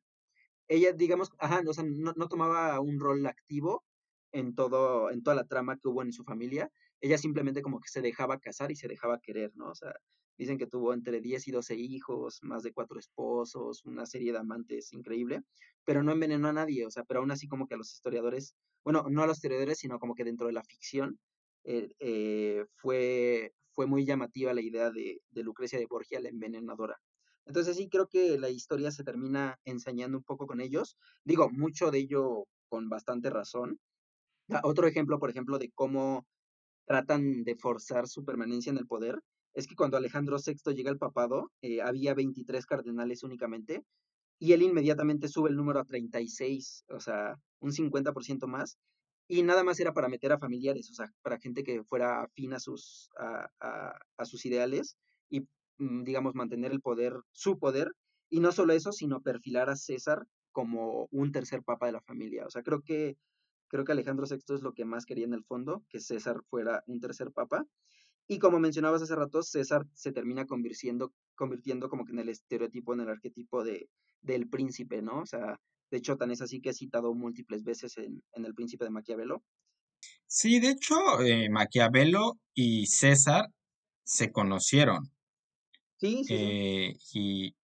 Ella, 0.67 0.93
digamos, 0.93 1.31
ajá, 1.39 1.61
o 1.67 1.73
sea, 1.73 1.83
no, 1.87 2.13
no 2.15 2.27
tomaba 2.27 2.79
un 2.79 2.99
rol 2.99 3.25
activo 3.25 3.83
en, 4.31 4.55
todo, 4.55 5.11
en 5.11 5.23
toda 5.23 5.35
la 5.35 5.47
trama 5.47 5.77
que 5.77 5.87
hubo 5.87 6.01
en 6.01 6.11
su 6.11 6.23
familia, 6.23 6.71
ella 7.01 7.17
simplemente 7.17 7.61
como 7.61 7.79
que 7.79 7.89
se 7.89 8.01
dejaba 8.01 8.39
casar 8.39 8.71
y 8.71 8.75
se 8.75 8.87
dejaba 8.87 9.19
querer, 9.19 9.51
¿no? 9.55 9.69
O 9.69 9.75
sea, 9.75 9.93
dicen 10.37 10.57
que 10.57 10.67
tuvo 10.67 10.93
entre 10.93 11.21
10 11.21 11.47
y 11.47 11.51
12 11.51 11.75
hijos, 11.75 12.39
más 12.43 12.63
de 12.63 12.73
cuatro 12.73 12.99
esposos, 12.99 13.85
una 13.85 14.05
serie 14.05 14.31
de 14.31 14.39
amantes 14.39 14.91
increíble, 14.93 15.43
pero 15.85 16.03
no 16.03 16.11
envenenó 16.11 16.49
a 16.49 16.53
nadie, 16.53 16.85
o 16.85 16.91
sea, 16.91 17.03
pero 17.03 17.21
aún 17.21 17.31
así 17.31 17.47
como 17.47 17.67
que 17.67 17.75
a 17.75 17.77
los 17.77 17.93
historiadores, 17.93 18.55
bueno, 18.83 19.05
no 19.09 19.23
a 19.23 19.27
los 19.27 19.37
historiadores, 19.37 19.79
sino 19.79 19.99
como 19.99 20.15
que 20.15 20.23
dentro 20.23 20.47
de 20.47 20.53
la 20.53 20.63
ficción, 20.63 21.19
eh, 21.63 21.89
eh, 21.99 22.65
fue, 22.75 23.53
fue 23.71 23.87
muy 23.87 24.05
llamativa 24.05 24.53
la 24.53 24.61
idea 24.61 24.91
de, 24.91 25.21
de 25.31 25.43
Lucrecia 25.43 25.79
de 25.79 25.87
Borgia, 25.87 26.19
la 26.19 26.29
envenenadora. 26.29 26.99
Entonces 27.45 27.77
sí 27.77 27.89
creo 27.89 28.07
que 28.07 28.37
la 28.39 28.49
historia 28.49 28.91
se 28.91 29.03
termina 29.03 29.57
ensañando 29.65 30.17
un 30.17 30.23
poco 30.23 30.47
con 30.47 30.61
ellos. 30.61 30.97
Digo, 31.23 31.49
mucho 31.51 31.91
de 31.91 31.99
ello 31.99 32.45
con 32.69 32.89
bastante 32.89 33.29
razón. 33.29 33.79
Ah, 34.49 34.61
Otro 34.63 34.87
ejemplo, 34.87 35.19
por 35.19 35.29
ejemplo, 35.29 35.57
de 35.59 35.71
cómo 35.73 36.25
tratan 36.87 37.43
de 37.43 37.55
forzar 37.55 38.07
su 38.07 38.25
permanencia 38.25 38.71
en 38.71 38.77
el 38.77 38.87
poder, 38.87 39.19
es 39.53 39.67
que 39.67 39.75
cuando 39.75 39.97
Alejandro 39.97 40.39
VI 40.39 40.73
llega 40.73 40.91
al 40.91 40.97
papado, 40.99 41.51
eh, 41.61 41.81
había 41.81 42.13
23 42.13 42.65
cardenales 42.65 43.23
únicamente, 43.23 43.83
y 44.39 44.53
él 44.53 44.61
inmediatamente 44.63 45.27
sube 45.29 45.49
el 45.49 45.55
número 45.55 45.79
a 45.79 45.85
36, 45.85 46.83
o 46.89 46.99
sea, 46.99 47.35
un 47.59 47.71
50% 47.73 48.47
más, 48.47 48.77
y 49.27 49.43
nada 49.43 49.63
más 49.63 49.79
era 49.79 49.93
para 49.93 50.09
meter 50.09 50.31
a 50.33 50.39
familiares, 50.39 50.89
o 50.91 50.93
sea, 50.93 51.07
para 51.23 51.39
gente 51.39 51.63
que 51.63 51.83
fuera 51.83 52.23
afín 52.23 52.53
a 52.53 52.59
sus, 52.59 53.09
a, 53.17 53.47
a- 53.59 53.99
a 54.17 54.25
sus 54.25 54.45
ideales 54.45 54.97
y, 55.29 55.47
digamos, 55.77 56.35
mantener 56.35 56.71
el 56.71 56.81
poder, 56.81 57.13
su 57.31 57.59
poder, 57.59 57.91
y 58.29 58.39
no 58.39 58.51
solo 58.51 58.73
eso, 58.73 58.91
sino 58.91 59.21
perfilar 59.21 59.69
a 59.69 59.75
César 59.75 60.25
como 60.51 61.07
un 61.11 61.31
tercer 61.31 61.63
papa 61.63 61.85
de 61.87 61.93
la 61.93 62.01
familia. 62.01 62.45
O 62.45 62.49
sea, 62.49 62.63
creo 62.63 62.81
que, 62.81 63.17
creo 63.67 63.83
que 63.83 63.91
Alejandro 63.91 64.25
VI 64.29 64.55
es 64.55 64.61
lo 64.61 64.73
que 64.73 64.85
más 64.85 65.05
quería 65.05 65.25
en 65.25 65.33
el 65.33 65.43
fondo, 65.43 65.83
que 65.89 65.99
César 65.99 66.41
fuera 66.49 66.83
un 66.87 66.99
tercer 66.99 67.31
papa. 67.31 67.65
Y 68.27 68.39
como 68.39 68.59
mencionabas 68.59 69.01
hace 69.01 69.15
rato, 69.15 69.43
César 69.43 69.85
se 69.93 70.11
termina 70.11 70.45
convirtiendo, 70.45 71.13
convirtiendo 71.35 71.89
como 71.89 72.05
que 72.05 72.13
en 72.13 72.19
el 72.19 72.29
estereotipo, 72.29 72.93
en 72.93 73.01
el 73.01 73.09
arquetipo 73.09 73.63
de, 73.63 73.89
del 74.21 74.49
príncipe, 74.49 75.01
¿no? 75.01 75.21
O 75.21 75.25
sea, 75.25 75.59
de 75.91 75.97
hecho, 75.97 76.17
tan 76.17 76.31
es 76.31 76.41
así 76.41 76.61
que 76.61 76.69
he 76.69 76.73
citado 76.73 77.13
múltiples 77.13 77.63
veces 77.63 77.97
en, 77.97 78.23
en 78.33 78.45
El 78.45 78.55
Príncipe 78.55 78.85
de 78.85 78.91
Maquiavelo. 78.91 79.43
Sí, 80.27 80.59
de 80.59 80.69
hecho, 80.71 81.21
eh, 81.21 81.49
Maquiavelo 81.49 82.39
y 82.53 82.87
César 82.87 83.49
se 84.03 84.31
conocieron 84.31 85.14
Sí, 85.97 86.23
sí, 86.25 86.35
eh, 86.35 86.97
y, 87.13 87.55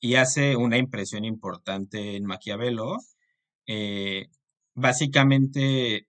y- 0.00 0.14
hace 0.14 0.56
una 0.56 0.78
impresión 0.78 1.24
importante 1.24 2.16
en 2.16 2.24
Maquiavelo. 2.26 2.98
eh, 3.66 4.28
básicamente, 4.74 6.08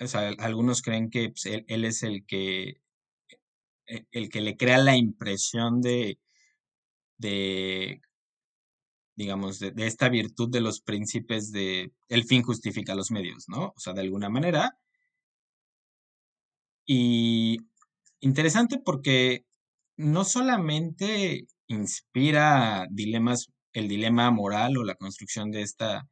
o 0.00 0.06
sea, 0.08 0.30
algunos 0.40 0.82
creen 0.82 1.10
que 1.10 1.30
pues, 1.30 1.46
él, 1.46 1.64
él 1.68 1.84
es 1.86 2.02
el 2.04 2.26
que, 2.26 2.82
e- 3.94 4.06
el 4.12 4.28
que 4.30 4.40
le 4.40 4.56
crea 4.56 4.78
la 4.78 4.96
impresión 4.96 5.80
de, 5.80 6.18
de 7.18 8.00
digamos, 9.16 9.58
de 9.58 9.86
esta 9.86 10.08
virtud 10.08 10.48
de 10.50 10.60
los 10.62 10.80
príncipes 10.80 11.52
de 11.52 11.92
el 12.08 12.24
fin 12.24 12.42
justifica 12.42 12.94
los 12.94 13.10
medios, 13.10 13.44
¿no? 13.48 13.74
O 13.76 13.80
sea, 13.80 13.92
de 13.92 14.00
alguna 14.00 14.28
manera. 14.30 14.78
Y 16.86 17.58
interesante 18.20 18.78
porque 18.84 19.44
no 19.98 20.24
solamente 20.24 21.46
inspira 21.68 22.86
dilemas, 22.90 23.48
el 23.72 23.88
dilema 23.88 24.30
moral 24.30 24.78
o 24.78 24.84
la 24.84 24.94
construcción 24.94 25.50
de 25.50 25.62
esta, 25.62 26.08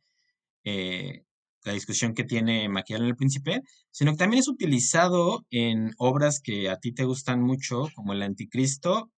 eh, 0.64 1.24
la 1.64 1.72
discusión 1.72 2.14
que 2.14 2.24
tiene 2.24 2.68
Maquiavelo 2.68 3.07
en 3.07 3.11
El 3.11 3.16
Príncipe, 3.16 3.62
sino 3.91 4.12
que 4.12 4.18
también 4.18 4.41
es 4.41 4.49
utilizado 4.49 5.47
en 5.51 5.93
obras 5.99 6.41
que 6.41 6.68
a 6.70 6.78
ti 6.78 6.93
te 6.93 7.05
gustan 7.05 7.43
mucho, 7.43 7.89
como 7.95 8.12
El 8.12 8.22
Anticristo, 8.22 9.11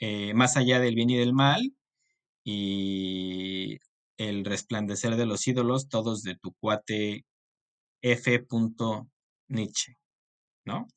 eh, 0.00 0.34
Más 0.34 0.56
allá 0.56 0.80
del 0.80 0.94
bien 0.94 1.10
y 1.10 1.18
del 1.18 1.34
mal, 1.34 1.74
y 2.44 3.78
El 4.18 4.44
resplandecer 4.44 5.16
de 5.16 5.26
los 5.26 5.46
ídolos, 5.48 5.88
todos 5.88 6.22
de 6.22 6.36
tu 6.36 6.54
cuate 6.60 7.24
F. 8.02 8.46
Nietzsche, 9.48 9.96
¿no? 10.64 10.88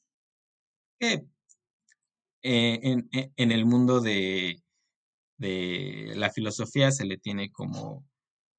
Eh, 2.44 2.80
en, 2.84 3.10
en- 3.14 3.34
en 3.38 3.52
el 3.52 3.66
mundo 3.66 4.02
de, 4.02 4.58
de 5.38 6.14
la 6.16 6.32
filosofía 6.32 6.92
se 6.92 7.06
le 7.06 7.18
tiene 7.18 7.52
como 7.52 8.06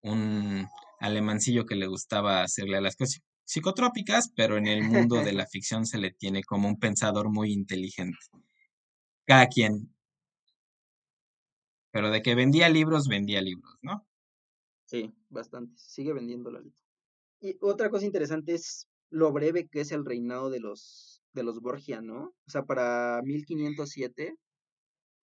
un 0.02 0.66
alemancillo 1.00 1.66
que 1.66 1.76
le 1.76 1.86
gustaba 1.88 2.42
hacerle 2.42 2.78
a 2.78 2.82
las 2.82 2.96
cosas 2.96 3.22
psicotrópicas, 3.44 4.32
pero 4.36 4.56
en 4.58 4.66
el 4.68 4.84
mundo 4.84 5.22
de 5.22 5.32
la 5.34 5.46
ficción 5.46 5.86
se 5.86 5.98
le 5.98 6.12
tiene 6.12 6.44
como 6.44 6.68
un 6.68 6.78
pensador 6.78 7.30
muy 7.30 7.52
inteligente. 7.52 8.18
Cada 9.26 9.48
quien, 9.48 9.92
pero 11.90 12.10
de 12.10 12.20
que 12.20 12.34
vendía 12.34 12.68
libros, 12.68 13.08
vendía 13.08 13.40
libros, 13.40 13.78
¿no? 13.80 14.06
Sí, 14.86 15.12
bastante. 15.28 15.74
Sigue 15.76 16.12
vendiendo 16.12 16.50
Lalito. 16.50 16.76
Y 17.40 17.56
otra 17.60 17.90
cosa 17.90 18.06
interesante 18.06 18.54
es 18.54 18.88
lo 19.10 19.32
breve 19.32 19.68
que 19.68 19.80
es 19.82 19.92
el 19.92 20.04
reinado 20.04 20.50
de 20.50 20.60
los, 20.60 21.13
de 21.34 21.42
los 21.42 21.60
Borgia, 21.60 22.00
¿no? 22.00 22.34
O 22.46 22.50
sea, 22.50 22.64
para 22.64 23.20
1507 23.22 24.36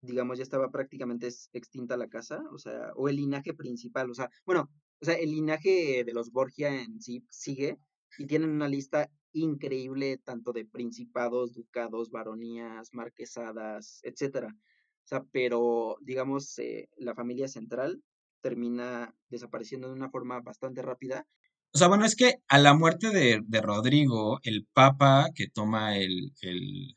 digamos, 0.02 0.38
ya 0.38 0.44
estaba 0.44 0.70
prácticamente 0.70 1.28
extinta 1.54 1.98
la 1.98 2.08
casa, 2.08 2.44
o 2.52 2.58
sea, 2.58 2.92
o 2.96 3.10
el 3.10 3.16
linaje 3.18 3.54
principal, 3.54 4.10
o 4.10 4.14
sea, 4.14 4.30
bueno, 4.46 4.70
o 5.02 5.06
sea, 5.06 5.16
el 5.16 5.32
linaje 5.32 6.04
de 6.06 6.14
los 6.14 6.32
Borgia 6.32 6.82
en 6.82 7.02
sí 7.02 7.26
sigue 7.30 7.78
y 8.18 8.28
tienen 8.28 8.52
una 8.52 8.68
lista 8.70 9.10
increíble 9.34 10.18
tanto 10.18 10.54
de 10.54 10.66
principados, 10.66 11.54
ducados, 11.54 12.10
baronías, 12.10 12.94
marquesadas, 12.94 14.00
etcétera. 14.04 14.48
O 14.48 15.08
sea, 15.08 15.24
pero 15.32 15.98
digamos, 16.02 16.58
eh, 16.60 16.90
la 16.98 17.14
familia 17.14 17.48
central 17.48 18.02
termina 18.42 19.14
desapareciendo 19.30 19.88
de 19.88 19.94
una 19.94 20.10
forma 20.10 20.40
bastante 20.40 20.82
rápida. 20.82 21.28
O 21.76 21.78
sea, 21.78 21.90
bueno, 21.90 22.06
es 22.06 22.16
que 22.16 22.36
a 22.48 22.58
la 22.58 22.74
muerte 22.74 23.10
de, 23.10 23.42
de 23.46 23.62
Rodrigo, 23.62 24.40
el 24.44 24.66
papa 24.72 25.28
que 25.36 25.50
toma 25.50 25.98
el, 25.98 26.32
el 26.40 26.96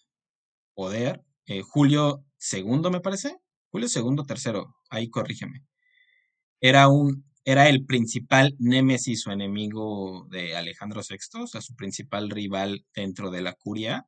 poder, 0.73 1.21
eh, 1.47 1.63
Julio 1.63 2.25
II, 2.53 2.89
me 2.93 3.01
parece, 3.01 3.39
Julio 3.73 3.89
II, 3.93 4.25
tercero, 4.25 4.77
ahí 4.89 5.11
corrígeme, 5.11 5.65
era 6.61 6.87
un, 6.87 7.25
era 7.45 7.69
el 7.69 7.87
principal 7.87 8.55
némesis 8.61 9.27
o 9.27 9.33
enemigo 9.33 10.29
de 10.31 10.55
Alejandro 10.57 11.01
VI, 11.03 11.43
o 11.43 11.47
sea, 11.49 11.61
su 11.61 11.75
principal 11.75 12.31
rival 12.31 12.87
dentro 12.95 13.33
de 13.33 13.41
la 13.41 13.55
curia. 13.55 14.07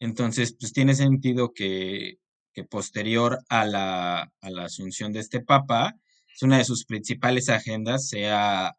Entonces, 0.00 0.54
pues 0.60 0.74
tiene 0.74 0.94
sentido 0.96 1.54
que, 1.54 2.16
que 2.52 2.64
posterior 2.64 3.38
a 3.48 3.64
la, 3.64 4.30
a 4.42 4.50
la 4.50 4.64
asunción 4.66 5.14
de 5.14 5.20
este 5.20 5.40
papa, 5.40 5.94
pues, 6.26 6.42
una 6.42 6.58
de 6.58 6.64
sus 6.66 6.84
principales 6.84 7.48
agendas 7.48 8.06
sea 8.08 8.76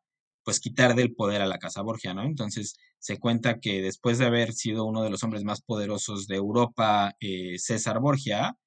pues 0.50 0.60
quitar 0.60 0.96
del 0.96 1.14
poder 1.14 1.44
a 1.44 1.46
la 1.46 1.60
Casa 1.60 1.84
Borgia, 1.84 2.16
¿no? 2.16 2.24
Entonces 2.24 2.76
se 2.98 3.20
cuenta 3.20 3.60
que 3.60 3.84
después 3.84 4.18
de 4.18 4.26
haber 4.26 4.52
sido 4.54 4.86
uno 4.86 5.04
de 5.04 5.12
los 5.12 5.22
hombres 5.22 5.44
más 5.44 5.62
poderosos 5.62 6.26
de 6.26 6.38
Europa, 6.38 7.14
eh, 7.20 7.60
César 7.60 8.00
Borgia, 8.00 8.58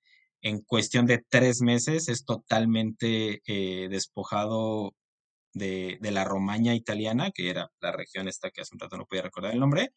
en 0.43 0.61
cuestión 0.61 1.07
de 1.07 1.25
tres 1.29 1.61
meses 1.61 2.09
es 2.09 2.25
totalmente 2.25 3.43
eh, 3.49 3.89
despojado 3.89 4.95
de, 5.55 5.99
la 6.03 6.23
Romaña 6.23 6.77
italiana, 6.77 7.33
que 7.33 7.51
era 7.51 7.73
la 7.81 7.91
región 7.91 8.29
esta 8.29 8.53
que 8.53 8.61
hace 8.61 8.77
un 8.77 8.79
rato 8.79 8.97
no 8.97 9.07
podía 9.07 9.23
recordar 9.23 9.53
el 9.53 9.59
nombre, 9.59 9.93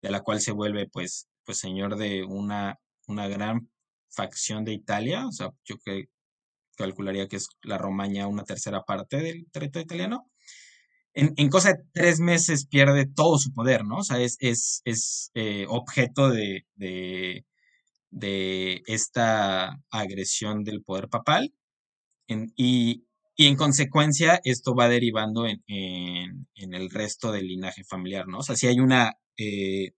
de 0.00 0.10
la 0.10 0.22
cual 0.22 0.40
se 0.40 0.52
vuelve 0.52 0.88
pues, 0.88 1.28
pues 1.44 1.58
señor 1.58 1.96
de 1.96 2.24
una, 2.24 2.78
una 3.08 3.28
gran 3.28 3.70
facción 4.08 4.64
de 4.64 4.72
Italia, 4.72 5.26
o 5.26 5.32
sea, 5.32 5.50
yo 5.66 5.76
que 5.84 6.06
calcularía 6.78 7.28
que 7.28 7.36
es 7.36 7.48
la 7.60 7.76
Romaña 7.76 8.26
una 8.26 8.44
tercera 8.44 8.84
parte 8.84 9.18
del 9.18 9.50
territorio 9.50 9.84
italiano. 9.84 10.30
En, 11.16 11.34
en 11.36 11.48
cosa 11.50 11.70
de 11.74 11.84
tres 11.94 12.20
meses 12.20 12.66
pierde 12.66 13.06
todo 13.06 13.38
su 13.38 13.52
poder, 13.52 13.84
¿no? 13.84 13.98
O 13.98 14.04
sea, 14.04 14.20
es, 14.20 14.36
es, 14.40 14.82
es 14.84 15.30
eh, 15.34 15.66
objeto 15.68 16.30
de, 16.30 16.66
de, 16.76 17.46
de 18.10 18.82
esta 18.86 19.80
agresión 19.90 20.64
del 20.64 20.82
poder 20.84 21.08
papal 21.08 21.54
y, 22.56 23.04
y 23.36 23.46
en 23.46 23.56
consecuencia, 23.56 24.40
esto 24.44 24.74
va 24.74 24.88
derivando 24.88 25.46
en, 25.46 25.62
en- 25.66 26.48
en 26.54 26.74
el 26.74 26.90
resto 26.90 27.32
del 27.32 27.46
linaje 27.48 27.84
familiar, 27.84 28.26
¿no? 28.28 28.38
O 28.38 28.42
sea, 28.42 28.56
si 28.56 28.66
hay 28.66 28.80
una, 28.80 29.14
eh, 29.36 29.92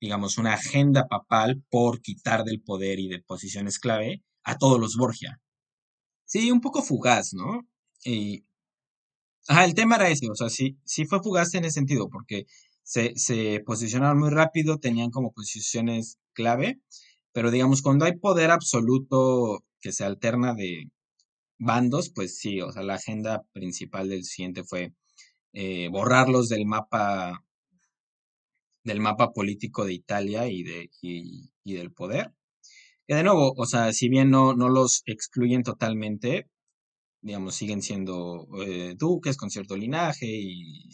digamos, 0.00 0.38
una 0.38 0.54
agenda 0.54 1.08
papal 1.08 1.62
por 1.70 2.02
quitar 2.02 2.44
del 2.44 2.62
poder 2.62 3.00
y 3.00 3.08
de 3.08 3.20
posiciones 3.22 3.78
clave 3.78 4.22
a 4.44 4.58
todos 4.58 4.80
los 4.80 4.96
Borgia. 4.96 5.40
Sí, 6.26 6.50
un 6.50 6.60
poco 6.60 6.82
fugaz, 6.82 7.34
¿no? 7.34 7.68
Y, 8.04 8.44
ajá, 9.48 9.64
el 9.64 9.74
tema 9.74 9.96
era 9.96 10.08
ese, 10.10 10.30
o 10.30 10.34
sea, 10.34 10.50
sí, 10.50 10.78
sí 10.84 11.06
fue 11.06 11.22
fugaz 11.22 11.54
en 11.54 11.64
ese 11.64 11.74
sentido, 11.74 12.08
porque 12.10 12.46
se, 12.82 13.12
se 13.16 13.60
posicionaron 13.66 14.18
muy 14.18 14.30
rápido, 14.30 14.78
tenían 14.78 15.10
como 15.10 15.32
posiciones 15.32 16.18
clave, 16.34 16.80
pero 17.32 17.50
digamos, 17.50 17.82
cuando 17.82 18.04
hay 18.04 18.16
poder 18.18 18.50
absoluto 18.50 19.64
que 19.80 19.92
se 19.92 20.04
alterna 20.04 20.54
de, 20.54 20.90
bandos, 21.58 22.10
pues 22.10 22.38
sí, 22.38 22.60
o 22.60 22.72
sea, 22.72 22.82
la 22.82 22.94
agenda 22.94 23.44
principal 23.52 24.08
del 24.08 24.24
siguiente 24.24 24.64
fue 24.64 24.92
eh, 25.52 25.88
borrarlos 25.88 26.48
del 26.48 26.66
mapa, 26.66 27.44
del 28.84 29.00
mapa 29.00 29.32
político 29.32 29.84
de 29.84 29.94
Italia 29.94 30.48
y, 30.48 30.62
de, 30.62 30.90
y, 31.02 31.50
y 31.64 31.74
del 31.74 31.92
poder. 31.92 32.32
Y 33.06 33.14
de 33.14 33.22
nuevo, 33.22 33.54
o 33.56 33.66
sea, 33.66 33.92
si 33.92 34.08
bien 34.08 34.30
no, 34.30 34.54
no 34.54 34.68
los 34.68 35.02
excluyen 35.06 35.62
totalmente, 35.62 36.48
digamos, 37.26 37.56
siguen 37.56 37.82
siendo 37.82 38.46
eh, 38.64 38.94
duques 38.96 39.36
con 39.36 39.50
cierto 39.50 39.76
linaje 39.76 40.26
y, 40.28 40.88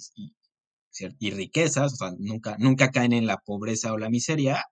y, 1.19 1.31
riquezas, 1.31 1.93
o 1.93 1.97
sea, 1.97 2.13
nunca, 2.19 2.57
nunca 2.59 2.91
caen 2.91 3.13
en 3.13 3.27
la 3.27 3.37
pobreza 3.39 3.93
o 3.93 3.99
la 3.99 4.09
miseria, 4.09 4.65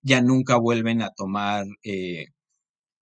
ya 0.00 0.20
nunca 0.22 0.56
vuelven 0.56 1.02
a 1.02 1.10
tomar, 1.10 1.66
eh, 1.82 2.26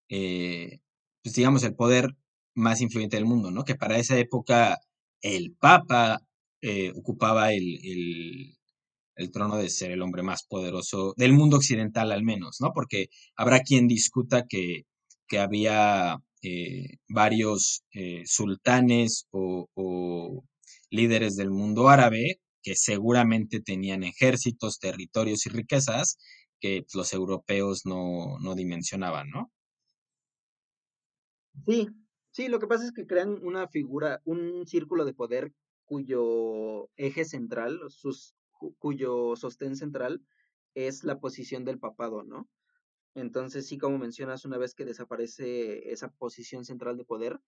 eh, 0.09 0.81
pues 1.23 1.35
digamos, 1.35 1.62
el 1.64 1.75
poder 1.75 2.17
más 2.55 2.81
influyente 2.81 3.17
del 3.19 3.27
mundo, 3.27 3.51
¿no? 3.51 3.64
Que 3.64 3.75
para 3.75 3.99
esa 3.99 4.19
época 4.19 4.79
el 5.21 5.55
Papa 5.55 6.21
ocupaba 6.97 7.53
el, 7.53 7.79
el, 9.17 9.31
trono 9.31 9.57
de 9.57 9.69
ser 9.71 9.93
el 9.93 10.03
hombre 10.03 10.23
más 10.23 10.45
poderoso 10.45 11.14
del 11.17 11.33
mundo 11.33 11.59
occidental 11.59 12.12
al 12.12 12.25
menos, 12.25 12.59
¿no? 12.61 12.73
Porque 12.75 13.09
habrá 13.37 13.61
quien 13.61 13.89
discuta 13.89 14.47
que, 14.49 14.85
que 15.29 15.39
había 15.39 16.19
varios 17.09 17.84
sultanes 18.24 19.26
o, 19.30 19.68
o 19.74 20.45
líderes 20.91 21.37
del 21.37 21.51
mundo 21.51 21.89
árabe 21.89 22.41
que 22.62 22.74
seguramente 22.74 23.61
tenían 23.61 24.03
ejércitos, 24.03 24.80
territorios 24.80 25.47
y 25.47 25.51
riquezas 25.51 26.18
que 26.61 26.82
pues, 26.82 26.95
los 26.95 27.12
europeos 27.12 27.82
no, 27.84 28.39
no 28.41 28.55
dimensionaban, 28.55 29.30
¿no? 29.30 29.53
Sí, 31.64 31.87
sí, 32.30 32.49
lo 32.49 32.59
que 32.59 32.66
pasa 32.66 32.84
es 32.84 32.93
que 32.93 33.07
crean 33.07 33.39
una 33.43 33.68
figura, 33.68 34.20
un 34.24 34.66
círculo 34.66 35.05
de 35.05 35.14
poder 35.14 35.53
cuyo 35.84 36.91
eje 36.97 37.24
central, 37.24 37.80
sus, 37.89 38.34
cuyo 38.78 39.37
sostén 39.37 39.76
central 39.76 40.22
es 40.74 41.05
la 41.05 41.20
posición 41.20 41.64
del 41.64 41.78
papado, 41.78 42.24
¿no? 42.24 42.49
Entonces, 43.17 43.67
sí, 43.67 43.79
como 43.79 43.99
mencionas, 43.99 44.45
una 44.45 44.59
vez 44.59 44.75
que 44.75 44.85
desaparece 44.85 45.91
esa 45.91 46.12
posición 46.12 46.64
central 46.64 46.97
de 46.97 47.05
poder, 47.05 47.41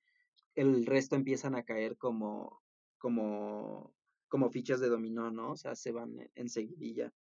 el 0.56 0.86
resto 0.86 1.14
empiezan 1.14 1.54
a 1.54 1.62
caer 1.62 1.96
como, 1.96 2.62
como 2.98 3.94
como 4.28 4.50
fichas 4.50 4.80
de 4.80 4.88
dominó, 4.88 5.30
¿no? 5.30 5.52
O 5.52 5.56
sea, 5.56 5.74
se 5.74 5.92
van 5.92 6.30
enseguidilla. 6.34 7.12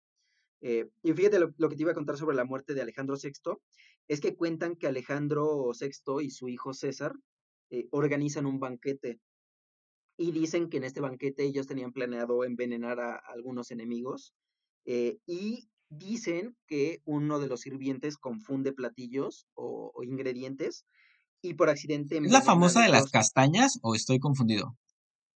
Eh, 0.60 0.90
y 1.02 1.12
fíjate 1.12 1.38
lo, 1.38 1.68
que 1.68 1.76
te 1.76 1.82
iba 1.82 1.92
a 1.92 1.94
contar 1.94 2.16
sobre 2.16 2.36
la 2.36 2.44
muerte 2.44 2.74
de 2.74 2.82
Alejandro 2.82 3.16
VI, 3.16 3.58
es 4.08 4.20
que 4.20 4.36
cuentan 4.36 4.76
que 4.76 4.86
Alejandro 4.86 5.70
VI 5.78 6.24
y 6.24 6.30
su 6.30 6.48
hijo 6.48 6.74
César 6.74 7.14
eh, 7.70 7.88
organizan 7.90 8.46
un 8.46 8.58
banquete 8.58 9.20
y 10.16 10.32
dicen 10.32 10.70
que 10.70 10.78
en 10.78 10.84
este 10.84 11.00
banquete 11.00 11.44
ellos 11.44 11.66
tenían 11.66 11.92
planeado 11.92 12.44
envenenar 12.44 13.00
a, 13.00 13.16
algunos 13.16 13.70
enemigos 13.70 14.34
eh, 14.86 15.18
y 15.26 15.68
dicen 15.88 16.56
que 16.66 17.00
uno 17.04 17.38
de 17.38 17.48
los 17.48 17.60
sirvientes 17.60 18.16
confunde 18.16 18.72
platillos 18.72 19.46
o, 19.54 19.92
ingredientes 20.02 20.84
y 21.42 21.54
por 21.54 21.68
accidente... 21.68 22.18
¿Es 22.18 22.32
la 22.32 22.42
famosa 22.42 22.82
de 22.82 22.88
las 22.88 23.10
castañas 23.10 23.78
o 23.82 23.94
estoy 23.94 24.18
confundido? 24.18 24.76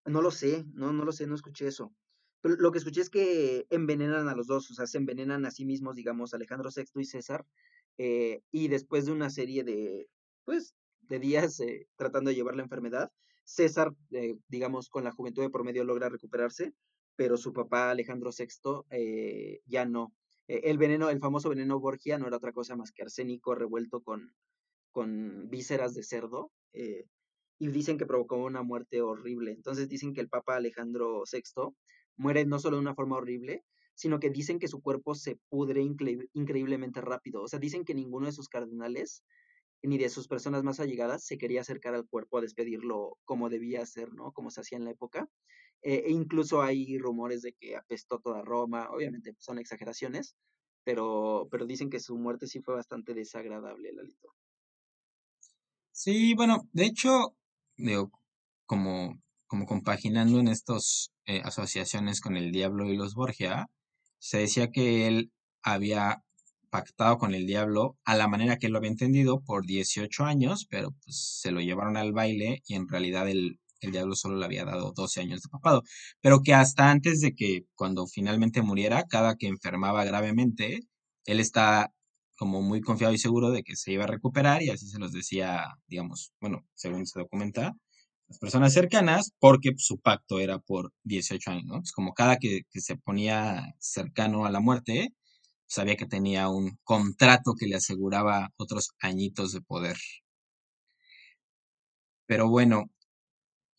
No 0.06 0.22
lo 0.22 0.32
sé, 0.32 0.66
no, 0.74 0.92
no 0.92 1.06
lo 1.06 1.12
sé, 1.12 1.28
no 1.28 1.36
escuché 1.36 1.68
eso. 1.68 1.94
Pero 2.42 2.56
lo 2.56 2.72
que 2.72 2.78
escuché 2.78 3.02
es 3.02 3.10
que 3.10 3.68
envenenan 3.70 4.28
a 4.30 4.36
los 4.36 4.48
dos, 4.48 4.72
o 4.72 4.74
sea, 4.74 4.88
se 4.88 4.98
envenenan 4.98 5.46
a 5.46 5.52
sí 5.52 5.66
mismos, 5.66 5.96
digamos, 5.96 6.34
Alejandro 6.34 6.70
VI 6.74 7.02
y 7.02 7.06
César, 7.06 7.46
eh, 7.98 8.42
y 8.52 8.70
después 8.70 9.06
de 9.06 9.12
una 9.12 9.30
serie 9.30 9.64
de, 9.64 10.08
pues, 10.46 10.74
de 11.02 11.20
días 11.20 11.60
eh, 11.60 11.88
tratando 11.98 12.30
de 12.30 12.36
llevar 12.36 12.56
la 12.56 12.64
enfermedad, 12.64 13.12
César, 13.44 13.94
eh, 14.12 14.36
digamos, 14.48 14.90
con 14.90 15.04
la 15.04 15.12
juventud 15.12 15.42
de 15.42 15.50
promedio 15.50 15.84
logra 15.84 16.08
recuperarse, 16.08 16.74
pero 17.18 17.36
su 17.36 17.52
papá 17.52 17.92
Alejandro 17.92 18.32
VI 18.32 19.60
ya 19.66 19.86
no. 19.86 20.14
El 20.50 20.78
veneno, 20.78 21.10
el 21.10 21.20
famoso 21.20 21.50
veneno 21.50 21.80
Borgia 21.80 22.18
no 22.18 22.28
era 22.28 22.38
otra 22.38 22.54
cosa 22.54 22.76
más 22.76 22.92
que 22.92 23.04
arsénico 23.04 23.56
revuelto 23.56 24.02
con, 24.02 24.34
con 24.92 25.50
vísceras 25.50 25.94
de 25.94 26.04
cerdo 26.04 26.52
y 27.60 27.68
dicen 27.68 27.98
que 27.98 28.06
provocó 28.06 28.38
una 28.38 28.64
muerte 28.64 29.02
horrible. 29.02 29.52
Entonces 29.52 29.90
dicen 29.90 30.14
que 30.14 30.22
el 30.22 30.30
Papa 30.30 30.56
Alejandro 30.56 31.24
VI 31.32 31.76
muere 32.16 32.46
no 32.46 32.58
solo 32.58 32.78
de 32.78 32.82
una 32.82 32.96
forma 32.96 33.18
horrible, 33.18 33.64
sino 33.96 34.20
que 34.20 34.30
dicen 34.30 34.60
que 34.60 34.70
su 34.70 34.82
cuerpo 34.82 35.14
se 35.14 35.40
pudre 35.50 35.82
increíblemente 35.82 37.02
rápido. 37.02 37.42
O 37.42 37.48
sea, 37.50 37.60
dicen 37.60 37.84
que 37.84 37.94
ninguno 37.94 38.28
de 38.28 38.32
sus 38.32 38.48
cardenales 38.48 39.24
ni 39.84 39.98
de 39.98 40.10
sus 40.10 40.28
personas 40.28 40.64
más 40.64 40.80
allegadas 40.80 41.26
se 41.26 41.38
quería 41.38 41.62
acercar 41.62 41.96
al 41.96 42.08
cuerpo 42.08 42.38
a 42.38 42.42
despedirlo 42.42 43.18
como 43.26 43.50
debía 43.50 43.86
ser, 43.86 44.14
¿no? 44.14 44.32
Como 44.32 44.52
se 44.52 44.62
hacía 44.62 44.78
en 44.78 44.86
la 44.86 44.92
época. 44.92 45.28
Eh, 45.82 46.04
e 46.08 46.12
incluso 46.12 46.62
hay 46.62 46.98
rumores 46.98 47.42
de 47.42 47.54
que 47.54 47.76
apestó 47.76 48.20
toda 48.20 48.42
Roma, 48.42 48.90
obviamente 48.92 49.34
son 49.40 49.60
exageraciones, 49.60 50.36
pero, 50.84 51.48
pero 51.52 51.66
dicen 51.66 51.90
que 51.90 52.00
su 52.00 52.18
muerte 52.18 52.48
sí 52.48 52.62
fue 52.62 52.76
bastante 52.76 53.14
desagradable, 53.14 53.94
Lalito. 53.94 54.34
Sí, 55.92 56.34
bueno, 56.34 56.68
de 56.72 56.86
hecho, 56.86 57.36
como, 58.66 59.22
como 59.48 59.66
compaginando 59.66 60.40
en 60.40 60.48
estas 60.48 61.12
eh, 61.26 61.42
asociaciones 61.44 62.22
con 62.22 62.38
el 62.38 62.52
diablo 62.52 62.86
y 62.86 62.96
los 62.96 63.16
Borgia, 63.16 63.68
se 64.18 64.40
decía 64.40 64.70
que 64.72 65.08
él 65.08 65.32
había 65.62 66.24
pactado 66.70 67.18
con 67.18 67.34
el 67.34 67.48
diablo 67.48 67.98
a 68.06 68.16
la 68.16 68.28
manera 68.28 68.58
que 68.58 68.68
él 68.68 68.74
lo 68.74 68.78
había 68.78 68.92
entendido 68.92 69.42
por 69.42 69.66
18 69.66 70.24
años, 70.26 70.68
pero 70.70 70.92
pues 71.04 71.40
se 71.42 71.52
lo 71.52 71.62
llevaron 71.62 71.98
al 71.98 72.14
baile 72.14 72.62
y 72.66 72.76
en 72.76 72.88
realidad 72.88 73.28
el, 73.28 73.60
el 73.88 73.94
diablo 73.94 74.16
solo 74.16 74.38
le 74.38 74.46
había 74.46 74.66
dado 74.66 74.94
12 74.96 75.22
años 75.22 75.42
de 75.42 75.50
papado, 75.50 75.84
pero 76.22 76.42
que 76.44 76.54
hasta 76.54 76.92
antes 76.92 77.22
de 77.22 77.34
que 77.36 77.66
cuando 77.76 78.08
finalmente 78.08 78.62
muriera, 78.62 79.04
cada 79.10 79.36
que 79.36 79.48
enfermaba 79.48 80.04
gravemente, 80.06 80.82
él 81.26 81.40
está 81.40 81.92
como 82.38 82.62
muy 82.62 82.82
confiado 82.82 83.14
y 83.14 83.18
seguro 83.20 83.52
de 83.52 83.64
que 83.64 83.76
se 83.76 83.92
iba 83.92 84.06
a 84.06 84.08
recuperar 84.08 84.64
y 84.64 84.70
así 84.70 84.88
se 84.88 85.00
los 85.00 85.12
decía, 85.12 85.66
digamos, 85.88 86.32
bueno, 86.40 86.66
según 86.76 87.06
se 87.06 87.20
documenta, 87.20 87.76
las 88.30 88.40
personas 88.40 88.74
cercanas, 88.74 89.34
porque 89.40 89.72
su 89.78 90.00
pacto 90.00 90.40
era 90.40 90.60
por 90.60 90.94
18 91.04 91.52
años, 91.52 91.66
¿no? 91.66 91.82
Como 91.96 92.14
cada 92.14 92.38
que, 92.38 92.62
se 92.72 92.96
ponía 92.98 93.76
cercano 93.80 94.46
a 94.46 94.52
la 94.52 94.60
muerte, 94.62 95.14
sabía 95.68 95.98
que 95.98 96.06
tenía 96.08 96.50
un 96.50 96.78
contrato 96.84 97.56
que 97.60 97.68
le 97.68 97.76
aseguraba 97.78 98.50
otros 98.58 98.92
añitos 99.02 99.54
de 99.54 99.62
poder. 99.62 99.98
Pero 102.28 102.48
bueno, 102.50 102.86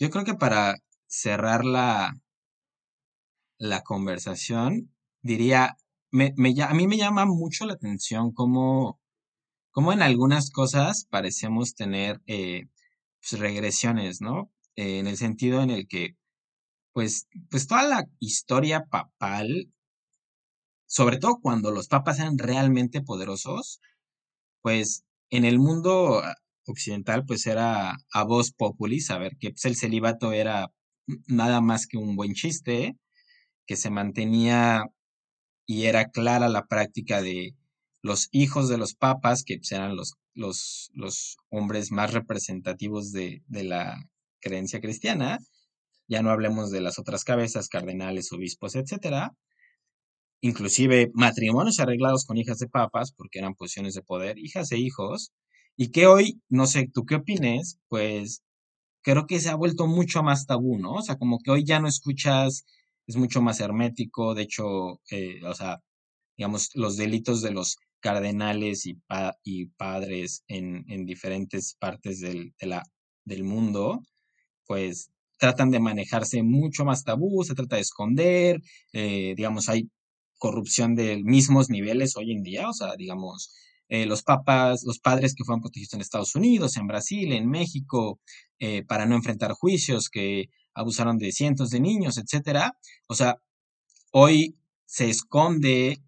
yo 0.00 0.10
creo 0.10 0.24
que 0.24 0.34
para 0.34 0.78
cerrar 1.06 1.64
la, 1.64 2.14
la 3.58 3.82
conversación, 3.82 4.92
diría, 5.22 5.76
me, 6.10 6.32
a 6.62 6.74
mí 6.74 6.86
me 6.86 6.96
llama 6.96 7.26
mucho 7.26 7.66
la 7.66 7.74
atención 7.74 8.32
cómo, 8.32 8.98
cómo 9.70 9.92
en 9.92 10.02
algunas 10.02 10.50
cosas 10.50 11.06
parecemos 11.10 11.74
tener 11.74 12.22
eh, 12.26 12.68
pues, 13.20 13.38
regresiones, 13.40 14.22
¿no? 14.22 14.50
Eh, 14.76 14.98
en 15.00 15.06
el 15.06 15.18
sentido 15.18 15.62
en 15.62 15.70
el 15.70 15.86
que, 15.86 16.16
pues, 16.94 17.28
pues 17.50 17.66
toda 17.66 17.82
la 17.82 18.04
historia 18.20 18.86
papal, 18.86 19.70
sobre 20.86 21.18
todo 21.18 21.40
cuando 21.42 21.70
los 21.72 21.88
papas 21.88 22.20
eran 22.20 22.38
realmente 22.38 23.02
poderosos, 23.02 23.80
pues 24.62 25.04
en 25.28 25.44
el 25.44 25.58
mundo 25.58 26.22
occidental, 26.72 27.24
pues 27.26 27.46
era 27.46 27.96
a 28.12 28.24
voz 28.24 28.52
populi, 28.52 29.00
saber 29.00 29.36
que 29.38 29.50
pues, 29.50 29.64
el 29.64 29.76
celibato 29.76 30.32
era 30.32 30.72
nada 31.26 31.60
más 31.60 31.86
que 31.86 31.98
un 31.98 32.16
buen 32.16 32.34
chiste, 32.34 32.96
que 33.66 33.76
se 33.76 33.90
mantenía 33.90 34.84
y 35.66 35.86
era 35.86 36.10
clara 36.10 36.48
la 36.48 36.66
práctica 36.66 37.22
de 37.22 37.54
los 38.02 38.28
hijos 38.32 38.68
de 38.68 38.78
los 38.78 38.94
papas, 38.94 39.44
que 39.44 39.58
pues, 39.58 39.72
eran 39.72 39.96
los, 39.96 40.14
los, 40.34 40.90
los 40.94 41.36
hombres 41.50 41.92
más 41.92 42.12
representativos 42.12 43.12
de, 43.12 43.42
de, 43.46 43.64
la 43.64 43.96
creencia 44.40 44.80
cristiana, 44.80 45.38
ya 46.08 46.22
no 46.22 46.30
hablemos 46.30 46.70
de 46.70 46.80
las 46.80 46.98
otras 46.98 47.24
cabezas, 47.24 47.68
cardenales, 47.68 48.32
obispos, 48.32 48.74
etcétera, 48.74 49.34
inclusive 50.40 51.10
matrimonios 51.14 51.80
arreglados 51.80 52.24
con 52.24 52.36
hijas 52.38 52.58
de 52.58 52.68
papas, 52.68 53.12
porque 53.12 53.38
eran 53.38 53.54
posiciones 53.54 53.94
de 53.94 54.02
poder, 54.02 54.38
hijas 54.38 54.72
e 54.72 54.78
hijos, 54.78 55.32
y 55.76 55.90
que 55.90 56.06
hoy, 56.06 56.40
no 56.48 56.66
sé, 56.66 56.88
tú 56.92 57.04
qué 57.06 57.16
opines, 57.16 57.78
pues 57.88 58.42
creo 59.02 59.26
que 59.26 59.40
se 59.40 59.50
ha 59.50 59.54
vuelto 59.56 59.86
mucho 59.86 60.22
más 60.22 60.46
tabú, 60.46 60.78
¿no? 60.78 60.94
O 60.94 61.02
sea, 61.02 61.16
como 61.16 61.38
que 61.40 61.50
hoy 61.50 61.64
ya 61.64 61.80
no 61.80 61.88
escuchas 61.88 62.64
es 63.06 63.16
mucho 63.16 63.42
más 63.42 63.60
hermético, 63.60 64.34
de 64.34 64.42
hecho, 64.42 65.00
eh, 65.10 65.40
o 65.44 65.54
sea, 65.54 65.80
digamos, 66.36 66.70
los 66.74 66.96
delitos 66.96 67.42
de 67.42 67.50
los 67.52 67.76
cardenales 68.00 68.86
y, 68.86 68.96
y 69.44 69.66
padres 69.66 70.44
en, 70.48 70.84
en, 70.88 71.06
diferentes 71.06 71.76
partes 71.78 72.20
del, 72.20 72.54
del 73.24 73.44
mundo, 73.44 74.00
pues 74.66 75.10
tratan 75.38 75.70
de 75.70 75.80
manejarse 75.80 76.42
mucho 76.42 76.84
más 76.84 77.04
tabú, 77.04 77.44
se 77.44 77.54
trata 77.54 77.76
de 77.76 77.82
esconder, 77.82 78.60
eh, 78.92 79.34
digamos, 79.36 79.68
hay 79.68 79.90
corrupción 80.38 80.94
de 80.94 81.22
mismos 81.22 81.68
niveles 81.70 82.16
hoy 82.16 82.32
en 82.32 82.42
día, 82.42 82.68
o 82.68 82.72
sea, 82.72 82.94
digamos, 82.96 83.52
eh, 83.90 84.06
los 84.06 84.22
papas, 84.22 84.82
los 84.84 84.98
padres 84.98 85.34
que 85.34 85.44
fueron 85.44 85.60
protegidos 85.60 85.92
en 85.92 86.00
Estados 86.00 86.34
Unidos, 86.34 86.78
en 86.78 86.86
Brasil, 86.86 87.32
en 87.32 87.48
México, 87.48 88.20
para 88.86 89.06
no 89.06 89.14
enfrentar 89.16 89.52
juicios, 89.52 90.10
que 90.10 90.50
abusaron 90.74 91.18
de 91.18 91.32
cientos 91.32 91.70
de 91.70 91.80
niños, 91.80 92.18
etcétera. 92.18 92.72
O 93.08 93.14
sea, 93.14 93.36
hoy 94.12 94.56
se 94.86 95.08
esconde 95.08 96.02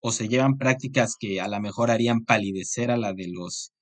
o 0.00 0.12
se 0.12 0.28
llevan 0.28 0.58
prácticas 0.58 1.16
que 1.18 1.40
a 1.40 1.48
lo 1.48 1.60
mejor 1.60 1.90
harían 1.90 2.24
palidecer 2.24 2.90
a 2.90 2.96
la 2.96 3.12
de 3.12 3.28
los 3.28 3.72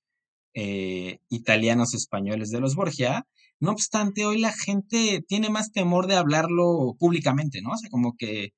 eh, 0.53 1.19
italianos 1.29 1.93
españoles 1.93 2.49
de 2.49 2.59
los 2.59 2.75
Borgia. 2.75 3.27
No 3.59 3.71
obstante, 3.71 4.25
hoy 4.25 4.39
la 4.39 4.53
gente 4.53 5.23
tiene 5.27 5.49
más 5.49 5.71
temor 5.71 6.07
de 6.07 6.15
hablarlo 6.15 6.95
públicamente, 6.99 7.61
¿no? 7.61 7.71
O 7.71 7.77
sea, 7.77 7.89
como 7.89 8.15
que, 8.17 8.49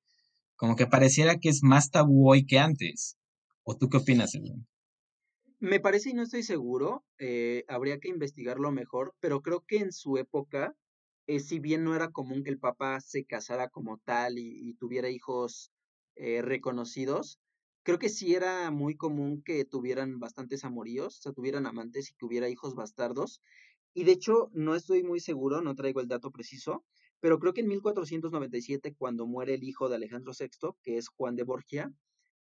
como 0.56 0.76
que 0.76 0.86
pareciera 0.86 1.38
que 1.38 1.48
es 1.48 1.62
más 1.62 1.90
tabú 1.90 2.30
hoy 2.30 2.46
que 2.46 2.58
antes. 2.58 3.16
¿O 3.64 3.76
tú 3.76 3.88
qué 3.88 3.98
opinas, 3.98 4.34
Edwin? 4.34 4.66
Me 5.60 5.80
parece 5.80 6.10
y 6.10 6.14
no 6.14 6.22
estoy 6.22 6.42
seguro, 6.44 7.04
eh, 7.18 7.64
habría 7.68 7.98
que 7.98 8.08
investigarlo 8.08 8.70
mejor, 8.70 9.14
pero 9.20 9.40
creo 9.42 9.64
que 9.66 9.78
en 9.78 9.92
su 9.92 10.16
época, 10.16 10.76
eh, 11.26 11.40
si 11.40 11.58
bien 11.58 11.82
no 11.84 11.96
era 11.96 12.10
común 12.10 12.44
que 12.44 12.50
el 12.50 12.60
Papa 12.60 13.00
se 13.00 13.24
casara 13.24 13.68
como 13.68 13.98
tal 13.98 14.38
y, 14.38 14.68
y 14.68 14.74
tuviera 14.74 15.10
hijos 15.10 15.72
eh, 16.14 16.42
reconocidos, 16.42 17.40
creo 17.82 17.98
que 17.98 18.08
sí 18.08 18.34
era 18.34 18.70
muy 18.70 18.96
común 18.96 19.42
que 19.44 19.64
tuvieran 19.64 20.20
bastantes 20.20 20.64
amoríos, 20.64 21.18
o 21.18 21.22
sea, 21.22 21.32
tuvieran 21.32 21.66
amantes 21.66 22.10
y 22.10 22.14
que 22.14 22.26
hubiera 22.26 22.48
hijos 22.48 22.74
bastardos. 22.76 23.40
Y 23.94 24.04
de 24.04 24.12
hecho, 24.12 24.50
no 24.52 24.76
estoy 24.76 25.02
muy 25.02 25.18
seguro, 25.18 25.60
no 25.60 25.74
traigo 25.74 26.00
el 26.00 26.08
dato 26.08 26.30
preciso, 26.30 26.84
pero 27.20 27.40
creo 27.40 27.52
que 27.52 27.62
en 27.62 27.68
1497, 27.68 28.94
cuando 28.96 29.26
muere 29.26 29.54
el 29.54 29.64
hijo 29.64 29.88
de 29.88 29.96
Alejandro 29.96 30.32
VI, 30.38 30.76
que 30.84 30.98
es 30.98 31.08
Juan 31.08 31.34
de 31.34 31.42
Borgia, 31.42 31.92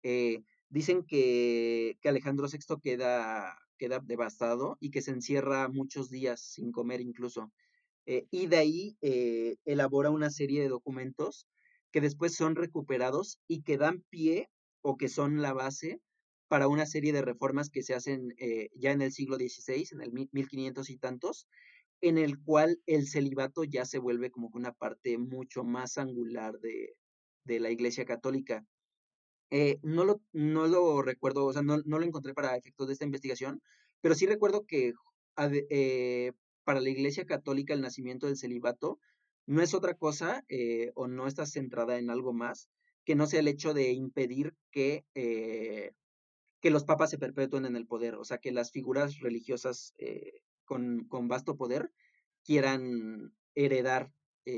eh, 0.01 0.43
dicen 0.73 1.03
que, 1.03 1.97
Alejandro 2.03 2.47
VI 2.47 2.81
queda, 2.81 3.55
queda 3.77 3.99
devastado 3.99 4.77
y 4.79 4.89
que 4.89 5.03
se 5.03 5.11
encierra 5.11 5.67
muchos 5.69 6.09
días 6.09 6.41
sin 6.41 6.71
comer 6.71 6.99
incluso. 6.99 7.51
Eh, 8.07 8.25
y 8.31 8.47
de 8.47 8.57
ahí 8.57 8.97
eh, 9.01 9.57
elabora 9.65 10.09
una 10.09 10.31
serie 10.31 10.61
de 10.61 10.69
documentos 10.69 11.47
que 11.91 12.01
después 12.01 12.35
son 12.35 12.55
recuperados 12.55 13.39
y 13.47 13.61
que 13.61 13.77
dan 13.77 14.03
pie 14.09 14.49
o 14.81 14.97
que 14.97 15.09
son 15.09 15.43
la 15.43 15.53
base 15.53 16.01
para 16.47 16.67
una 16.67 16.87
serie 16.87 17.13
de 17.13 17.21
reformas 17.21 17.69
que 17.69 17.83
se 17.83 17.93
hacen 17.93 18.33
eh, 18.37 18.69
ya 18.75 18.91
en 18.91 19.03
el 19.03 19.11
siglo 19.11 19.37
XVI, 19.37 19.87
en 19.91 20.01
el 20.01 20.11
1500 20.11 20.89
y 20.89 20.97
tantos, 20.97 21.47
en 22.01 22.17
el 22.17 22.39
cual 22.41 22.81
el 22.87 23.07
celibato 23.07 23.63
ya 23.63 23.85
se 23.85 23.99
vuelve 23.99 24.31
como 24.31 24.49
una 24.53 24.73
parte 24.73 25.19
mucho 25.19 25.63
más 25.63 25.99
angular 25.99 26.59
de, 26.59 26.95
de 27.45 27.59
la 27.59 27.69
Iglesia 27.69 28.05
Católica. 28.05 28.65
Eh, 29.51 29.77
no, 29.83 30.03
lo, 30.05 30.21
no 30.31 30.67
lo 30.67 31.01
recuerdo, 31.01 31.45
o 31.45 31.53
sea, 31.53 31.61
no, 31.61 31.77
no, 31.85 31.99
lo 31.99 32.05
encontré 32.05 32.33
para 32.33 32.55
efectos 32.57 32.87
de 32.87 32.93
esta 32.93 33.05
investigación, 33.05 33.61
pero 34.01 34.15
sí 34.15 34.25
recuerdo 34.25 34.65
que 34.65 34.93
eh, 35.69 36.31
para 36.63 36.81
la 36.81 36.89
Iglesia 36.89 37.25
Católica 37.25 37.73
el 37.73 37.81
nacimiento 37.81 38.27
del 38.27 38.37
celibato 38.37 38.99
no 39.45 39.61
es 39.61 39.73
otra 39.73 39.93
cosa 39.95 40.43
eh, 40.49 40.91
o 40.95 41.07
no 41.07 41.27
está 41.27 41.45
centrada 41.45 41.97
en 41.97 42.09
algo 42.09 42.33
más 42.33 42.69
que 43.05 43.15
no 43.15 43.27
sea 43.27 43.41
el 43.41 43.49
hecho 43.49 43.73
de 43.73 43.91
impedir 43.91 44.55
que, 44.71 45.05
eh, 45.13 45.91
que 46.61 46.71
los 46.71 46.85
papas 46.85 47.09
se 47.09 47.17
perpetúen 47.17 47.65
en 47.65 47.75
el 47.75 47.85
poder, 47.85 48.15
o 48.15 48.23
sea, 48.23 48.37
que 48.37 48.53
las 48.53 48.71
figuras 48.71 49.19
religiosas 49.19 49.93
eh, 49.97 50.41
con, 50.63 51.03
con, 51.09 51.27
vasto 51.27 51.57
poder 51.57 51.91
quieran 52.45 53.33
heredar 53.55 54.11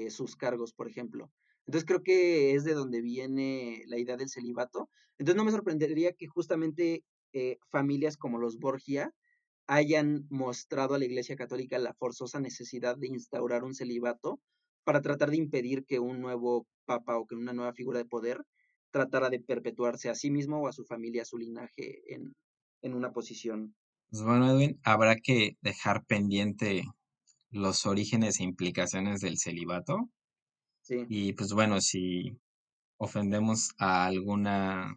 sus 0.09 0.35
cargos, 0.35 0.73
por 0.73 0.87
ejemplo. 0.87 1.31
Entonces 1.67 1.85
creo 1.85 2.03
que 2.03 2.53
es 2.55 2.63
de 2.63 2.73
donde 2.73 3.01
viene 3.01 3.83
la 3.87 3.97
idea 3.97 4.17
del 4.17 4.29
celibato. 4.29 4.89
Entonces 5.17 5.37
no 5.37 5.45
me 5.45 5.51
sorprendería 5.51 6.13
que 6.13 6.27
justamente 6.27 7.03
eh, 7.33 7.57
familias 7.69 8.17
como 8.17 8.37
los 8.37 8.57
Borgia 8.57 9.11
hayan 9.67 10.25
mostrado 10.29 10.95
a 10.95 10.99
la 10.99 11.05
Iglesia 11.05 11.35
Católica 11.35 11.79
la 11.79 11.93
forzosa 11.95 12.39
necesidad 12.39 12.97
de 12.97 13.07
instaurar 13.07 13.63
un 13.63 13.73
celibato 13.73 14.39
para 14.83 15.01
tratar 15.01 15.31
de 15.31 15.37
impedir 15.37 15.85
que 15.85 15.99
un 15.99 16.21
nuevo 16.21 16.67
papa 16.85 17.17
o 17.17 17.25
que 17.25 17.35
una 17.35 17.53
nueva 17.53 17.73
figura 17.73 17.99
de 17.99 18.05
poder 18.05 18.43
tratara 18.91 19.29
de 19.29 19.39
perpetuarse 19.39 20.09
a 20.09 20.15
sí 20.15 20.29
mismo 20.31 20.61
o 20.61 20.67
a 20.67 20.73
su 20.73 20.85
familia, 20.85 21.23
a 21.23 21.25
su 21.25 21.37
linaje 21.37 22.13
en, 22.13 22.35
en 22.81 22.93
una 22.93 23.11
posición. 23.11 23.75
Pues 24.09 24.23
bueno, 24.23 24.49
Edwin, 24.51 24.79
habrá 24.83 25.15
que 25.15 25.57
dejar 25.61 26.05
pendiente 26.05 26.83
los 27.49 27.85
orígenes 27.85 28.39
e 28.39 28.43
implicaciones 28.43 29.19
del 29.21 29.37
celibato. 29.37 30.09
Sí. 30.85 31.05
Y 31.09 31.33
pues 31.33 31.51
bueno, 31.51 31.81
si 31.81 32.37
ofendemos 32.97 33.71
a 33.77 34.05
alguna 34.05 34.95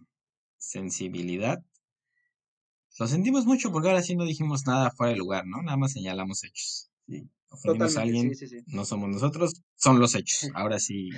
sensibilidad, 0.59 1.59
lo 2.99 3.07
sentimos 3.07 3.47
mucho 3.47 3.72
porque 3.72 3.89
ahora 3.89 4.03
sí 4.03 4.14
no 4.14 4.24
dijimos 4.24 4.66
nada 4.66 4.91
fuera 4.91 5.12
de 5.12 5.18
lugar, 5.18 5.47
¿no? 5.47 5.62
Nada 5.62 5.76
más 5.76 5.93
señalamos 5.93 6.45
hechos. 6.45 6.91
Sí 7.07 7.28
ofendimos 7.51 7.97
a 7.97 8.03
alguien, 8.03 8.34
sí, 8.34 8.47
sí, 8.47 8.61
sí. 8.61 8.64
no 8.68 8.84
somos 8.84 9.09
nosotros, 9.09 9.62
son 9.74 9.99
los 9.99 10.14
hechos. 10.14 10.51
Ahora 10.55 10.78
sí, 10.78 11.11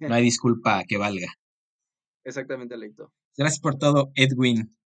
no 0.00 0.14
hay 0.14 0.22
disculpa 0.22 0.84
que 0.86 0.98
valga. 0.98 1.28
Exactamente, 2.24 2.76
Leito. 2.76 3.12
Gracias 3.36 3.60
por 3.60 3.76
todo, 3.78 4.10
Edwin. 4.14 4.76